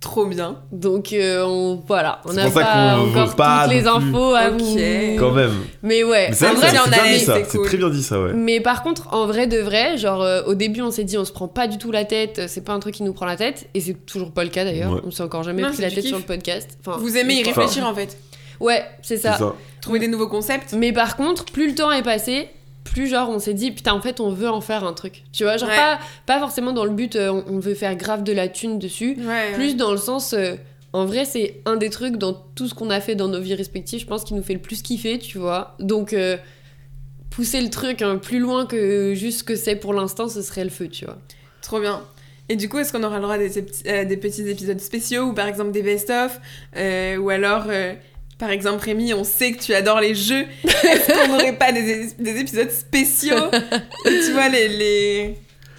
Trop 0.05 0.27
bien. 0.27 0.59
Donc, 0.71 1.15
euh, 1.15 1.43
on, 1.47 1.83
voilà, 1.89 2.21
on 2.27 2.35
n'a 2.35 2.51
pas 2.51 2.99
encore 2.99 3.35
pas 3.37 3.65
toutes 3.65 3.73
les 3.73 3.87
infos 3.87 4.35
à 4.35 4.51
Ok. 4.51 4.61
vous. 4.61 4.77
Quand 5.19 5.31
même. 5.33 5.51
Mais 5.83 6.05
ouais, 6.05 6.27
Mais 6.29 6.35
c'est 6.37 6.47
en 6.47 6.53
vrai, 6.55 6.69
c'est 6.71 6.79
on 6.79 6.91
bien 6.91 6.99
allait, 7.03 7.19
dit 7.19 7.25
ça, 7.25 7.35
c'est 7.39 7.45
c'est 7.51 7.57
cool. 7.57 7.67
très 7.67 7.77
bien 7.79 7.89
dit 7.89 8.03
ça, 8.03 8.21
ouais. 8.21 8.35
Mais 8.35 8.61
par 8.61 8.83
contre, 8.83 9.09
en 9.15 9.27
vrai 9.27 9.47
de 9.47 9.59
vrai, 9.59 9.97
genre 9.97 10.23
euh, 10.23 10.43
au 10.47 10.55
début 10.55 10.83
on 10.83 10.91
s'est 10.91 11.05
dit 11.05 11.17
on 11.17 11.25
se 11.25 11.33
prend 11.33 11.49
pas 11.49 11.69
du 11.69 11.79
tout 11.79 11.91
la 11.91 12.05
tête, 12.05 12.39
euh, 12.41 12.45
c'est 12.49 12.61
pas 12.61 12.75
un 12.75 12.81
truc 12.81 12.95
qui 12.97 13.03
nous 13.03 13.15
prend 13.15 13.25
la 13.25 13.37
tête, 13.37 13.67
et 13.73 13.81
c'est 13.81 13.95
toujours 14.05 14.31
pas 14.31 14.45
le 14.45 14.51
cas 14.51 14.65
d'ailleurs. 14.65 14.93
Ouais. 14.93 15.01
On 15.07 15.11
s'est 15.11 15.23
encore 15.23 15.43
jamais 15.43 15.63
Non, 15.63 15.71
pris 15.73 15.81
la 15.81 15.89
tête 15.89 16.01
kiff. 16.01 16.09
sur 16.09 16.19
le 16.19 16.25
podcast. 16.25 16.77
Enfin, 16.87 16.99
Vous 17.01 17.17
aimez 17.17 17.37
y 17.37 17.41
enfin, 17.49 17.63
réfléchir 17.63 17.87
en 17.87 17.95
fait. 17.95 18.19
Ouais, 18.61 18.85
c'est 19.01 19.17
C'est 19.17 19.23
ça. 19.29 19.39
ça. 19.39 19.55
Trouver 19.81 20.01
des 20.01 20.09
nouveaux 20.09 20.29
concepts. 20.29 20.75
Mais 20.75 20.93
par 20.93 21.17
contre, 21.17 21.47
plus 21.47 21.69
le 21.69 21.75
temps 21.75 21.91
est 21.91 22.03
passé, 22.03 22.49
plus 22.95 23.09
genre 23.09 23.29
on 23.29 23.41
s'est 23.41 23.55
dit 23.55 23.73
putain 23.73 23.93
en 23.93 24.01
fait 24.01 24.21
on 24.21 24.31
veut 24.31 24.49
en 24.49 24.61
faire 24.61 24.85
un 24.85 24.93
truc. 24.93 25.25
Tu 25.33 25.43
vois, 25.43 25.57
genre 25.57 25.69
Ouais. 25.69 25.75
pas, 25.77 25.99
pas 26.27 26.39
forcément 26.39 26.73
dans 26.73 26.85
le 26.85 26.93
but 26.93 27.17
euh, 27.17 27.43
on, 27.49 27.59
veut 27.59 27.75
faire 27.75 27.97
grave 27.97 28.23
de 28.23 28.33
la 28.33 28.47
thune 28.49 28.79
dessus, 28.79 29.17
Ouais. 29.19 29.53
plus 29.55 29.75
dans 29.77 29.91
le 29.91 29.97
sens 29.99 30.33
euh, 30.33 30.55
en 30.93 31.05
vrai 31.05 31.25
c'est 31.25 31.61
un 31.67 31.75
des 31.77 31.91
trucs 31.91 32.17
dans 32.17 32.33
tout 32.55 32.69
ce 32.69 32.75
qu'on 32.75 32.91
a 32.91 33.01
fait 33.01 33.17
dans 33.17 33.27
nos 33.27 33.41
vies 33.41 33.57
respectives, 33.57 33.99
je 34.01 34.07
pense 34.07 34.23
qui 34.25 34.33
nous 34.35 34.45
fait 34.45 34.55
le 34.55 34.61
plus 34.61 34.81
kiffer, 34.81 35.19
tu 35.19 35.39
vois. 35.39 35.75
Donc 35.81 36.13
euh, 36.13 36.37
pousser 37.31 37.61
le 37.61 37.69
truc 37.69 38.01
hein, 38.01 38.17
plus 38.17 38.39
loin 38.39 38.65
que 38.65 39.13
juste 39.15 39.41
ce 39.41 39.45
que 39.45 39.57
c'est 39.57 39.75
pour 39.75 39.93
l'instant, 39.93 40.29
ce 40.29 40.41
serait 40.41 40.63
le 40.65 40.71
feu, 40.71 40.87
tu 40.89 41.05
vois. 41.05 41.19
Trop 41.63 41.81
bien. 41.81 42.01
Et 42.49 42.55
du 42.57 42.69
coup, 42.69 42.79
est-ce 42.79 42.93
qu'on 42.93 43.03
aura 43.03 43.17
le 43.17 43.23
droit 43.23 43.35
à 43.35 43.39
des, 43.39 44.05
des 44.05 44.17
petits 44.19 44.49
épisodes 44.49 44.79
spéciaux 44.81 45.23
ou 45.25 45.33
par 45.33 45.49
exemple 45.49 45.73
des 45.73 45.83
best-of 45.83 46.39
Ou 46.77 47.31
alors, 47.31 47.65
par 48.39 48.51
exemple, 48.51 48.85
Rémi, 48.85 49.15
on 49.15 49.25
sait 49.25 49.53
que 49.53 49.63
tu 49.63 49.75
adores 49.75 50.01
les 50.01 50.15
jeux. 50.15 50.45
Est-ce 50.65 51.13
qu'on 51.13 51.29
n'aurait 51.33 51.57
pas 51.57 51.73
des, 51.73 52.09
des 52.19 52.41
épisodes 52.41 52.71
spéciaux 52.71 53.51
Tu 54.05 54.33
vois, 54.33 54.49
les, 54.49 54.69
les... 54.69 55.35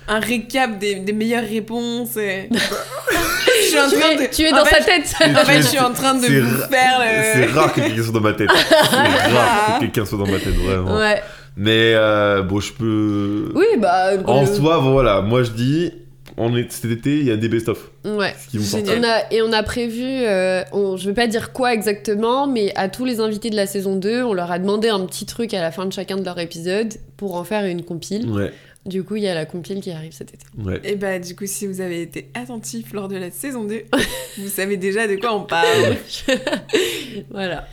un 0.07 0.19
récap 0.19 0.77
des, 0.79 0.95
des 0.95 1.13
meilleures 1.13 1.47
réponses. 1.47 2.11
je 2.15 3.67
suis 3.67 3.79
en 3.79 3.89
Tu 3.89 3.95
train 3.99 4.09
es, 4.11 4.15
de... 4.27 4.33
tu 4.35 4.41
es 4.43 4.53
en 4.53 4.57
dans 4.57 4.65
fait, 4.65 4.77
sa 4.77 4.83
tête. 4.83 5.13
En 5.35 5.45
fait, 5.45 5.57
je 5.61 5.67
suis 5.67 5.79
en 5.79 5.91
train 5.93 6.15
de 6.15 6.25
vous 6.27 6.57
faire 6.69 7.01
C'est 7.33 7.45
rare 7.47 7.73
que 7.73 7.81
quelqu'un 7.81 8.03
soit 8.03 8.13
dans 8.13 8.21
ma 8.21 8.33
tête. 8.33 8.49
C'est 8.53 8.95
rare 8.95 9.75
que 9.75 9.79
quelqu'un 9.81 10.05
soit 10.05 10.17
dans 10.17 10.27
ma 10.27 10.39
tête, 10.39 10.55
vraiment. 10.55 10.97
Ouais. 10.97 11.21
Mais 11.57 11.93
euh, 11.95 12.41
bon, 12.41 12.59
je 12.59 12.73
peux. 12.73 13.51
Oui, 13.55 13.65
bah. 13.77 14.11
En 14.25 14.41
le- 14.41 14.47
soi, 14.47 14.77
voilà, 14.79 15.21
moi 15.21 15.43
je 15.43 15.51
dis, 15.51 15.91
on 16.37 16.55
est, 16.55 16.71
cet 16.71 16.91
été, 16.91 17.19
il 17.19 17.25
y 17.25 17.31
a 17.31 17.37
des 17.37 17.47
best-of 17.49 17.91
Ouais. 18.03 18.33
qui 18.49 18.57
vont. 18.57 18.83
On 18.87 19.03
a, 19.03 19.31
et 19.31 19.41
on 19.41 19.51
a 19.53 19.63
prévu, 19.63 20.03
euh, 20.03 20.63
on, 20.73 20.97
je 20.97 21.07
vais 21.09 21.13
pas 21.15 21.27
dire 21.27 21.53
quoi 21.53 21.73
exactement, 21.73 22.45
mais 22.47 22.73
à 22.75 22.89
tous 22.89 23.05
les 23.05 23.19
invités 23.19 23.49
de 23.49 23.55
la 23.55 23.67
saison 23.67 23.95
2, 23.95 24.23
on 24.23 24.33
leur 24.33 24.51
a 24.51 24.59
demandé 24.59 24.89
un 24.89 25.05
petit 25.05 25.25
truc 25.25 25.53
à 25.53 25.61
la 25.61 25.71
fin 25.71 25.85
de 25.85 25.93
chacun 25.93 26.17
de 26.17 26.23
leurs 26.25 26.39
épisodes 26.39 26.93
pour 27.17 27.35
en 27.35 27.43
faire 27.43 27.65
une 27.65 27.83
compile. 27.83 28.29
Ouais, 28.29 28.51
Du 28.85 29.03
coup, 29.03 29.15
il 29.15 29.23
y 29.23 29.27
a 29.27 29.33
la 29.33 29.45
compile 29.45 29.79
qui 29.81 29.91
arrive 29.91 30.11
cet 30.11 30.33
été. 30.33 30.45
ouais. 30.63 30.79
Et 30.83 30.95
bah, 30.95 31.19
du 31.19 31.35
coup, 31.35 31.45
si 31.47 31.65
vous 31.67 31.79
avez 31.81 32.01
été 32.01 32.29
attentif 32.33 32.93
lors 32.93 33.07
de 33.07 33.15
la 33.17 33.31
saison 33.31 33.63
2, 33.63 33.83
vous 34.37 34.49
savez 34.49 34.77
déjà 34.77 35.07
de 35.07 35.15
quoi 35.15 35.33
on 35.35 35.43
parle. 35.43 35.95
voilà. 37.31 37.67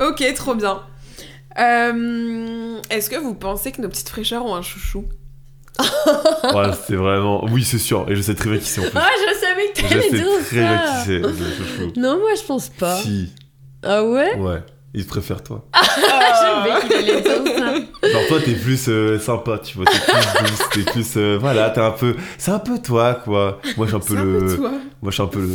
Ok, 0.00 0.24
trop 0.34 0.54
bien. 0.54 0.80
Euh, 1.58 2.78
Est-ce 2.90 3.08
que 3.10 3.16
vous 3.16 3.34
pensez 3.34 3.72
que 3.72 3.80
nos 3.80 3.88
petites 3.88 4.08
fraîcheurs 4.08 4.44
ont 4.44 4.54
un 4.54 4.62
chouchou? 4.62 5.04
Ouais, 6.54 6.70
c'est 6.86 6.94
vraiment. 6.96 7.44
Oui, 7.50 7.64
c'est 7.64 7.78
sûr. 7.78 8.06
Et 8.08 8.16
je 8.16 8.22
sais 8.22 8.34
très 8.34 8.50
bien 8.50 8.58
qui 8.58 8.66
c'est 8.66 8.80
en 8.80 8.84
plus. 8.90 8.92
Ah, 8.96 9.08
je 9.28 9.38
savais 9.38 9.72
que 9.74 9.80
Je 9.82 9.88
t'allais 9.88 10.08
sais 10.10 10.16
dire 10.16 10.26
très 10.46 10.56
bien 10.60 10.78
qui 10.78 10.86
ça. 10.86 11.04
c'est. 11.04 11.96
Non, 12.00 12.18
moi, 12.18 12.30
je 12.40 12.46
pense 12.46 12.68
pas. 12.68 12.96
Si, 12.96 13.32
Ah 13.82 14.04
ouais? 14.04 14.36
Ouais. 14.36 14.62
Il 14.94 15.04
te 15.04 15.10
préfère 15.10 15.42
toi. 15.42 15.62
Je 15.74 15.90
savais 16.00 16.86
qu'il 16.86 16.96
allait 17.10 17.20
dire 17.20 17.58
ça. 18.02 18.08
Genre 18.08 18.26
toi, 18.28 18.38
t'es 18.42 18.54
plus 18.54 18.88
euh, 18.88 19.18
sympa, 19.18 19.58
tu 19.58 19.76
vois. 19.76 19.84
T'es 19.86 19.98
plus 19.98 20.48
douce, 20.50 20.68
t'es 20.72 20.90
plus. 20.90 21.16
euh, 21.18 21.36
voilà, 21.38 21.68
t'es 21.68 21.82
un 21.82 21.90
peu. 21.90 22.16
C'est 22.38 22.50
un 22.52 22.58
peu 22.58 22.78
toi, 22.80 23.14
quoi. 23.14 23.60
Moi, 23.76 23.86
je 23.86 23.90
suis 23.90 23.96
un 23.96 24.00
peu 24.00 24.16
un 24.16 24.24
le. 24.24 24.38
peu 24.46 24.56
toi. 24.56 24.70
Moi, 25.02 25.10
je 25.10 25.10
suis 25.10 25.22
un 25.22 25.26
peu 25.26 25.40
le. 25.40 25.48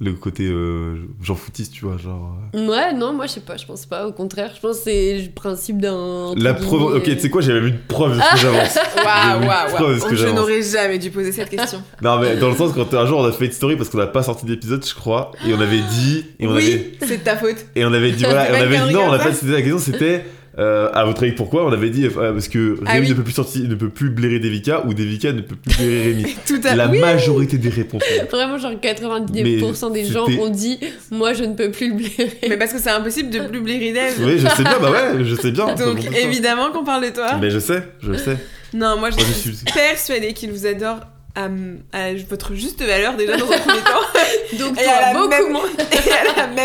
Le 0.00 0.12
côté 0.12 0.44
euh, 0.48 0.96
Foutiste, 1.22 1.72
tu 1.72 1.84
vois, 1.84 1.96
genre. 1.96 2.36
euh. 2.54 2.66
Ouais, 2.66 2.92
non, 2.92 3.12
moi, 3.12 3.26
je 3.26 3.32
sais 3.34 3.40
pas, 3.40 3.56
je 3.56 3.64
pense 3.64 3.86
pas. 3.86 4.08
Au 4.08 4.12
contraire, 4.12 4.50
je 4.54 4.60
pense 4.60 4.78
que 4.78 4.84
c'est 4.84 5.18
le 5.18 5.30
principe 5.30 5.78
d'un. 5.80 6.34
La 6.36 6.52
preuve. 6.52 6.96
Ok, 6.96 7.04
tu 7.04 7.18
sais 7.20 7.30
quoi, 7.30 7.40
j'avais 7.40 7.60
même 7.60 7.68
une 7.68 7.78
preuve 7.78 8.16
de 8.16 8.20
ce 8.20 8.30
que 8.32 8.38
j'avance. 8.38 8.76
Waouh, 9.04 9.46
waouh, 9.46 10.14
Je 10.16 10.26
n'aurais 10.34 10.62
jamais 10.62 10.98
dû 10.98 11.10
poser 11.10 11.30
cette 11.30 11.48
question. 11.48 11.80
Non, 12.02 12.18
mais 12.18 12.36
dans 12.36 12.50
le 12.50 12.56
sens, 12.56 12.72
quand 12.74 12.92
un 12.92 13.06
jour 13.06 13.20
on 13.20 13.24
a 13.24 13.30
fait 13.32 13.46
une 13.46 13.52
story 13.52 13.76
parce 13.76 13.88
qu'on 13.88 13.98
n'a 13.98 14.08
pas 14.08 14.24
sorti 14.24 14.46
d'épisode, 14.46 14.84
je 14.84 14.94
crois, 14.94 15.30
et 15.46 15.54
on 15.54 15.60
avait 15.60 15.80
dit. 15.80 16.26
Et 16.40 16.46
on 16.48 16.50
avait. 16.56 16.64
oui, 16.64 16.98
c'est 17.00 17.18
de 17.18 17.22
ta 17.22 17.36
faute. 17.36 17.64
Et 17.76 17.84
on 17.84 17.92
avait 17.92 18.10
dit, 18.10 18.24
voilà, 18.24 18.48
et 18.50 18.52
on 18.52 18.64
avait 18.64 18.88
dit, 18.88 18.92
non, 18.92 19.04
on 19.06 19.12
n'a 19.12 19.18
pas 19.18 19.32
c'était 19.32 19.52
la 19.52 19.62
question, 19.62 19.78
c'était, 19.78 20.24
euh, 20.58 20.88
à 20.92 21.04
votre 21.04 21.22
avis, 21.24 21.32
pourquoi 21.32 21.66
On 21.66 21.72
avait 21.72 21.90
dit, 21.90 22.06
euh, 22.06 22.32
parce 22.32 22.48
que 22.48 22.78
Ah 22.86 22.92
Rémi 22.92 23.06
oui. 23.06 23.10
ne 23.10 23.16
peut 23.16 23.24
plus 23.24 23.32
sortir, 23.32 23.68
ne 23.68 23.74
peut 23.74 23.88
plus 23.88 24.10
blairer 24.10 24.38
Devika, 24.38 24.84
ou 24.86 24.94
Devika 24.94 25.32
ne 25.32 25.40
peut 25.40 25.56
plus 25.56 25.76
blairer 25.76 26.02
Rémi. 26.02 26.36
Tout 26.46 26.60
à 26.64 26.74
La 26.76 26.88
oui. 26.88 26.98
majorité 27.00 27.58
des 27.58 27.68
réponses. 27.70 28.02
Vraiment, 28.30 28.58
genre 28.58 28.72
90% 28.72 29.90
Mais 29.92 30.02
des 30.02 30.04
gens 30.08 30.26
ont 30.26 30.48
dit 30.48 30.78
Moi, 31.10 31.32
je 31.32 31.44
ne 31.44 31.54
peux 31.54 31.70
plus 31.70 31.88
le 31.90 31.94
blairer. 31.96 32.38
Mais 32.48 32.56
parce 32.56 32.72
que 32.72 32.78
c'est 32.78 32.90
impossible 32.90 33.30
de 33.30 33.40
plus 33.40 33.60
blairer 33.60 33.92
Dev. 33.92 34.24
Oui, 34.26 34.38
je 34.38 34.46
sais 34.48 34.62
bien, 34.62 34.78
bah 34.80 34.90
ouais, 34.90 35.24
je 35.24 35.34
sais 35.34 35.50
bien. 35.50 35.74
Donc 35.74 35.98
évidemment 36.16 36.70
qu'on 36.70 36.84
parle 36.84 37.04
de 37.06 37.10
toi. 37.10 37.36
Mais 37.40 37.50
je 37.50 37.58
sais, 37.58 37.82
je 38.02 38.12
sais. 38.14 38.36
Non, 38.72 38.96
moi 38.98 39.10
je 39.10 39.16
Moi, 39.16 39.24
je 39.28 39.50
suis 39.50 39.56
persuadée 39.72 40.32
qu'il 40.32 40.50
vous 40.50 40.66
adore 40.66 40.98
à, 41.36 41.46
à 41.92 42.12
votre 42.28 42.54
juste 42.54 42.80
valeur 42.82 43.16
déjà 43.16 43.36
dans 43.36 43.44
un 43.50 43.58
premier 43.58 43.78
temps 43.80 44.58
Donc, 44.58 44.78
Et 44.80 44.84
toi, 44.84 44.92
beaucoup 45.14 45.28
même- 45.28 45.52
moins. 45.52 45.62
et 45.78 46.10
à 46.12 46.23
la 46.23 46.23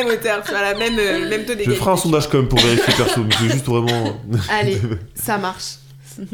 même 0.09 0.17
hauteur, 0.19 0.43
tu 0.43 0.49
vois, 0.51 0.59
à 0.59 0.73
la 0.73 0.79
même, 0.79 0.97
euh, 0.99 1.19
le 1.19 1.27
même 1.29 1.45
taux 1.45 1.53
Je 1.57 1.71
ferai 1.71 1.91
un 1.91 1.97
sondage 1.97 2.27
quand 2.29 2.37
même 2.39 2.47
pour 2.47 2.59
vérifier 2.59 2.93
perso, 2.95 3.21
mais 3.23 3.33
c'est 3.37 3.49
juste 3.49 3.65
vraiment. 3.65 4.19
Allez, 4.49 4.79
ça 5.15 5.37
marche. 5.37 5.75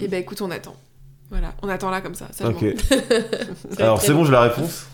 Et 0.01 0.07
ben 0.07 0.19
écoute, 0.21 0.41
on 0.41 0.49
attend. 0.51 0.75
Voilà, 1.29 1.53
on 1.61 1.69
attend 1.69 1.89
là 1.89 2.01
comme 2.01 2.15
ça. 2.15 2.27
sagement. 2.31 2.57
ok. 2.57 2.75
Alors 3.79 4.01
c'est 4.01 4.13
bon, 4.13 4.25
j'ai 4.25 4.31
la 4.31 4.41
réponse. 4.41 4.85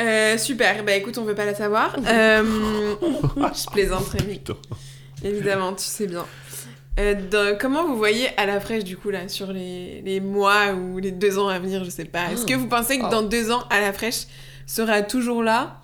Euh, 0.00 0.38
super, 0.38 0.84
bah 0.84 0.92
écoute, 0.94 1.18
on 1.18 1.24
veut 1.24 1.34
pas 1.34 1.44
la 1.44 1.54
savoir. 1.54 1.96
Euh, 2.06 2.94
je 3.02 3.70
plaisante, 3.70 4.08
Rémi. 4.10 4.40
Évidemment, 5.24 5.72
tu 5.72 5.82
sais 5.84 6.06
bien. 6.06 6.24
Euh, 7.00 7.14
dans- 7.30 7.56
comment 7.58 7.86
vous 7.86 7.96
voyez 7.96 8.28
à 8.36 8.46
la 8.46 8.60
fraîche 8.60 8.82
du 8.84 8.96
coup 8.96 9.10
là 9.10 9.28
sur 9.28 9.52
les, 9.52 10.02
les 10.04 10.20
mois 10.20 10.72
ou 10.72 10.98
les 10.98 11.10
deux 11.12 11.38
ans 11.38 11.48
à 11.48 11.58
venir, 11.58 11.84
je 11.84 11.90
sais 11.90 12.04
pas. 12.04 12.30
Est-ce 12.32 12.44
que 12.46 12.54
vous 12.54 12.66
pensez 12.68 12.98
que 12.98 13.04
Oh. 13.06 13.10
dans 13.10 13.22
deux 13.22 13.50
ans 13.52 13.62
à 13.70 13.80
la 13.80 13.92
fraîche 13.92 14.26
sera 14.66 15.02
toujours 15.02 15.42
là 15.42 15.80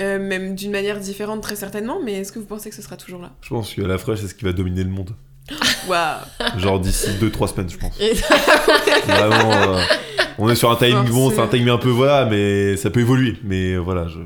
euh, 0.00 0.18
même 0.18 0.54
d'une 0.54 0.70
manière 0.70 0.98
différente 0.98 1.42
très 1.42 1.56
certainement, 1.56 1.98
mais 2.04 2.14
est-ce 2.14 2.32
que 2.32 2.38
vous 2.38 2.46
pensez 2.46 2.70
que 2.70 2.76
ce 2.76 2.82
sera 2.82 2.96
toujours 2.96 3.22
là? 3.22 3.32
Je 3.42 3.48
pense 3.48 3.74
que 3.74 3.82
la 3.82 3.98
fraîche, 3.98 4.20
c'est 4.20 4.28
ce 4.28 4.34
qui 4.34 4.44
va 4.44 4.52
dominer 4.52 4.84
le 4.84 4.90
monde. 4.90 5.10
Waouh 5.88 6.58
Genre 6.58 6.80
d'ici 6.80 7.10
2-3 7.20 7.54
semaines, 7.54 7.70
je 7.70 7.78
pense. 7.78 7.96
Vraiment, 9.06 9.52
euh, 9.52 9.82
on 10.38 10.48
est 10.48 10.54
sur 10.54 10.70
un 10.70 10.76
timing 10.76 11.08
bon, 11.10 11.30
c'est 11.30 11.40
un 11.40 11.48
timing 11.48 11.70
un 11.70 11.78
peu 11.78 11.90
voilà, 11.90 12.26
mais 12.26 12.76
ça 12.76 12.90
peut 12.90 13.00
évoluer. 13.00 13.36
Mais 13.44 13.76
voilà, 13.76 14.06
je. 14.08 14.18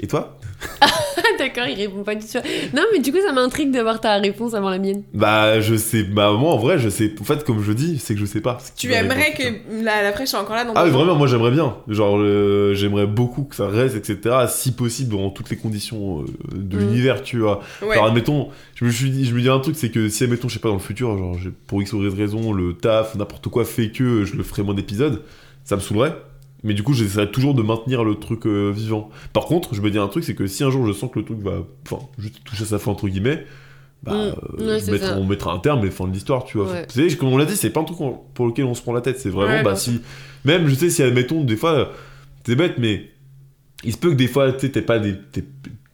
Et 0.00 0.06
toi? 0.06 0.38
D'accord, 1.38 1.66
il 1.68 1.74
répond 1.76 2.02
pas 2.02 2.14
du 2.14 2.26
tout. 2.26 2.38
Non, 2.74 2.82
mais 2.92 2.98
du 3.00 3.12
coup, 3.12 3.18
ça 3.24 3.32
m'intrigue 3.32 3.70
d'avoir 3.70 4.00
ta 4.00 4.16
réponse 4.16 4.54
avant 4.54 4.70
la 4.70 4.78
mienne. 4.78 5.02
Bah, 5.14 5.60
je 5.60 5.74
sais. 5.76 6.02
Bah, 6.02 6.32
moi, 6.32 6.52
en 6.52 6.56
vrai, 6.58 6.78
je 6.78 6.88
sais. 6.88 7.14
En 7.20 7.24
fait, 7.24 7.44
comme 7.44 7.62
je 7.62 7.72
dis, 7.72 7.98
c'est 7.98 8.14
que 8.14 8.20
je 8.20 8.26
sais 8.26 8.40
pas. 8.40 8.58
Tu 8.76 8.92
aimerais 8.92 9.32
que 9.32 9.82
la, 9.84 10.02
la 10.02 10.12
fraîche 10.12 10.28
soit 10.30 10.40
encore 10.40 10.56
là 10.56 10.64
dans 10.64 10.72
Ah 10.74 10.84
vraiment, 10.86 11.14
moi 11.14 11.26
j'aimerais 11.26 11.50
bien. 11.50 11.76
Genre, 11.88 12.18
euh, 12.18 12.74
j'aimerais 12.74 13.06
beaucoup 13.06 13.44
que 13.44 13.54
ça 13.54 13.68
reste, 13.68 13.96
etc. 13.96 14.36
Si 14.48 14.72
possible, 14.72 15.12
dans 15.16 15.30
toutes 15.30 15.50
les 15.50 15.56
conditions 15.56 16.22
euh, 16.22 16.24
de 16.56 16.76
Mm. 16.76 16.80
l'univers, 16.80 17.22
tu 17.22 17.38
vois. 17.38 17.60
Ouais. 17.82 17.92
Alors, 17.92 18.06
admettons, 18.06 18.48
je 18.74 18.84
me 18.84 18.90
suis 18.90 19.10
dit, 19.10 19.24
je 19.24 19.34
me 19.34 19.40
dis 19.40 19.48
un 19.48 19.58
truc, 19.60 19.76
c'est 19.76 19.90
que 19.90 20.08
si, 20.08 20.24
admettons, 20.24 20.48
je 20.48 20.54
sais 20.54 20.60
pas, 20.60 20.68
dans 20.68 20.74
le 20.74 20.80
futur, 20.80 21.16
genre, 21.18 21.36
pour 21.66 21.80
X 21.82 21.92
ou 21.92 22.02
Y 22.02 22.14
raison, 22.16 22.52
le 22.52 22.74
taf, 22.74 23.14
n'importe 23.14 23.48
quoi 23.48 23.64
fait 23.64 23.90
que 23.90 24.24
je 24.24 24.36
le 24.36 24.42
ferai 24.42 24.62
moins 24.62 24.74
d'épisodes, 24.74 25.22
ça 25.64 25.76
me 25.76 25.80
saoulerait. 25.80 26.14
Mais 26.64 26.74
du 26.74 26.82
coup, 26.82 26.92
j'essaierai 26.92 27.30
toujours 27.30 27.54
de 27.54 27.62
maintenir 27.62 28.02
le 28.04 28.16
truc 28.16 28.46
euh, 28.46 28.70
vivant. 28.74 29.10
Par 29.32 29.44
contre, 29.46 29.74
je 29.74 29.80
me 29.80 29.90
dis 29.90 29.98
un 29.98 30.08
truc, 30.08 30.24
c'est 30.24 30.34
que 30.34 30.46
si 30.46 30.64
un 30.64 30.70
jour 30.70 30.86
je 30.86 30.92
sens 30.92 31.10
que 31.12 31.18
le 31.20 31.24
truc 31.24 31.38
va, 31.38 31.62
enfin, 31.86 32.02
juste 32.18 32.42
toucher 32.44 32.64
à 32.64 32.66
sa 32.66 32.78
fin, 32.78 32.90
entre 32.90 33.08
guillemets, 33.08 33.44
bah, 34.02 34.12
Mm. 34.12 34.16
euh, 34.60 34.78
Ouais, 34.78 34.80
je 34.80 35.12
on 35.18 35.24
mettra 35.24 35.52
un 35.52 35.58
terme, 35.58 35.80
mais 35.82 35.90
fin 35.90 36.06
de 36.08 36.12
l'histoire, 36.12 36.44
tu 36.44 36.58
vois. 36.58 36.70
Ouais. 36.72 36.86
Tu 36.86 37.08
sais, 37.08 37.16
comme 37.16 37.28
on 37.28 37.36
l'a 37.36 37.44
dit, 37.44 37.56
c'est 37.56 37.70
pas 37.70 37.80
un 37.80 37.84
truc 37.84 37.98
pour 38.34 38.46
lequel 38.46 38.64
on 38.64 38.74
se 38.74 38.82
prend 38.82 38.92
la 38.92 39.00
tête, 39.00 39.18
c'est 39.20 39.30
vraiment, 39.30 39.52
Ouais, 39.54 39.62
bah, 39.62 39.76
si, 39.76 40.00
même, 40.44 40.66
je 40.68 40.74
sais, 40.74 40.90
si, 40.90 41.02
admettons, 41.02 41.44
des 41.44 41.56
fois, 41.56 41.92
c'est 42.44 42.56
bête, 42.56 42.74
mais 42.78 43.10
il 43.84 43.92
se 43.92 43.98
peut 43.98 44.10
que 44.10 44.14
des 44.16 44.26
fois, 44.28 44.52
tu 44.52 44.70
sais, 44.72 44.82
pas 44.82 44.98
des, 44.98 45.14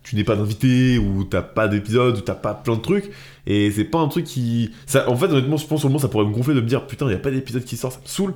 tu 0.05 0.15
n'es 0.17 0.23
pas 0.25 0.37
d'invité, 0.37 0.99
ou 0.99 1.25
t'as 1.25 1.43
pas 1.43 1.67
d'épisode, 1.67 2.19
ou 2.19 2.21
t'as 2.21 2.35
pas 2.35 2.55
plein 2.55 2.77
de 2.77 2.81
trucs, 2.81 3.11
et 3.47 3.71
c'est 3.73 3.85
pas 3.85 3.99
un 3.99 4.09
truc 4.09 4.25
qui. 4.27 4.71
Ça, 4.87 5.09
en 5.11 5.17
fait, 5.17 5.27
honnêtement, 5.27 5.57
je 5.57 5.67
pense 5.67 5.85
au 5.85 5.89
moment, 5.89 5.99
ça 5.99 6.09
pourrait 6.09 6.27
me 6.27 6.31
gonfler 6.31 6.55
de 6.55 6.61
me 6.61 6.67
dire, 6.67 6.87
putain, 6.87 7.07
il 7.07 7.13
y 7.13 7.15
a 7.15 7.19
pas 7.19 7.31
d'épisode 7.31 7.65
qui 7.65 7.77
sort, 7.77 7.91
ça 7.93 7.99
me 8.03 8.07
saoule. 8.07 8.35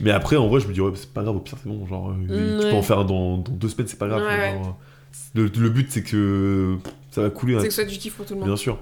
Mais 0.00 0.10
après, 0.12 0.36
en 0.36 0.48
vrai, 0.48 0.60
je 0.60 0.68
me 0.68 0.72
dis, 0.72 0.80
ouais, 0.80 0.92
c'est 0.94 1.12
pas 1.12 1.22
grave, 1.22 1.36
au 1.36 1.40
pire, 1.40 1.58
c'est 1.62 1.68
bon, 1.68 1.84
genre, 1.86 2.10
euh, 2.30 2.60
tu 2.60 2.68
peux 2.68 2.72
en 2.74 2.82
faire 2.82 3.04
dans, 3.04 3.38
dans 3.38 3.52
deux 3.52 3.68
semaines, 3.68 3.88
c'est 3.88 3.98
pas 3.98 4.08
grave. 4.08 4.22
Ouais, 4.22 4.28
ouais. 4.28 4.52
genre, 4.64 4.78
le, 5.34 5.50
le 5.58 5.68
but, 5.70 5.88
c'est 5.90 6.02
que 6.02 6.76
ça 7.10 7.22
va 7.22 7.30
couler, 7.30 7.54
C'est 7.54 7.58
hein, 7.60 7.64
que 7.64 7.70
ce 7.70 7.74
soit 7.82 7.84
du 7.90 7.98
kiff 7.98 8.14
pour 8.14 8.24
tout 8.24 8.34
le 8.34 8.40
monde. 8.40 8.48
bien 8.48 8.56
sûr. 8.56 8.78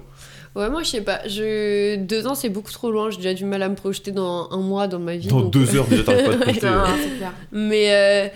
Ouais, 0.55 0.69
moi, 0.71 0.81
je 0.81 0.89
sais 0.89 1.01
pas. 1.01 1.19
Je... 1.27 1.97
Deux 1.97 2.25
ans, 2.25 2.33
c'est 2.33 2.49
beaucoup 2.49 2.71
trop 2.71 2.89
loin. 2.89 3.11
J'ai 3.11 3.17
déjà 3.17 3.33
du 3.35 3.45
mal 3.45 3.61
à 3.61 3.69
me 3.69 3.75
projeter 3.75 4.11
dans 4.11 4.49
un 4.49 4.57
mois 4.59 4.87
dans 4.87 4.97
ma 4.97 5.15
vie. 5.15 5.27
Dans 5.27 5.41
donc- 5.41 5.53
deux 5.53 5.75
heures, 5.75 5.85
déjà, 5.85 6.03
t'arrives 6.03 6.25
pas 6.25 6.31
à 6.31 6.33
te 6.33 6.37
projeter. 6.41 6.53
Putain, 6.61 6.83
euh. 6.83 6.87
c'est 7.03 7.17
clair. 7.17 7.33
Mais 7.51 7.91
euh, 7.91 8.27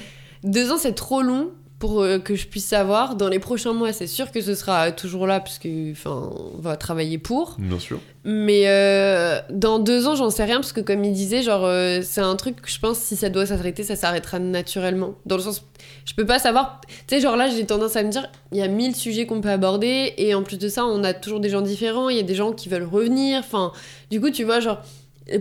deux 0.43 0.71
ans, 0.71 0.77
c'est 0.77 0.93
trop 0.93 1.23
long 1.23 1.49
pour 1.81 2.03
euh, 2.03 2.19
que 2.19 2.35
je 2.35 2.47
puisse 2.47 2.65
savoir. 2.65 3.15
Dans 3.15 3.27
les 3.27 3.39
prochains 3.39 3.73
mois, 3.73 3.91
c'est 3.91 4.07
sûr 4.07 4.31
que 4.31 4.39
ce 4.39 4.53
sera 4.53 4.91
toujours 4.91 5.25
là, 5.25 5.39
parce 5.39 5.57
que, 5.57 5.91
enfin, 5.91 6.31
on 6.55 6.61
va 6.61 6.77
travailler 6.77 7.17
pour. 7.17 7.55
Bien 7.57 7.79
sûr. 7.79 7.99
Mais 8.23 8.67
euh, 8.67 9.41
dans 9.49 9.79
deux 9.79 10.07
ans, 10.07 10.15
j'en 10.15 10.29
sais 10.29 10.43
rien, 10.43 10.57
parce 10.57 10.73
que 10.73 10.79
comme 10.79 11.03
il 11.03 11.11
disait, 11.11 11.41
genre, 11.41 11.65
euh, 11.65 12.01
c'est 12.03 12.21
un 12.21 12.35
truc 12.35 12.61
que 12.61 12.69
je 12.69 12.79
pense, 12.79 12.99
si 12.99 13.15
ça 13.15 13.29
doit 13.29 13.47
s'arrêter, 13.47 13.83
ça 13.83 13.95
s'arrêtera 13.95 14.37
naturellement. 14.37 15.15
Dans 15.25 15.37
le 15.37 15.41
sens, 15.41 15.65
je 16.05 16.13
peux 16.13 16.25
pas 16.25 16.37
savoir. 16.37 16.81
Tu 16.87 17.15
sais, 17.15 17.19
genre 17.19 17.35
là, 17.35 17.49
j'ai 17.49 17.65
tendance 17.65 17.95
à 17.95 18.03
me 18.03 18.11
dire, 18.11 18.29
il 18.51 18.59
y 18.59 18.61
a 18.61 18.67
mille 18.67 18.95
sujets 18.95 19.25
qu'on 19.25 19.41
peut 19.41 19.49
aborder, 19.49 20.13
et 20.17 20.35
en 20.35 20.43
plus 20.43 20.59
de 20.59 20.69
ça, 20.69 20.85
on 20.85 21.03
a 21.03 21.15
toujours 21.15 21.39
des 21.39 21.49
gens 21.49 21.61
différents, 21.61 22.09
il 22.09 22.17
y 22.17 22.19
a 22.19 22.23
des 22.23 22.35
gens 22.35 22.53
qui 22.53 22.69
veulent 22.69 22.87
revenir. 22.89 23.39
Enfin, 23.39 23.71
du 24.11 24.21
coup, 24.21 24.29
tu 24.29 24.43
vois, 24.43 24.59
genre. 24.59 24.81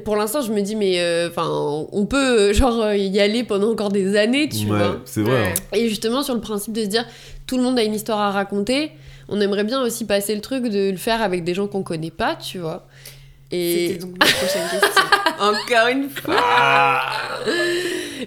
Pour 0.05 0.15
l'instant, 0.17 0.41
je 0.43 0.53
me 0.53 0.61
dis, 0.61 0.77
mais 0.77 1.01
euh, 1.01 1.29
enfin, 1.31 1.49
on 1.93 2.07
peut 2.07 2.51
euh, 2.51 2.53
genre 2.53 2.81
euh, 2.83 2.97
y 2.97 3.19
aller 3.19 3.43
pendant 3.45 3.71
encore 3.73 3.89
des 3.91 4.17
années, 4.17 4.49
tu 4.49 4.67
Ouais, 4.71 4.79
vois. 4.79 5.01
c'est 5.05 5.23
vrai. 5.23 5.33
Ouais. 5.33 5.49
hein. 5.57 5.77
Et 5.77 5.89
justement, 5.89 6.23
sur 6.23 6.35
le 6.35 6.41
principe 6.41 6.73
de 6.75 6.83
se 6.83 6.87
dire, 6.87 7.05
tout 7.47 7.57
le 7.57 7.63
monde 7.63 7.79
a 7.79 7.83
une 7.83 7.95
histoire 7.95 8.21
à 8.21 8.31
raconter, 8.31 8.93
on 9.29 9.41
aimerait 9.41 9.65
bien 9.65 9.83
aussi 9.83 10.05
passer 10.05 10.35
le 10.35 10.41
truc 10.43 10.65
de 10.69 10.91
le 10.91 10.97
faire 10.97 11.23
avec 11.23 11.45
des 11.45 11.55
gens 11.55 11.67
qu'on 11.67 11.83
connaît 11.83 12.11
pas, 12.11 12.37
tu 12.37 12.59
vois. 12.59 12.87
Et, 13.51 13.89
C'était 13.89 13.99
donc 14.01 14.11
ma 14.19 14.27
prochaine 14.27 14.69
question. 14.71 15.03
Encore 15.41 15.89
une 15.89 16.09
fois. 16.11 17.01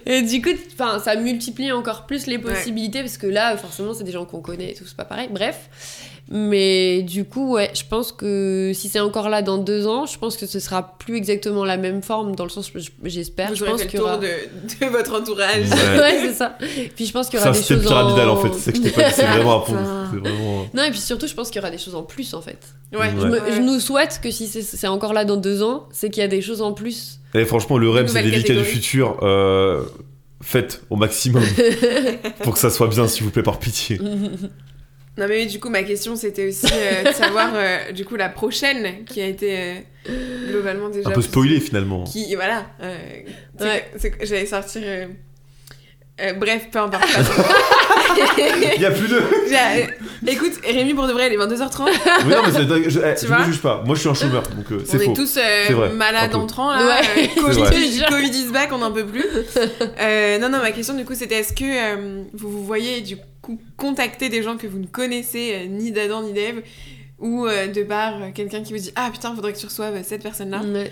Et 0.06 0.22
du 0.22 0.42
coup, 0.42 0.50
enfin, 0.74 1.00
ça 1.00 1.16
multiplie 1.16 1.72
encore 1.72 2.06
plus 2.06 2.28
les 2.28 2.38
possibilités 2.40 3.02
parce 3.02 3.18
que 3.18 3.28
là, 3.28 3.56
forcément, 3.58 3.94
c'est 3.94 4.04
des 4.04 4.12
gens 4.12 4.26
qu'on 4.26 4.42
connaît 4.42 4.72
et 4.72 4.74
tout, 4.74 4.86
c'est 4.88 4.98
pas 4.98 5.06
pareil. 5.06 5.30
Bref. 5.32 5.70
Mais 6.30 7.02
du 7.04 7.26
coup, 7.26 7.54
ouais, 7.56 7.70
je 7.74 7.84
pense 7.88 8.14
que 8.14 8.72
si 8.74 8.88
c'est 8.88 9.02
encore 9.02 9.28
là 9.30 9.42
dans 9.42 9.58
deux 9.58 9.86
ans, 9.88 10.06
je 10.06 10.18
pense 10.18 10.38
que 10.38 10.46
ce 10.46 10.60
sera 10.62 10.98
plus 10.98 11.18
exactement 11.18 11.66
la 11.66 11.76
même 11.76 12.02
forme 12.02 12.34
dans 12.36 12.46
le 12.46 12.50
sens, 12.50 12.72
j'espère. 13.04 13.50
Vous 13.50 13.56
Je 13.56 13.66
pense 13.66 13.82
fait 13.84 13.94
le 13.98 14.02
aura. 14.04 14.14
tour 14.14 14.22
de, 14.22 14.86
de 14.86 14.92
votre 14.92 15.20
entourage. 15.20 15.70
Ouais. 15.70 16.00
ouais, 16.00 16.20
c'est 16.22 16.34
ça. 16.34 16.58
Puis 16.96 17.06
je 17.08 17.12
pense 17.12 17.28
qu'il 17.30 17.40
y 17.40 17.42
C'est 17.42 17.50
aura 17.50 17.50
un 17.50 17.52
des 17.52 17.58
système 17.58 17.80
choses 17.82 17.88
pyramidal 17.90 18.30
en 18.30 18.34
en 18.34 18.38
fait, 18.38 18.54
c'est 18.58 18.72
que 18.72 18.78
je 18.78 18.84
t'ai 18.84 18.92
pas 18.92 19.10
dit, 19.10 19.14
c'est 19.16 19.26
vraiment 19.28 19.66
un 19.68 20.06
vraiment. 20.18 20.66
Non, 20.74 20.84
et 20.84 20.92
puis 20.92 21.00
surtout, 21.02 21.28
je 21.28 21.34
pense 21.34 21.50
qu'il 21.50 21.58
y 21.58 21.60
aura 21.64 21.72
des 21.72 21.78
choses 21.78 21.94
en 21.96 22.04
plus 22.04 22.34
en 22.34 22.42
fait. 22.42 22.58
Ouais. 22.94 23.00
Ouais. 23.00 23.10
Je, 23.20 23.28
me- 23.28 23.42
Ouais. 23.42 23.52
je 23.52 23.60
nous 23.60 23.80
souhaite 23.82 24.22
que 24.24 24.32
si 24.32 24.48
c'est 24.48 24.88
encore 24.88 25.12
là 25.14 25.26
dans 25.26 25.38
deux 25.38 25.62
ans, 25.62 25.88
c'est 25.92 26.10
qu'il 26.10 26.22
y 26.22 26.26
a 26.26 26.30
des 26.30 26.42
choses 26.42 26.62
en 26.62 26.72
plus. 26.72 27.20
Et 27.36 27.46
franchement, 27.46 27.78
le 27.78 27.90
rêve, 27.90 28.08
c'est 28.08 28.22
des 28.24 28.30
vicas 28.32 28.54
du 28.54 28.64
futur. 28.64 29.20
Euh, 29.24 29.84
faites 30.42 30.82
au 30.90 30.96
maximum 30.98 31.44
pour 32.44 32.54
que 32.54 32.60
ça 32.60 32.70
soit 32.70 32.88
bien, 32.88 33.08
s'il 33.08 33.24
vous 33.24 33.32
plaît, 33.32 33.44
par 33.44 33.60
pitié. 33.60 34.00
Non 35.16 35.28
mais 35.28 35.42
oui, 35.44 35.46
du 35.46 35.60
coup 35.60 35.70
ma 35.70 35.84
question 35.84 36.16
c'était 36.16 36.48
aussi 36.48 36.66
euh, 36.74 37.04
de 37.04 37.14
savoir 37.14 37.52
euh, 37.54 37.92
du 37.92 38.04
coup 38.04 38.16
la 38.16 38.30
prochaine 38.30 39.06
qui 39.06 39.22
a 39.22 39.28
été 39.28 39.56
euh, 39.60 39.76
globalement 40.50 40.90
déjà 40.90 41.08
Un 41.08 41.12
peu 41.12 41.22
spoilé 41.22 41.60
finalement. 41.60 42.04
qui 42.04 42.34
voilà 42.34 42.66
euh, 42.82 42.98
Ouais. 43.62 43.86
j'allais 44.24 44.48
sortir 44.48 44.82
euh, 46.22 46.34
bref 46.34 46.68
peu 46.72 46.80
importe 46.80 47.04
Il 48.76 48.82
y 48.82 48.86
a 48.86 48.92
plus 48.92 49.08
de. 49.08 49.22
Écoute 50.28 50.54
Rémi 50.66 50.94
pour 50.94 51.08
de 51.08 51.14
vrai 51.14 51.28
il 51.28 51.34
est 51.34 51.38
22h30 51.38 51.90
Mais 52.28 52.36
non, 52.36 52.42
mais 52.46 52.52
c'est- 52.52 52.90
je, 52.90 53.00
eh, 53.00 53.16
Tu 53.16 53.22
je 53.24 53.28
vois 53.28 53.40
ne 53.40 53.46
juge 53.46 53.62
pas. 53.62 53.82
Moi, 53.86 53.96
je 53.96 54.00
suis 54.02 54.10
un 54.10 54.14
chômeur, 54.14 54.44
donc 54.44 54.66
euh, 54.72 54.80
on 54.82 54.86
c'est 54.86 54.98
est 54.98 55.06
faux. 55.06 55.14
tous 55.14 55.38
euh, 55.38 55.64
C'est 55.68 55.74
vrai, 55.74 55.90
un 55.90 55.94
malades 55.94 56.32
peu. 56.32 56.38
entrants 56.38 56.72
là 56.74 56.86
Ouais. 56.86 57.02
euh, 57.38 57.42
Covid, 57.42 57.54
C'est 57.72 58.00
vrai. 58.00 58.06
Covid 58.10 58.30
is 58.30 58.52
back 58.52 58.70
on 58.72 58.78
n'en 58.78 58.92
peut 58.92 59.06
plus 59.06 59.26
Euh, 60.00 60.38
non 60.40 60.50
non 60.50 60.60
ma 60.60 60.72
question 60.72 60.94
du 60.94 61.04
coup 61.06 61.16
c'était 61.16 61.36
est-ce 61.40 61.54
que 61.54 61.64
euh, 61.64 62.24
vous 62.34 62.50
vous 62.50 62.64
voyez 62.66 63.02
du 63.02 63.18
coup 63.42 63.60
contacter 63.78 64.30
des 64.30 64.44
gens 64.44 64.56
que 64.58 64.68
vous 64.68 64.80
ne 64.80 64.86
connaissez 64.88 65.54
euh, 65.56 65.66
ni 65.68 65.92
d'Adam 65.92 66.22
ni 66.24 66.32
d'Ève 66.34 66.62
ou 67.20 67.46
euh, 67.46 67.68
de 67.68 67.84
par 67.84 68.16
euh, 68.22 68.26
quelqu'un 68.34 68.62
qui 68.64 68.74
vous 68.74 68.80
dit 68.80 68.92
ah 68.96 69.10
putain 69.12 69.36
faudrait 69.36 69.54
que 69.54 69.60
tu 69.60 69.66
reçoives 69.66 69.96
euh, 69.96 70.02
cette 70.04 70.24
personne 70.24 70.52
là 70.52 70.62
Ouais. 70.64 70.92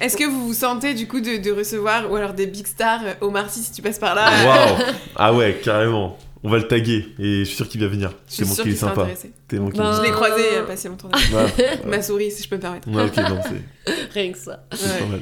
Est-ce 0.00 0.16
que 0.16 0.24
vous 0.24 0.46
vous 0.48 0.54
sentez 0.54 0.94
du 0.94 1.06
coup 1.06 1.20
de, 1.20 1.36
de 1.36 1.50
recevoir, 1.52 2.10
ou 2.10 2.16
alors 2.16 2.32
des 2.34 2.46
big 2.46 2.66
stars, 2.66 3.00
euh, 3.04 3.12
Omar 3.26 3.48
Sy 3.50 3.60
si 3.62 3.72
tu 3.72 3.80
passes 3.82 3.98
par 3.98 4.14
là 4.14 4.28
Waouh 4.44 4.76
Ah 5.16 5.32
ouais, 5.34 5.60
carrément. 5.62 6.18
On 6.46 6.50
va 6.50 6.58
le 6.58 6.66
taguer 6.68 7.06
et 7.18 7.38
je 7.40 7.44
suis 7.44 7.56
sûr 7.56 7.68
qu'il 7.68 7.80
va 7.80 7.86
venir. 7.86 8.10
Je 8.28 8.34
C'est 8.34 8.44
suis 8.44 8.56
mon 8.56 8.62
qu'il 8.62 8.72
est 8.72 8.76
sympa. 8.76 9.08
T'es 9.48 9.58
mon 9.58 9.70
Ben, 9.70 9.96
Je 9.96 10.02
l'ai 10.02 10.10
croisé 10.10 10.42
il 10.52 10.54
y 10.56 10.58
a 10.58 10.62
pas 10.62 10.76
si 10.76 10.88
longtemps. 10.88 11.08
Ouais, 11.32 11.80
Ma 11.86 12.02
souris, 12.02 12.30
si 12.30 12.42
je 12.42 12.48
peux 12.50 12.56
me 12.56 12.60
permettre. 12.60 12.86
ouais, 12.90 13.04
ok, 13.04 13.16
non, 13.16 13.40
c'est 13.42 13.92
Rien 14.12 14.30
que 14.32 14.38
ça. 14.38 14.64
c'est 14.72 14.84
Ouais. 14.86 14.98
pas 15.00 15.06
mal. 15.06 15.20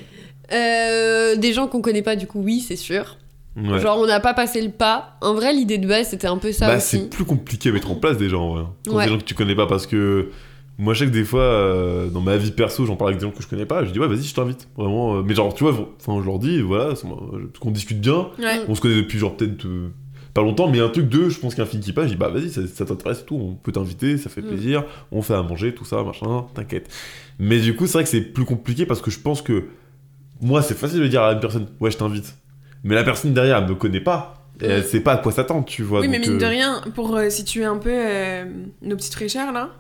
Euh, 0.53 1.37
des 1.37 1.53
gens 1.53 1.69
qu'on 1.69 1.81
connaît 1.81 2.03
pas, 2.03 2.17
du 2.17 2.27
coup, 2.27 2.41
oui, 2.43 2.61
c'est 2.67 2.77
sûr. 2.77 3.19
Ouais. 3.57 3.79
Genre, 3.79 3.99
on 3.99 4.07
n'a 4.07 4.19
pas 4.19 4.35
passé 4.35 4.61
le 4.63 4.71
pas. 4.71 5.17
En 5.21 5.35
vrai, 5.35 5.53
l'idée 5.53 5.79
de 5.79 5.87
base, 5.87 6.09
c'était 6.09 6.27
un 6.27 6.39
peu 6.39 6.53
ça 6.53 6.67
bah, 6.67 6.77
aussi. 6.79 6.99
c'est 7.03 7.11
plus 7.11 7.25
compliqué 7.25 7.69
à 7.69 7.73
mettre 7.73 7.91
en 7.91 7.95
place 7.97 8.17
déjà 8.17 8.39
en 8.39 8.55
vrai. 8.55 8.65
Quand 8.87 8.95
Ouais. 8.95 9.05
des 9.05 9.11
gens 9.13 9.19
que 9.19 9.25
tu 9.25 9.35
connais 9.35 9.55
pas 9.55 9.67
parce 9.67 9.87
que 9.87 10.31
moi 10.79 10.95
je 10.95 11.01
sais 11.01 11.07
que 11.07 11.11
des 11.11 11.25
fois 11.25 11.43
euh, 11.43 12.09
dans 12.09 12.21
ma 12.21 12.37
vie 12.37 12.51
perso 12.51 12.87
j'en 12.87 12.97
parle 12.97 13.11
avec 13.11 13.21
des 13.21 13.27
gens 13.27 13.33
que 13.33 13.43
je 13.43 13.49
connais 13.49 13.67
pas 13.67 13.85
je 13.85 13.91
dis 13.91 13.99
ouais 13.99 14.09
vas-y 14.09 14.23
je 14.25 14.35
t'invite 14.35 14.69
vraiment 14.77 15.17
euh, 15.17 15.23
mais 15.25 15.35
genre 15.35 15.53
tu 15.55 15.65
vois 15.65 15.75
enfin 16.01 16.21
je 16.21 16.27
leur 16.27 16.39
dis 16.39 16.61
voilà 16.63 16.95
c'est 16.97 17.07
moi, 17.07 17.19
je- 17.39 17.59
qu'on 17.61 17.71
discute 17.71 18.01
bien 18.01 18.29
Ouais. 18.39 18.61
on 18.69 18.75
se 18.75 18.81
connaît 18.81 18.97
depuis 18.97 19.19
genre 19.19 19.37
peut-être 19.37 19.67
euh, 19.67 19.91
pas 20.35 20.41
longtemps 20.41 20.69
mais 20.71 20.81
un 20.81 20.89
truc 20.89 21.09
de 21.11 21.29
je 21.29 21.39
pense 21.39 21.55
qu'un 21.55 21.67
film 21.67 21.83
qui 21.83 21.93
passe 21.93 22.07
je 22.07 22.13
dis 22.13 22.17
bah 22.17 22.29
vas-y 22.29 22.49
ça, 22.49 22.63
ça 22.67 22.85
t'intéresse 22.87 23.25
tout 23.27 23.37
on 23.37 23.55
peut 23.55 23.71
t'inviter 23.73 24.17
ça 24.17 24.31
fait 24.31 24.41
Mm. 24.41 24.47
plaisir 24.49 24.85
on 25.13 25.21
fait 25.23 25.35
à 25.35 25.43
manger 25.43 25.75
tout 25.75 25.85
ça 25.85 26.03
machin 26.03 26.47
t'inquiète 26.55 26.89
mais 27.39 27.61
du 27.61 27.77
coup 27.77 27.87
c'est 27.87 27.95
vrai 27.95 28.05
que 28.05 28.09
c'est 28.11 28.23
plus 28.23 28.45
compliqué 28.47 28.87
parce 28.87 29.03
que 29.03 29.11
je 29.11 29.19
pense 29.21 29.43
que 29.43 29.65
moi 30.41 30.63
c'est 30.63 30.77
facile 30.77 31.01
de 31.01 31.07
dire 31.09 31.23
à 31.23 31.33
une 31.35 31.41
personne 31.41 31.67
ouais 31.81 31.91
je 31.91 31.99
t'invite 31.99 32.35
mais 32.83 32.95
la 32.95 33.05
personne 33.05 33.33
derrière 33.35 33.59
elle 33.59 33.69
me 33.69 33.75
connaît 33.75 34.01
pas 34.01 34.39
et 34.61 34.67
elle 34.67 34.81
Mm. 34.81 34.85
sait 34.85 35.01
pas 35.01 35.13
à 35.13 35.17
quoi 35.19 35.33
s'attendre 35.33 35.65
tu 35.67 35.83
vois 35.83 36.01
Oui, 36.01 36.09
mais 36.09 36.19
donc, 36.19 36.29
mine 36.29 36.39
de 36.39 36.45
euh, 36.45 36.49
rien, 36.49 36.83
pour 36.95 37.15
euh, 37.17 37.29
situer 37.31 37.65
un 37.65 37.77
peu 37.79 37.91
euh, 37.93 38.45
nos 38.83 38.97
petites 38.97 39.15
fraîcheurs 39.15 39.53
là, 39.53 39.71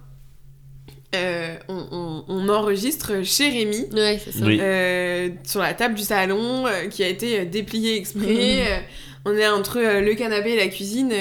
euh, 1.14 1.54
on, 1.68 1.84
on- 1.92 2.24
on 2.28 2.48
enregistre 2.48 3.24
chez 3.24 3.50
Rémi. 3.50 3.86
Ouais, 3.92 4.20
c'est 4.24 4.32
ça. 4.32 4.44
Oui. 4.46 4.58
euh, 4.60 5.28
sur 5.44 5.60
la 5.60 5.74
table 5.74 5.94
du 5.94 6.02
salon 6.02 6.66
euh, 6.66 6.86
qui 6.88 7.02
a 7.04 7.08
été 7.08 7.44
dépliée 7.44 7.96
exprès. 7.96 8.62
Euh, 8.72 8.78
on 9.24 9.36
est 9.36 9.46
entre 9.46 9.78
euh, 9.78 10.00
le 10.00 10.14
canapé 10.14 10.50
et 10.52 10.56
la 10.56 10.68
cuisine. 10.68 11.12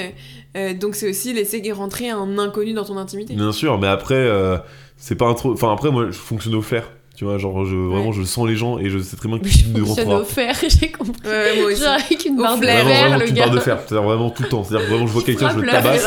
euh, 0.56 0.74
donc 0.74 0.94
c'est 0.94 1.08
aussi 1.08 1.32
laisser 1.32 1.62
rentrer 1.72 2.10
un 2.10 2.38
inconnu 2.38 2.72
dans 2.72 2.84
ton 2.84 2.96
intimité. 2.96 3.34
Bien 3.34 3.52
sûr, 3.52 3.78
mais 3.78 3.86
après, 3.86 4.14
euh, 4.14 4.56
c'est 4.96 5.14
pas 5.16 5.26
un 5.26 5.34
trop. 5.34 5.52
Enfin, 5.52 5.72
après, 5.72 5.90
moi, 5.90 6.06
je 6.06 6.12
fonctionne 6.12 6.54
au 6.54 6.62
flair. 6.62 6.90
Tu 7.22 7.26
vois, 7.28 7.38
genre, 7.38 7.64
je, 7.64 7.76
vraiment, 7.76 8.10
je 8.10 8.24
sens 8.24 8.48
les 8.48 8.56
gens 8.56 8.80
et 8.80 8.90
je 8.90 8.98
sais 8.98 9.14
très 9.16 9.28
bien 9.28 9.38
Mais 9.40 9.48
qui 9.48 9.60
je 9.60 9.68
ne 9.68 9.84
fonctionne 9.84 10.08
rentrera. 10.08 10.22
au 10.22 10.24
fer, 10.24 10.56
j'ai 10.80 10.90
compris. 10.90 11.12
Ouais, 11.24 11.54
moi 11.56 11.66
aussi. 11.70 11.80
Genre 11.80 11.90
avec 11.92 12.24
une 12.24 12.36
barre 12.36 12.58
de 12.58 12.64
fer, 12.66 12.84
vraiment, 12.84 13.16
le 13.18 13.28
une 13.28 13.34
gars. 13.36 13.44
barre 13.46 13.54
de 13.54 13.60
fer. 13.60 13.78
C'est-à-dire 13.86 14.02
vraiment 14.08 14.30
tout 14.30 14.42
le 14.42 14.48
temps. 14.48 14.64
C'est-à-dire 14.64 14.88
vraiment, 14.88 15.06
je 15.06 15.12
vois 15.12 15.22
quelqu'un, 15.22 15.50
je 15.54 15.60
le 15.60 15.68
tabasse, 15.68 16.04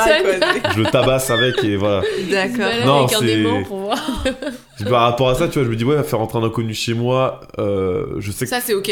je 0.75 0.79
le 0.81 0.85
tabasse 0.91 1.29
avec 1.29 1.63
et 1.63 1.77
voilà. 1.77 2.01
D'accord. 2.29 2.85
Non, 2.85 3.03
avec 3.05 3.15
un 3.15 3.19
c'est- 3.21 3.31
aimant 3.31 3.63
pour 3.63 3.77
voir. 3.77 4.23
Par 4.89 5.01
rapport 5.03 5.29
à 5.29 5.35
ça, 5.35 5.47
tu 5.47 5.53
vois, 5.53 5.63
je 5.63 5.69
me 5.69 5.77
dis, 5.77 5.85
ouais, 5.85 6.03
faire 6.03 6.19
rentrer 6.19 6.37
un 6.39 6.43
inconnu 6.43 6.73
chez 6.73 6.93
moi, 6.93 7.39
euh, 7.59 8.15
je 8.19 8.29
sais 8.33 8.43
que 8.43 8.49
Ça 8.49 8.59
c'est 8.59 8.73
ok. 8.73 8.91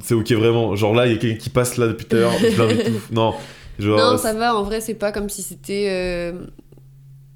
c'est 0.00 0.14
ok 0.14 0.30
vraiment. 0.30 0.76
Genre 0.76 0.94
là, 0.94 1.06
il 1.06 1.12
y 1.12 1.16
a 1.16 1.18
quelqu'un 1.18 1.38
qui 1.38 1.50
passe 1.50 1.76
là 1.76 1.88
depuis 1.88 2.06
tout 2.06 2.14
à 2.14 2.20
l'heure, 2.20 2.32
je 2.38 2.56
l'invite 2.56 2.84
tout. 2.84 3.00
Non, 3.10 3.34
Genre, 3.80 3.98
non, 4.12 4.16
ça 4.16 4.32
va, 4.32 4.54
en 4.54 4.62
vrai, 4.62 4.80
c'est 4.80 4.94
pas 4.94 5.10
comme 5.10 5.28
si 5.28 5.42
c'était. 5.42 5.86
euh, 5.90 6.32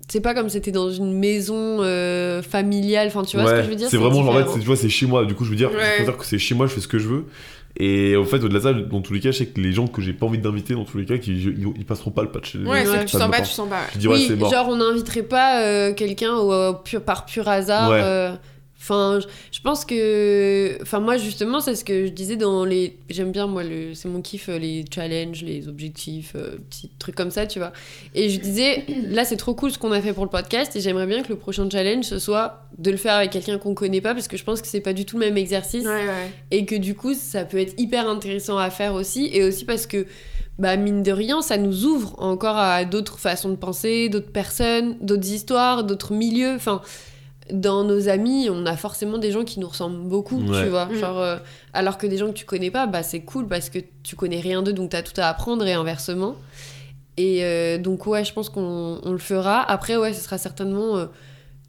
C'est 0.08 0.20
pas 0.20 0.34
comme 0.34 0.48
si 0.48 0.54
c'était 0.54 0.70
dans 0.72 0.90
une 0.90 1.12
maison 1.18 1.78
euh, 1.82 2.40
familiale, 2.42 3.08
enfin 3.08 3.22
tu 3.24 3.36
vois 3.36 3.46
ce 3.48 3.54
que 3.54 3.62
je 3.64 3.68
veux 3.70 3.74
dire 3.74 3.88
C'est 3.90 3.96
vraiment 3.96 4.22
genre, 4.24 4.36
en 4.36 4.44
fait, 4.52 4.60
tu 4.60 4.66
vois, 4.66 4.76
c'est 4.76 4.88
chez 4.88 5.06
moi. 5.06 5.24
Du 5.24 5.34
coup, 5.34 5.44
je 5.44 5.50
veux 5.50 5.56
dire, 5.56 5.70
Ouais. 5.70 5.76
je 5.80 5.96
préfère 6.04 6.16
que 6.16 6.24
c'est 6.24 6.38
chez 6.38 6.54
moi, 6.54 6.66
je 6.66 6.74
fais 6.74 6.80
ce 6.80 6.88
que 6.88 6.98
je 6.98 7.08
veux. 7.08 7.24
Et 7.78 8.16
en 8.16 8.24
fait, 8.24 8.36
au-delà 8.36 8.58
de 8.60 8.64
ça, 8.64 8.72
dans 8.72 9.00
tous 9.02 9.12
les 9.12 9.20
cas, 9.20 9.32
je 9.32 9.38
sais 9.38 9.46
que 9.46 9.60
les 9.60 9.72
gens 9.72 9.86
que 9.86 10.00
j'ai 10.00 10.12
pas 10.14 10.24
envie 10.24 10.38
d'inviter, 10.38 10.72
dans 10.74 10.84
tous 10.84 10.96
les 10.96 11.04
cas, 11.04 11.18
qui, 11.18 11.32
ils, 11.32 11.66
ils 11.76 11.84
passeront 11.84 12.10
pas 12.10 12.22
le 12.22 12.30
patch. 12.30 12.54
Ouais, 12.54 12.86
Ouais, 12.88 13.04
tu 13.04 13.08
sens 13.18 13.30
pas, 13.30 13.40
tu 13.42 13.50
sens 13.50 13.68
pas. 13.68 13.74
ouais. 13.74 13.86
Je 13.94 13.98
dis, 13.98 14.08
oui, 14.08 14.28
genre 14.50 14.68
on 14.70 14.76
n'inviterait 14.76 15.24
pas 15.24 15.60
euh, 15.62 15.92
quelqu'un 15.92 16.34
au- 16.36 16.70
au 16.70 16.74
pur- 16.74 17.02
par 17.02 17.26
pur 17.26 17.46
hasard. 17.48 17.90
Ouais. 17.90 18.00
euh, 18.02 18.32
Enfin, 18.78 19.18
je- 19.52 19.60
pense 19.60 19.84
que. 19.84 20.78
Enfin, 20.82 21.00
moi, 21.00 21.16
justement, 21.16 21.60
c'est 21.60 21.74
ce 21.74 21.84
que 21.84 22.06
je 22.06 22.10
disais 22.12 22.36
dans 22.36 22.64
les. 22.64 22.96
J'aime 23.10 23.32
bien, 23.32 23.46
moi, 23.46 23.64
le... 23.64 23.94
c'est 23.94 24.08
mon 24.08 24.20
kiff, 24.22 24.48
euh, 24.48 24.58
les 24.58 24.84
challenges, 24.94 25.42
les 25.42 25.66
objectifs, 25.66 26.32
euh, 26.36 26.56
petits 26.70 26.90
trucs 26.98 27.14
comme 27.16 27.30
ça, 27.32 27.46
tu 27.46 27.58
vois. 27.58 27.72
Et 28.14 28.28
je 28.28 28.38
disais, 28.38 28.84
là, 29.08 29.24
c'est 29.24 29.36
trop 29.38 29.54
cool 29.54 29.72
ce 29.72 29.78
qu'on 29.78 29.90
a 29.92 30.00
fait 30.00 30.12
pour 30.12 30.24
le 30.24 30.30
podcast, 30.30 30.76
et 30.76 30.80
j'aimerais 30.80 31.06
bien 31.06 31.22
que 31.22 31.28
le 31.30 31.36
prochain 31.36 31.68
challenge, 31.68 32.04
ce 32.04 32.18
soit 32.20 32.62
de 32.78 32.90
le 32.92 32.96
faire 32.96 33.14
avec 33.14 33.30
quelqu'un 33.30 33.58
qu'on 33.58 33.74
connaît 33.74 34.00
pas, 34.02 34.14
parce 34.14 34.28
que 34.28 34.36
je 34.36 34.44
pense 34.44 34.60
que 34.62 34.68
c'est 34.68 34.80
pas 34.80 34.92
du 34.92 35.04
tout 35.04 35.18
le 35.18 35.24
même 35.26 35.36
exercice 35.38 35.84
Ouais, 35.84 36.06
ouais. 36.06 36.30
et 36.50 36.64
que 36.66 36.74
du 36.76 36.94
coup 36.94 37.14
ça 37.14 37.44
peut 37.44 37.58
être 37.58 37.74
hyper 37.78 38.08
intéressant 38.08 38.58
à 38.58 38.68
faire 38.70 38.92
aussi 38.94 39.30
et 39.32 39.42
aussi 39.42 39.64
parce 39.64 39.86
que 39.86 40.06
bah 40.58 40.76
mine 40.76 41.02
de 41.02 41.10
rien 41.12 41.40
ça 41.42 41.56
nous 41.56 41.84
ouvre 41.86 42.14
encore 42.22 42.56
à 42.56 42.84
d'autres 42.84 43.18
façons 43.18 43.48
de 43.48 43.56
penser 43.56 44.08
d'autres 44.10 44.30
personnes 44.32 44.96
d'autres 45.00 45.30
histoires 45.30 45.84
d'autres 45.84 46.12
milieux 46.12 46.54
enfin 46.54 46.82
dans 47.52 47.84
nos 47.84 48.08
amis 48.08 48.48
on 48.50 48.66
a 48.66 48.76
forcément 48.76 49.18
des 49.18 49.30
gens 49.32 49.44
qui 49.44 49.60
nous 49.60 49.68
ressemblent 49.68 50.08
beaucoup 50.08 50.40
Ouais. 50.42 50.64
tu 50.64 50.68
vois 50.68 50.86
Mm. 50.86 50.94
genre 50.96 51.18
euh, 51.20 51.36
alors 51.72 51.96
que 51.98 52.06
des 52.06 52.16
gens 52.18 52.26
que 52.28 52.32
tu 52.32 52.44
connais 52.44 52.70
pas 52.70 52.86
bah 52.86 53.02
c'est 53.02 53.20
cool 53.20 53.46
parce 53.46 53.70
que 53.70 53.78
tu 54.02 54.16
connais 54.16 54.40
rien 54.40 54.62
d'eux 54.62 54.72
donc 54.72 54.90
t'as 54.90 55.02
tout 55.02 55.18
à 55.20 55.26
apprendre 55.26 55.64
et 55.66 55.72
inversement 55.72 56.36
et 57.16 57.44
euh, 57.44 57.78
donc 57.78 58.06
ouais 58.06 58.24
je 58.24 58.32
pense 58.32 58.48
qu'on 58.48 59.00
on 59.02 59.12
le 59.12 59.18
fera 59.18 59.62
après 59.70 59.96
ouais 59.96 60.12
ce 60.12 60.22
sera 60.22 60.38
certainement 60.38 60.96
euh, 60.96 61.06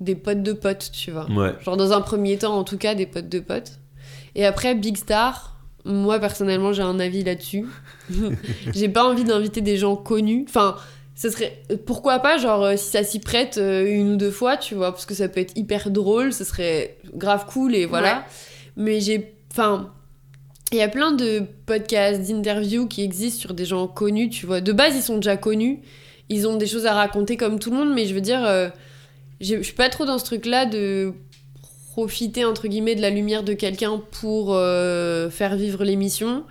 des 0.02 0.16
potes 0.16 0.44
de 0.44 0.54
potes 0.54 0.90
tu 0.92 1.12
vois 1.12 1.26
Ouais. 1.32 1.54
Genre 1.63 1.78
dans 1.78 1.92
un 1.94 2.02
premier 2.02 2.38
temps, 2.38 2.56
en 2.58 2.63
tout 2.63 2.78
cas, 2.78 2.94
des 2.94 3.08
potes 3.08 3.30
de 3.30 3.40
potes. 3.40 3.80
Et 4.36 4.46
après, 4.46 4.76
Big 4.76 4.96
Star, 4.96 5.58
moi 5.86 6.20
personnellement, 6.20 6.72
j'ai 6.72 6.84
un 6.84 7.00
avis 7.00 7.24
là-dessus. 7.24 7.66
j'ai 8.76 8.90
pas 8.90 9.04
envie 9.10 9.24
d'inviter 9.24 9.62
des 9.62 9.78
gens 9.78 9.96
connus. 9.96 10.46
Enfin, 10.48 10.76
ce 11.18 11.32
serait. 11.32 11.64
Pourquoi 11.86 12.20
pas, 12.20 12.38
genre, 12.38 12.64
euh, 12.64 12.78
si 12.78 12.92
ça 12.92 13.04
s'y 13.04 13.20
prête 13.20 13.58
euh, 13.58 13.86
une 13.86 14.14
ou 14.14 14.16
deux 14.18 14.32
fois, 14.32 14.56
tu 14.56 14.76
vois, 14.76 14.92
parce 14.92 15.08
que 15.08 15.16
ça 15.16 15.28
peut 15.28 15.42
être 15.42 15.58
hyper 15.58 15.90
drôle, 15.90 16.32
ce 16.32 16.44
serait 16.44 16.98
grave 17.14 17.46
cool 17.48 17.76
et 17.76 17.86
voilà. 17.86 18.18
Ouais. 18.18 18.24
Mais 18.78 19.02
j'ai. 19.02 19.34
Enfin. 19.52 19.92
Il 20.74 20.78
y 20.78 20.82
a 20.82 20.90
plein 20.90 21.14
de 21.14 21.44
podcasts, 21.66 22.30
d'interviews 22.30 22.88
qui 22.88 23.02
existent 23.02 23.40
sur 23.40 23.54
des 23.54 23.64
gens 23.64 23.88
connus, 23.88 24.30
tu 24.30 24.46
vois. 24.46 24.60
De 24.60 24.74
base, 24.74 24.98
ils 24.98 25.02
sont 25.02 25.16
déjà 25.16 25.38
connus. 25.38 25.80
Ils 26.28 26.46
ont 26.46 26.58
des 26.58 26.68
choses 26.68 26.86
à 26.86 26.94
raconter 26.94 27.38
comme 27.38 27.58
tout 27.58 27.72
le 27.72 27.78
monde, 27.78 27.94
mais 27.96 28.06
je 28.06 28.14
veux 28.14 28.20
dire, 28.20 28.46
euh, 28.46 28.68
je 29.40 29.62
suis 29.62 29.74
pas 29.74 29.88
trop 29.88 30.04
dans 30.04 30.18
ce 30.18 30.26
truc-là 30.26 30.66
de 30.66 31.14
profiter, 31.92 32.44
entre 32.44 32.68
guillemets, 32.68 32.96
de 32.96 33.02
la 33.02 33.10
lumière 33.10 33.44
de 33.44 33.54
quelqu'un 33.54 34.02
pour 34.20 34.56
euh, 34.56 35.30
faire 35.30 35.56
vivre 35.56 35.86
l'émission. 35.86 36.44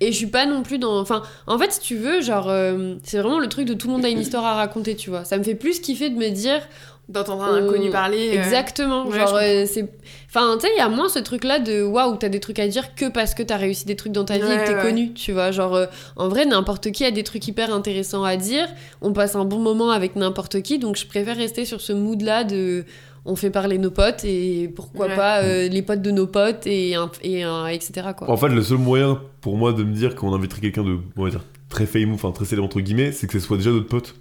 Et 0.00 0.12
je 0.12 0.16
suis 0.16 0.26
pas 0.28 0.46
non 0.46 0.62
plus 0.62 0.78
dans. 0.78 0.98
Enfin, 1.00 1.22
en 1.46 1.58
fait, 1.58 1.72
si 1.72 1.80
tu 1.80 1.96
veux, 1.96 2.20
genre, 2.20 2.48
euh, 2.48 2.94
c'est 3.02 3.18
vraiment 3.18 3.40
le 3.40 3.48
truc 3.48 3.66
de 3.66 3.74
tout 3.74 3.88
le 3.88 3.94
monde 3.94 4.04
a 4.04 4.08
une 4.08 4.20
histoire 4.20 4.44
à 4.44 4.54
raconter, 4.54 4.94
tu 4.94 5.10
vois. 5.10 5.24
Ça 5.24 5.38
me 5.38 5.42
fait 5.42 5.56
plus 5.56 5.80
kiffer 5.80 6.10
de 6.10 6.16
me 6.16 6.28
dire, 6.30 6.60
D'entendre 7.08 7.42
un 7.44 7.54
Euh, 7.56 7.66
inconnu 7.66 7.88
parler. 7.88 8.28
euh, 8.36 8.42
Exactement. 8.42 9.06
ouais, 9.06 9.18
genre, 9.18 9.34
euh, 9.40 9.64
c'est. 9.66 9.88
Enfin, 10.28 10.58
tu 10.60 10.66
sais, 10.66 10.72
il 10.76 10.78
y 10.78 10.82
a 10.82 10.90
moins 10.90 11.08
ce 11.08 11.18
truc-là 11.18 11.58
de 11.58 11.82
waouh, 11.82 12.16
t'as 12.16 12.28
des 12.28 12.38
trucs 12.38 12.58
à 12.58 12.68
dire 12.68 12.94
que 12.94 13.08
parce 13.08 13.32
que 13.34 13.42
t'as 13.42 13.56
réussi 13.56 13.86
des 13.86 13.96
trucs 13.96 14.12
dans 14.12 14.26
ta 14.26 14.34
vie 14.36 14.44
et 14.44 14.58
que 14.58 14.66
t'es 14.66 14.74
ouais. 14.74 14.82
connu, 14.82 15.14
tu 15.14 15.32
vois. 15.32 15.50
Genre, 15.50 15.86
en 16.16 16.28
vrai, 16.28 16.44
n'importe 16.44 16.92
qui 16.92 17.06
a 17.06 17.10
des 17.10 17.24
trucs 17.24 17.48
hyper 17.48 17.72
intéressants 17.72 18.24
à 18.24 18.36
dire. 18.36 18.68
On 19.00 19.14
passe 19.14 19.36
un 19.36 19.46
bon 19.46 19.58
moment 19.58 19.90
avec 19.90 20.16
n'importe 20.16 20.60
qui, 20.60 20.78
donc 20.78 20.96
je 20.96 21.06
préfère 21.06 21.38
rester 21.38 21.64
sur 21.64 21.80
ce 21.80 21.94
mood-là 21.94 22.44
de. 22.44 22.84
On 23.30 23.36
fait 23.36 23.50
parler 23.50 23.78
nos 23.78 23.90
potes 23.90 24.24
et 24.24 24.68
pourquoi 24.74 25.06
Ouais. 25.06 25.14
pas 25.16 25.42
euh, 25.42 25.68
les 25.68 25.82
potes 25.82 26.00
de 26.02 26.10
nos 26.10 26.26
potes 26.26 26.66
et, 26.66 26.94
un- 26.94 27.10
et 27.22 27.42
un- 27.42 27.66
etc. 27.66 28.08
Quoi. 28.16 28.30
En 28.30 28.36
fait, 28.36 28.48
le 28.48 28.62
seul 28.62 28.78
moyen 28.78 29.20
pour 29.42 29.56
moi 29.56 29.72
de 29.72 29.84
me 29.84 29.92
dire 29.92 30.14
qu'on 30.14 30.32
inviterait 30.34 30.60
quelqu'un 30.62 30.82
de, 30.84 30.96
on 31.16 31.24
va 31.24 31.30
dire, 31.30 31.44
très 31.68 31.86
famous, 31.86 32.14
enfin 32.14 32.32
très 32.32 32.44
célèbre 32.46 32.64
entre 32.66 32.80
guillemets, 32.80 33.12
c'est 33.12 33.26
que 33.26 33.38
ce 33.38 33.40
soit 33.46 33.56
déjà 33.58 33.70
notre 33.70 33.86
pote. 33.88 34.14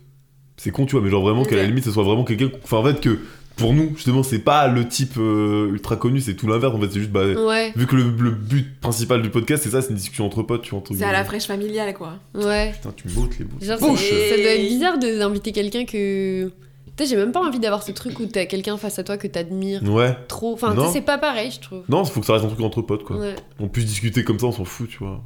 C'est 0.58 0.72
con, 0.72 0.86
tu 0.86 0.94
vois, 0.96 1.02
mais 1.04 1.10
genre 1.10 1.22
vraiment 1.24 1.46
qu'à 1.46 1.56
la 1.56 1.64
limite, 1.66 1.86
ce 1.86 1.92
soit 1.92 2.04
vraiment 2.04 2.24
quelqu'un. 2.24 2.50
Enfin, 2.64 2.78
en 2.78 2.84
fait, 2.84 3.00
que 3.00 3.20
pour 3.58 3.74
nous, 3.74 3.92
justement, 3.96 4.24
c'est 4.24 4.40
pas 4.40 4.68
le 4.68 4.88
type 4.88 5.14
euh, 5.18 5.70
ultra 5.72 5.96
connu, 5.96 6.20
c'est 6.20 6.36
tout 6.36 6.48
l'inverse. 6.48 6.76
En 6.76 6.80
fait, 6.82 6.90
c'est 6.92 7.00
juste, 7.00 7.12
bah, 7.12 7.26
Ouais, 7.26 7.72
vu 7.76 7.86
que 7.88 7.96
le, 7.96 8.04
le 8.20 8.32
but 8.32 8.80
principal 8.82 9.22
du 9.22 9.30
podcast, 9.30 9.64
c'est 9.64 9.70
ça, 9.70 9.82
c'est 9.82 9.90
une 9.92 9.96
discussion 9.96 10.26
entre 10.26 10.44
potes, 10.44 10.64
tu 10.64 10.72
vois, 10.72 10.80
entre 10.80 10.94
C'est 10.96 11.04
à 11.04 11.12
la 11.12 11.24
fraîche 11.24 11.46
familiale, 11.48 11.94
quoi. 11.94 12.16
ouais. 12.36 12.72
Putain, 12.74 12.92
tu 12.96 13.08
me 13.08 13.14
les 13.14 13.46
bouches. 13.46 13.64
Genre, 13.68 13.80
ça 13.80 13.86
doit 13.88 14.52
être 14.52 14.68
bizarre 14.68 14.98
de- 15.00 15.18
d'inviter 15.20 15.52
quelqu'un 15.54 15.86
que. 15.86 16.52
Tu 16.98 17.04
sais, 17.04 17.10
j'ai 17.12 17.16
même 17.16 17.32
pas 17.32 17.42
envie 17.42 17.60
d'avoir 17.60 17.84
ce 17.84 17.92
truc 17.92 18.20
où 18.20 18.26
t'as 18.26 18.46
quelqu'un 18.46 18.76
face 18.78 18.98
à 18.98 19.04
toi 19.04 19.18
que 19.18 19.28
t'admires 19.28 19.84
Ouais. 19.84 20.18
trop. 20.28 20.54
Enfin, 20.54 20.72
tu 20.72 20.78
Non. 20.78 20.88
sais, 20.88 20.94
c'est 20.94 21.02
pas 21.02 21.18
pareil, 21.20 21.52
je 21.52 21.60
trouve. 21.60 21.84
Non, 21.90 22.04
faut 22.06 22.20
que 22.22 22.26
ça 22.26 22.34
reste 22.34 22.46
un 22.46 22.50
truc 22.50 22.62
entre 22.62 22.82
potes, 22.82 23.04
quoi. 23.04 23.18
Ouais. 23.18 23.36
On 23.60 23.68
puisse 23.68 23.86
discuter 23.86 24.24
comme 24.24 24.40
ça, 24.40 24.48
on 24.48 24.52
s'en 24.52 24.66
fout, 24.66 24.90
tu 24.90 24.98
vois. 25.00 25.22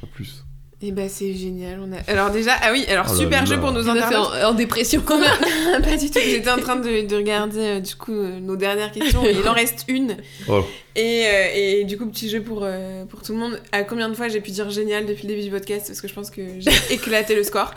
Pas 0.00 0.08
plus. 0.12 0.44
Et 0.84 0.90
bah, 0.90 1.08
c'est 1.08 1.32
génial. 1.34 1.78
On 1.80 1.92
a... 1.92 1.98
Alors, 2.10 2.30
déjà, 2.32 2.54
ah 2.60 2.70
oui, 2.72 2.84
alors 2.88 3.06
Oh 3.08 3.12
là 3.12 3.16
super 3.18 3.40
là. 3.42 3.46
jeu 3.46 3.60
pour 3.60 3.70
nos 3.70 3.88
internautes. 3.88 4.32
en, 4.42 4.48
en 4.48 4.52
dépression. 4.54 5.00
Combien 5.06 5.30
Pas 5.84 5.96
du 5.96 6.10
tout. 6.10 6.18
J'étais 6.18 6.50
en 6.50 6.58
train 6.58 6.74
de, 6.74 7.06
de 7.06 7.14
regarder 7.16 7.58
euh, 7.60 7.80
du 7.80 7.94
coup 7.94 8.10
euh, 8.12 8.40
nos 8.40 8.56
dernières 8.56 8.90
questions. 8.90 9.22
Il 9.24 9.48
en 9.48 9.52
reste 9.52 9.84
une. 9.86 10.16
Oh. 10.48 10.64
Et, 10.94 11.24
euh, 11.26 11.46
et 11.54 11.84
du 11.84 11.96
coup, 11.96 12.06
petit 12.06 12.28
jeu 12.28 12.42
pour, 12.42 12.60
euh, 12.62 13.04
pour 13.06 13.22
tout 13.22 13.32
le 13.32 13.38
monde. 13.38 13.60
À 13.72 13.82
combien 13.82 14.08
de 14.08 14.14
fois 14.14 14.28
j'ai 14.28 14.40
pu 14.40 14.50
dire 14.50 14.70
génial 14.70 15.06
depuis 15.06 15.26
le 15.26 15.34
début 15.34 15.44
du 15.44 15.50
podcast 15.50 15.86
Parce 15.86 16.00
que 16.00 16.08
je 16.08 16.14
pense 16.14 16.30
que 16.30 16.42
j'ai 16.58 16.70
éclaté 16.94 17.34
le 17.34 17.44
score. 17.44 17.72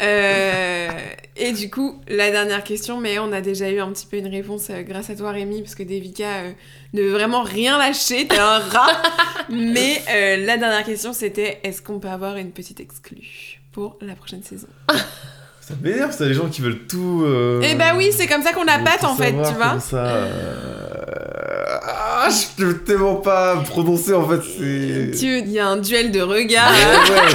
Euh, 0.00 0.88
et 1.36 1.52
du 1.52 1.70
coup, 1.70 2.00
la 2.08 2.30
dernière 2.30 2.62
question, 2.62 3.00
mais 3.00 3.18
on 3.18 3.32
a 3.32 3.40
déjà 3.40 3.70
eu 3.70 3.80
un 3.80 3.90
petit 3.92 4.06
peu 4.06 4.18
une 4.18 4.28
réponse 4.28 4.68
euh, 4.70 4.82
grâce 4.82 5.08
à 5.08 5.16
toi, 5.16 5.30
Rémi, 5.30 5.62
parce 5.62 5.74
que 5.74 5.82
Devika 5.82 6.42
euh, 6.42 6.52
ne 6.92 7.02
veut 7.02 7.12
vraiment 7.12 7.42
rien 7.42 7.78
lâcher. 7.78 8.28
T'es 8.28 8.38
un 8.38 8.58
rat. 8.58 9.02
mais 9.48 10.02
euh, 10.10 10.44
la 10.44 10.58
dernière 10.58 10.84
question, 10.84 11.12
c'était 11.12 11.60
est-ce 11.62 11.80
qu'on 11.80 12.00
peut 12.00 12.08
avoir 12.08 12.36
une 12.36 12.52
petite 12.52 12.80
exclue 12.80 13.60
pour 13.72 13.96
la 14.02 14.14
prochaine 14.14 14.42
saison? 14.42 14.68
Ça 15.72 15.76
m'énerve, 15.82 16.12
ça, 16.12 16.24
les 16.26 16.34
gens 16.34 16.48
qui 16.48 16.60
veulent 16.60 16.86
tout. 16.86 17.22
euh, 17.24 17.62
Eh 17.64 17.74
bah 17.74 17.92
oui, 17.96 18.10
c'est 18.12 18.26
comme 18.26 18.42
ça 18.42 18.52
qu'on 18.52 18.64
la 18.64 18.76
veulent 18.76 18.84
pâte 18.84 19.04
en 19.04 19.14
fait, 19.14 19.30
tu 19.32 19.54
vois. 19.54 19.80
ça. 19.80 19.96
euh, 19.96 21.78
Ah, 21.84 22.28
je 22.30 22.62
peux 22.62 22.78
tellement 22.78 23.16
pas 23.16 23.56
prononcer 23.56 24.12
en 24.14 24.28
fait, 24.28 24.40
c'est. 24.42 25.18
Tu- 25.18 25.38
Il 25.40 25.50
y 25.50 25.58
a 25.58 25.66
un 25.66 25.76
duel 25.78 26.10
de 26.12 26.20
regards. 26.20 26.70
Ouais, 26.72 27.14
ouais. 27.14 27.32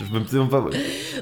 Je 0.10 0.18
me 0.18 0.24
tellement 0.24 0.46
pas. 0.48 0.64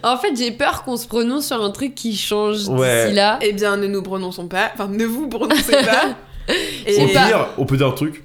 En 0.03 0.17
fait, 0.17 0.35
j'ai 0.37 0.51
peur 0.53 0.83
qu'on 0.85 0.97
se 0.97 1.07
prononce 1.07 1.47
sur 1.47 1.63
un 1.63 1.71
truc 1.71 1.95
qui 1.95 2.17
change 2.17 2.67
Ouais. 2.69 3.05
d'ici 3.05 3.15
là. 3.17 3.39
Eh 3.43 3.53
bien, 3.53 3.77
ne 3.77 3.87
nous 3.87 4.03
prononçons 4.03 4.49
pas. 4.49 4.71
Enfin, 4.75 4.89
ne 4.89 5.05
vous 5.05 5.29
prononcez 5.29 5.73
pas. 5.73 6.17
Au 6.49 6.53
Et 6.87 7.13
pas- 7.13 7.27
pire, 7.27 7.47
on 7.59 7.67
peut 7.67 7.77
dire 7.77 7.89
un 7.89 7.93
truc. 7.93 8.25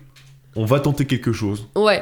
On 0.56 0.66
va 0.66 0.80
tenter 0.80 1.06
quelque 1.06 1.34
chose. 1.34 1.68
Ouais, 1.76 2.02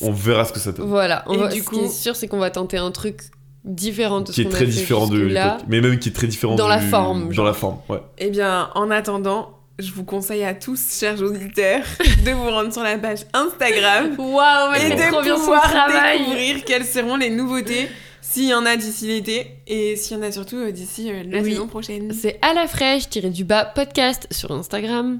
On 0.00 0.12
verra 0.12 0.44
ce 0.44 0.52
que 0.52 0.60
ça 0.60 0.70
donne. 0.72 0.86
voilà. 0.86 1.24
On 1.26 1.34
Et 1.34 1.38
va- 1.38 1.48
du 1.48 1.60
ce 1.60 1.64
coup- 1.64 1.78
qui 1.78 1.84
est 1.86 1.88
sûr, 1.88 2.14
c'est 2.14 2.28
qu'on 2.28 2.38
va 2.38 2.50
tenter 2.50 2.78
un 2.78 2.92
truc 2.92 3.22
différent 3.64 4.20
de 4.20 4.28
ce 4.28 4.32
Qui 4.32 4.40
est 4.42 4.44
très 4.50 4.60
fait 4.60 4.66
différent 4.70 5.06
de. 5.08 5.16
jusque-là. 5.24 5.58
Mais 5.68 5.80
même 5.80 5.98
qui 5.98 6.08
est 6.08 6.12
très 6.12 6.26
différent 6.26 6.54
Dans 6.54 6.68
la 6.68 6.80
forme, 6.80 7.26
Dans 7.28 7.32
genre. 7.32 7.46
la 7.46 7.52
forme, 7.52 7.78
ouais. 7.88 8.00
Eh 8.18 8.30
bien, 8.30 8.70
en 8.74 8.90
attendant, 8.90 9.50
je 9.78 9.92
vous 9.92 10.04
conseille 10.04 10.44
à 10.44 10.54
tous, 10.54 10.98
chers 10.98 11.20
auditeurs, 11.22 11.82
de 12.24 12.30
vous 12.32 12.50
rendre 12.50 12.72
sur 12.72 12.82
la 12.82 12.98
page 12.98 13.20
Instagram 13.32 14.14
Waouh, 14.18 14.74
et 14.74 14.96
trop 14.96 15.18
de 15.20 15.24
bien 15.24 15.34
pouvoir 15.36 15.62
travail. 15.70 16.18
découvrir 16.18 16.64
quelles 16.64 16.84
seront 16.86 17.16
les 17.16 17.30
nouveautés, 17.30 17.88
s'il 18.20 18.48
y 18.48 18.54
en 18.54 18.64
a 18.66 18.76
d'ici 18.76 19.06
l'été, 19.08 19.56
et 19.66 19.96
s'il 19.96 20.16
y 20.16 20.20
en 20.20 20.22
a 20.22 20.30
surtout 20.32 20.56
euh, 20.56 20.70
d'ici 20.70 21.10
euh, 21.10 21.22
la 21.28 21.40
Oui. 21.40 21.50
saison 21.52 21.66
prochaine. 21.66 22.12
C'est 22.12 22.38
à 22.42 22.54
la 22.54 22.66
fraîche, 22.66 23.08
tiré 23.08 23.30
du 23.30 23.44
bas 23.44 23.64
podcast 23.64 24.26
sur 24.30 24.50
Instagram. 24.52 25.18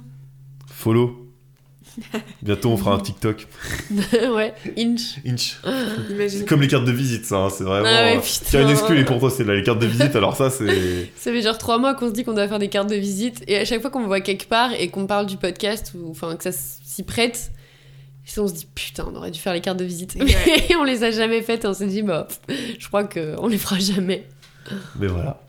Follow. 0.67 1.30
Bientôt, 2.43 2.71
on 2.71 2.77
fera 2.77 2.95
un 2.95 2.99
TikTok. 3.01 3.47
ouais, 4.35 4.55
inch. 4.79 5.19
Inch. 5.27 5.59
Imagine. 6.11 6.39
C'est 6.41 6.49
comme 6.49 6.61
les 6.63 6.69
cartes 6.69 6.85
de 6.85 6.93
visite, 6.93 7.25
ça. 7.27 7.37
hein, 7.37 7.49
C'est 7.51 7.65
vraiment. 7.65 7.87
Ah 7.89 8.05
ouais, 8.05 8.17
euh, 8.17 8.21
putain. 8.21 8.63
Une 8.63 8.71
exclue, 8.71 9.01
et 9.01 9.05
pour 9.05 9.19
toi, 9.19 9.31
c'est 9.31 9.45
là, 9.45 9.55
les 9.55 9.63
cartes 9.63 9.79
de 9.81 9.87
visite. 9.87 10.15
Alors, 10.17 10.37
ça, 10.37 10.51
c'est. 10.51 11.11
Ça 11.17 11.31
fait 11.33 11.43
genre 11.43 11.59
trois 11.59 11.79
mois 11.79 11.95
qu'on 11.95 12.09
se 12.09 12.13
dit 12.13 12.25
qu'on 12.25 12.33
doit 12.35 12.49
faire 12.49 12.59
des 12.59 12.69
cartes 12.69 12.89
de 12.91 12.97
visite 12.97 13.43
et 13.47 13.57
à 13.59 13.65
chaque 13.65 13.81
fois 13.81 13.91
qu'on 13.91 14.01
me 14.01 14.07
voit 14.07 14.21
quelque 14.21 14.47
part 14.49 14.73
et 14.79 14.89
qu'on 14.89 15.07
parle 15.07 15.27
du 15.27 15.37
podcast 15.37 15.93
ou 15.95 16.11
enfin 16.11 16.37
que 16.37 16.45
ça 16.45 16.53
s'y 16.53 17.03
prête, 17.03 17.51
on 18.39 18.47
se 18.49 18.55
dit 18.55 18.67
putain 18.75 19.07
on 19.13 19.17
aurait 19.17 19.31
dû 19.33 19.39
faire 19.41 19.53
les 19.53 19.61
cartes 19.61 19.79
de 19.79 19.85
visite 19.85 20.15
Ouais. 20.15 20.27
mais 20.69 20.77
on 20.77 20.85
les 20.85 21.03
a 21.05 21.11
jamais 21.11 21.43
faites 21.43 21.65
et 21.65 21.69
on 21.69 21.75
s'est 21.75 21.87
dit 21.87 22.03
bah 22.03 22.29
pff, 22.47 22.77
je 22.79 22.87
crois 22.89 23.05
qu'on 23.05 23.49
les 23.49 23.59
fera 23.59 23.79
jamais. 23.79 24.27
Mais 24.99 25.09
voilà. 25.09 25.41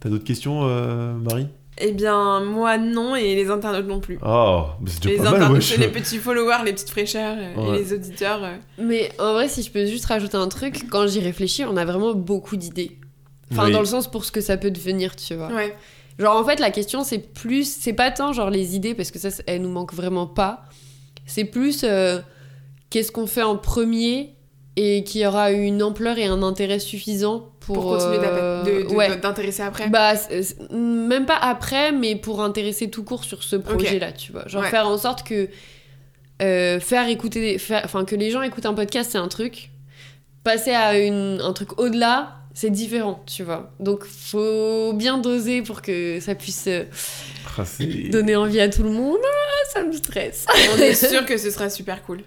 T'as 0.00 0.10
d'autres 0.10 0.24
questions, 0.24 0.60
euh, 0.68 1.14
Marie? 1.14 1.46
Eh 1.78 1.92
bien, 1.92 2.40
moi 2.40 2.78
non, 2.78 3.14
et 3.16 3.34
les 3.34 3.50
internautes 3.50 3.86
non 3.86 4.00
plus. 4.00 4.18
Oh, 4.24 4.64
mais 4.80 4.88
c'est 4.90 5.04
Les 5.04 5.16
pas 5.16 5.28
internautes, 5.28 5.76
les 5.78 5.88
petits 5.88 6.16
followers, 6.18 6.64
les 6.64 6.72
petites 6.72 6.88
fraîcheurs, 6.90 7.36
euh, 7.38 7.54
Ouais. 7.72 7.76
et 7.76 7.82
les 7.82 7.92
auditeurs. 7.92 8.42
euh. 8.44 8.56
Mais 8.78 9.10
en 9.18 9.32
vrai 9.34 9.48
si 9.48 9.62
je 9.62 9.70
peux 9.70 9.84
juste 9.84 10.06
rajouter 10.06 10.36
un 10.38 10.48
truc, 10.48 10.88
quand 10.90 11.06
j'y 11.06 11.20
réfléchis 11.20 11.64
on 11.64 11.76
a 11.76 11.84
vraiment 11.84 12.14
beaucoup 12.14 12.56
d'idées. 12.56 12.98
Enfin 13.52 13.66
Oui. 13.66 13.72
dans 13.72 13.80
le 13.80 13.84
sens 13.86 14.10
pour 14.10 14.24
ce 14.24 14.32
que 14.32 14.40
ça 14.40 14.56
peut 14.56 14.70
devenir 14.70 15.14
tu 15.16 15.34
vois. 15.34 15.48
Ouais. 15.48 15.76
Genre 16.18 16.34
en 16.34 16.44
fait 16.44 16.60
la 16.60 16.70
question 16.70 17.04
c'est 17.04 17.18
plus, 17.18 17.70
c'est 17.70 17.92
pas 17.92 18.10
tant 18.10 18.32
genre 18.32 18.48
les 18.50 18.74
idées 18.74 18.94
parce 18.94 19.10
que 19.10 19.18
ça 19.18 19.28
elles 19.46 19.60
nous 19.60 19.68
manquent 19.70 19.92
vraiment 19.94 20.26
pas. 20.26 20.64
C'est 21.26 21.44
plus 21.44 21.82
euh, 21.84 22.20
qu'est-ce 22.90 23.12
qu'on 23.12 23.26
fait 23.26 23.42
en 23.42 23.56
premier 23.56 24.34
et 24.76 25.04
qui 25.04 25.26
aura 25.26 25.50
une 25.52 25.82
ampleur 25.82 26.16
et 26.18 26.24
un 26.26 26.42
intérêt 26.42 26.78
suffisant 26.78 27.50
pour, 27.66 27.74
Pour 27.74 27.98
continuer 27.98 28.18
euh, 28.22 28.84
ouais. 28.90 29.16
d'intéresser 29.16 29.62
après. 29.62 29.88
Bah, 29.88 30.12
même 30.72 31.26
pas 31.26 31.36
après, 31.36 31.90
mais 31.90 32.14
pour 32.14 32.40
intéresser 32.42 32.88
tout 32.90 33.02
court 33.02 33.24
sur 33.24 33.42
ce 33.42 33.56
projet-là, 33.56 34.12
tu 34.12 34.30
vois. 34.32 34.46
Genre 34.46 34.62
Ouais. 34.62 34.70
faire 34.70 34.86
en 34.86 34.96
sorte 34.96 35.26
que 35.26 35.48
euh, 36.42 36.78
faire 36.78 37.08
écouter, 37.08 37.60
enfin 37.84 38.04
que 38.04 38.14
les 38.14 38.30
gens 38.30 38.42
écoutent 38.42 38.66
un 38.66 38.74
podcast, 38.74 39.10
c'est 39.12 39.18
un 39.18 39.26
truc. 39.28 39.70
Passer 40.44 40.70
à 40.72 40.96
une, 40.96 41.40
un 41.42 41.52
truc 41.52 41.80
au-delà, 41.80 42.36
c'est 42.58 42.70
différent, 42.70 43.22
tu 43.26 43.42
vois. 43.42 43.70
Donc 43.80 44.04
faut 44.04 44.94
bien 44.94 45.18
doser 45.18 45.60
pour 45.60 45.82
que 45.82 46.20
ça 46.20 46.34
puisse 46.34 46.64
euh, 46.68 46.84
Ah, 47.58 47.62
donner 48.10 48.34
envie 48.34 48.60
à 48.60 48.68
tout 48.70 48.82
le 48.82 48.88
monde. 48.90 49.18
Ah, 49.22 49.70
ça 49.74 49.82
me 49.84 49.92
stresse. 49.92 50.46
On 50.74 50.78
est 50.80 50.94
sûr 51.10 51.26
que 51.26 51.36
ce 51.36 51.50
sera 51.50 51.68
super 51.68 52.02
cool. 52.02 52.20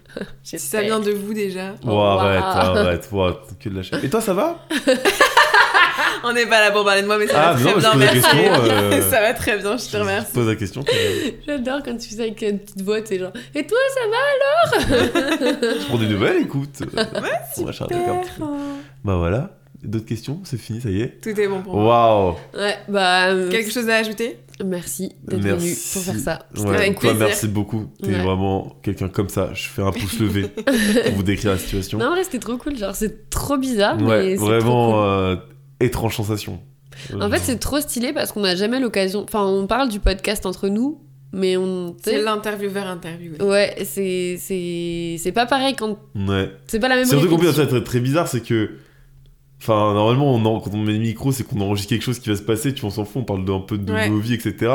Si 0.43 0.59
ça 0.59 0.81
vient 0.83 0.99
de 0.99 1.09
vous 1.11 1.33
déjà. 1.33 1.73
Oh, 1.83 1.89
Wow. 1.89 1.99
arrête, 2.19 2.43
arrête, 2.43 3.09
wow, 3.11 3.31
que 3.59 3.69
de 3.69 3.77
la 3.77 3.81
chaîne. 3.83 4.01
Et 4.03 4.09
toi, 4.09 4.21
ça 4.21 4.33
va 4.35 4.59
On 6.23 6.33
n'est 6.33 6.45
pas 6.45 6.59
là 6.59 6.71
pour 6.71 6.83
parler 6.83 7.01
de 7.01 7.07
moi, 7.07 7.17
mais 7.17 7.27
ça 7.27 7.33
Ah, 7.51 7.53
va 7.53 7.59
non, 7.63 7.71
très 7.79 7.79
bien. 7.79 7.95
Merci. 7.95 8.21
question, 8.21 8.39
euh, 8.65 9.01
ça 9.09 9.21
va 9.21 9.33
très 9.33 9.57
bien, 9.57 9.77
je 9.77 9.85
te 9.85 9.91
Je 9.91 9.97
remercie. 9.97 10.33
pose 10.33 10.47
la 10.47 10.55
question. 10.55 10.83
que- 10.83 10.91
J'adore 11.47 11.79
quand 11.83 11.95
tu 11.97 12.09
fais 12.09 12.15
ça 12.15 12.21
avec 12.23 12.41
une 12.41 12.59
petite 12.59 12.81
voix, 12.81 12.99
c'est 13.05 13.17
genre. 13.19 13.31
Et 13.55 13.65
toi, 13.65 13.77
ça 13.93 14.01
va 14.11 14.83
Je 15.79 15.85
prends 15.87 15.97
des 15.97 16.07
nouvelles, 16.07 16.41
écoute. 16.43 16.83
On 17.57 17.63
va 17.65 17.71
charger. 17.71 17.95
Super. 17.95 18.21
Bah 19.05 19.15
voilà. 19.15 19.49
D'autres 19.83 20.05
questions? 20.05 20.41
C'est 20.43 20.57
fini, 20.59 20.81
ça 20.81 20.89
y 20.89 21.01
est? 21.01 21.21
Tout 21.21 21.29
est 21.39 21.47
bon 21.47 21.61
pour 21.61 21.75
moi. 21.75 21.85
Waouh 21.85 22.35
Ouais, 22.53 22.75
bah. 22.89 23.29
euh, 23.29 23.49
Quelque 23.49 23.71
chose 23.71 23.87
à 23.89 23.95
ajouter? 23.97 24.37
Merci 24.65 25.13
d'être 25.23 25.39
venu 25.41 25.73
pour 25.93 26.01
faire 26.01 26.19
ça. 26.19 26.39
Ouais, 26.57 26.75
avec 26.75 26.99
toi, 26.99 27.11
plaisir. 27.11 27.27
merci 27.27 27.47
beaucoup. 27.47 27.85
T'es 28.03 28.09
Ouais. 28.09 28.21
vraiment 28.21 28.75
quelqu'un 28.83 29.07
comme 29.07 29.29
ça. 29.29 29.51
Je 29.53 29.69
fais 29.69 29.81
un 29.81 29.91
pouce 29.93 30.19
levé 30.19 30.47
pour 30.49 31.13
vous 31.15 31.23
décrire 31.23 31.51
la 31.51 31.57
situation. 31.57 31.97
Non, 31.99 32.07
en 32.07 32.09
vrai, 32.11 32.25
c'était 32.25 32.39
trop 32.39 32.57
cool. 32.57 32.75
Genre, 32.77 32.93
c'est 32.93 33.29
trop 33.29 33.57
bizarre, 33.57 33.95
mais 33.97 34.05
ouais, 34.05 34.29
c'est 34.31 34.35
trop 34.35 34.45
vraiment 34.47 34.91
cool. 34.91 34.99
euh, 35.01 35.35
étrange 35.79 36.15
sensation. 36.17 36.59
En 37.21 37.29
fait, 37.29 37.39
c'est 37.39 37.57
trop 37.59 37.79
stylé 37.79 38.11
parce 38.11 38.33
qu'on 38.33 38.41
n'a 38.41 38.57
jamais 38.57 38.81
l'occasion. 38.81 39.23
Enfin, 39.23 39.45
on 39.45 39.65
parle 39.65 39.87
du 39.87 40.01
podcast 40.01 40.45
entre 40.45 40.67
nous, 40.67 40.99
mais 41.31 41.55
on. 41.55 41.95
C'est 42.03 42.21
l'intervieweur 42.21 42.87
interviewé. 42.87 43.41
Ouais, 43.41 43.77
c'est 43.85 44.35
c'est 44.37 45.15
c'est 45.19 45.31
pas 45.31 45.45
pareil 45.45 45.73
quand 45.77 45.97
Ouais. 46.15 46.51
c'est 46.67 46.79
pas 46.81 46.89
la 46.89 46.95
même. 46.97 47.05
C'est 47.05 47.11
surtout 47.17 47.37
répétition. 47.37 47.63
ça, 47.63 47.67
très, 47.69 47.81
très 47.81 47.99
bizarre, 48.01 48.27
c'est 48.27 48.41
que. 48.41 48.71
Enfin, 49.61 49.93
normalement, 49.93 50.33
on 50.33 50.45
en- 50.45 50.59
quand 50.61 50.71
on 50.73 50.77
met 50.83 50.93
le 50.93 50.99
micro, 50.99 51.31
c'est 51.31 51.43
qu'on 51.43 51.59
enregistre 51.61 51.89
quelque 51.89 52.03
chose 52.03 52.19
qui 52.19 52.29
va 52.29 52.35
se 52.35 52.41
passer, 52.41 52.73
tu 52.73 52.81
vois, 52.81 52.89
on 52.89 52.93
s'en 52.93 53.05
fout, 53.05 53.21
on 53.21 53.25
parle 53.25 53.43
de, 53.45 53.51
un 53.51 53.59
peu 53.59 53.77
de 53.77 53.91
Ouais. 53.91 54.09
nos 54.09 54.19
vies, 54.19 54.35
etc. 54.35 54.71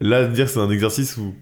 Là, 0.00 0.24
de 0.24 0.32
dire 0.32 0.46
que 0.46 0.52
c'est 0.52 0.60
un 0.60 0.70
exercice 0.70 1.16
où. 1.16 1.34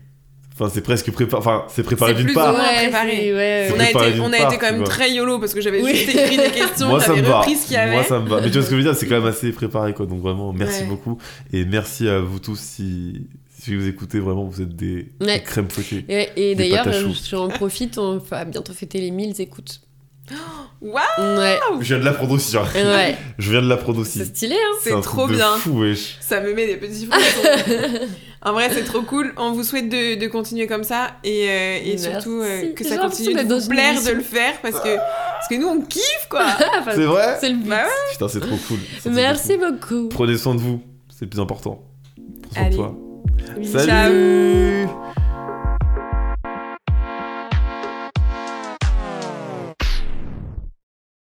Enfin, 0.59 0.71
c'est 0.73 0.81
presque 0.81 1.11
préparé. 1.11 1.39
Enfin, 1.39 1.65
c'est 1.69 1.83
préparé 1.83 2.13
C'est 2.13 2.17
d'une 2.17 2.27
plus 2.29 2.35
part. 2.35 2.55
Ouais, 2.55 2.85
préparé. 2.85 3.35
ouais, 3.35 3.69
On 3.77 3.79
a, 3.79 3.91
été, 3.91 4.13
d'une 4.15 4.23
on 4.23 4.33
a 4.33 4.37
part, 4.39 4.47
été 4.55 4.59
quand 4.59 4.73
même 4.73 4.85
très 4.85 5.13
yolo 5.13 5.39
parce 5.39 5.53
que 5.53 5.61
j'avais 5.61 5.83
Oui. 5.83 5.95
juste 5.95 6.09
écrit 6.17 6.39
des 6.39 6.51
questions, 6.51 6.89
Moi, 6.89 7.01
ça 7.01 7.09
j'avais 7.09 7.21
me 7.21 7.27
va. 7.27 7.41
repris 7.41 7.57
ce 7.57 7.67
qu'il 7.67 7.75
y 7.75 7.77
avait. 7.77 7.93
Moi, 7.93 8.05
ça 8.05 8.19
me 8.21 8.27
va. 8.27 8.41
Mais 8.41 8.47
tu 8.47 8.55
vois 8.55 8.63
ce 8.63 8.71
que 8.71 8.73
je 8.73 8.77
veux 8.77 8.83
dire, 8.83 8.97
c'est 8.97 9.07
quand 9.07 9.17
même 9.21 9.27
assez 9.27 9.53
préparé, 9.53 9.93
quoi. 9.93 10.07
Donc, 10.07 10.23
vraiment, 10.23 10.55
merci 10.55 10.81
Ouais. 10.85 10.89
beaucoup. 10.89 11.19
Et 11.53 11.67
merci 11.67 12.09
à 12.09 12.21
vous 12.21 12.39
tous 12.39 12.59
si, 12.59 13.27
si 13.61 13.77
vous 13.77 13.87
écoutez, 13.87 14.19
vraiment, 14.19 14.45
vous 14.47 14.63
êtes 14.63 14.75
des, 14.75 15.09
crèmes 15.45 15.69
fouettées. 15.69 16.07
Et, 16.39 16.55
d'ailleurs, 16.55 16.89
euh, 16.89 17.03
choux. 17.03 17.15
j'en 17.29 17.49
profite, 17.49 17.99
on 17.99 18.17
va 18.17 18.47
bientôt 18.47 18.73
fêter 18.73 18.99
les 19.03 19.11
1000 19.11 19.39
écoutes. 19.43 19.83
Waouh, 20.81 21.03
Ouais, 21.39 21.59
Je 21.81 21.87
viens 21.95 21.99
de 21.99 22.05
l'apprendre 22.05 22.33
aussi, 22.33 22.53
genre. 22.53 22.69
ouais. 22.75 23.17
Je 23.39 23.51
viens 23.51 23.63
de 23.63 23.69
l'apprendre 23.69 24.01
aussi. 24.01 24.19
c'est 24.19 24.25
stylé, 24.27 24.57
hein. 24.57 24.77
c'est 24.83 25.01
trop 25.01 25.27
de 25.29 25.35
bien. 25.35 25.57
fou, 25.57 25.81
wesh. 25.83 26.17
Ça 26.21 26.41
me 26.41 26.53
met 26.55 26.67
des 26.67 26.77
petits 26.77 27.07
frissons. 27.07 28.05
en 28.43 28.53
vrai, 28.53 28.69
c'est 28.73 28.85
trop 28.85 29.03
cool. 29.03 29.33
On 29.37 29.53
vous 29.53 29.63
souhaite 29.63 29.89
de, 29.89 30.17
de 30.19 30.27
continuer 30.27 30.67
comme 30.67 30.85
ça 30.85 31.13
et, 31.25 31.47
euh, 31.49 31.79
et 31.85 31.99
surtout 31.99 32.41
euh, 32.43 32.73
que 32.75 32.85
ça 32.85 32.97
continue 32.99 33.35
de 33.35 33.55
vous 33.55 33.69
plaire 33.69 34.03
de 34.03 34.11
le 34.11 34.23
faire 34.23 34.61
parce 34.63 34.81
que, 34.81 34.97
parce 34.97 35.49
que 35.49 35.55
nous, 35.55 35.69
on 35.69 35.81
kiffe 35.81 36.27
quoi. 36.29 36.47
C'est 36.95 37.05
vrai 37.05 37.37
C'est 37.41 37.49
le 37.51 37.57
but. 37.57 37.69
Bah 37.69 37.77
ouais. 37.85 38.13
Putain, 38.13 38.29
c'est 38.29 38.41
trop 38.41 38.57
cool. 38.69 38.79
Merci 39.13 39.57
beaucoup. 39.57 40.09
Prenez 40.09 40.37
soin 40.37 40.55
de 40.55 40.61
vous, 40.61 40.83
c'est 41.09 41.25
le 41.25 41.31
plus 41.31 41.41
important. 41.41 41.83
Prends 42.53 42.61
soin 42.63 42.71
de 42.71 42.75
toi. 42.77 42.95
Salut 43.65 44.87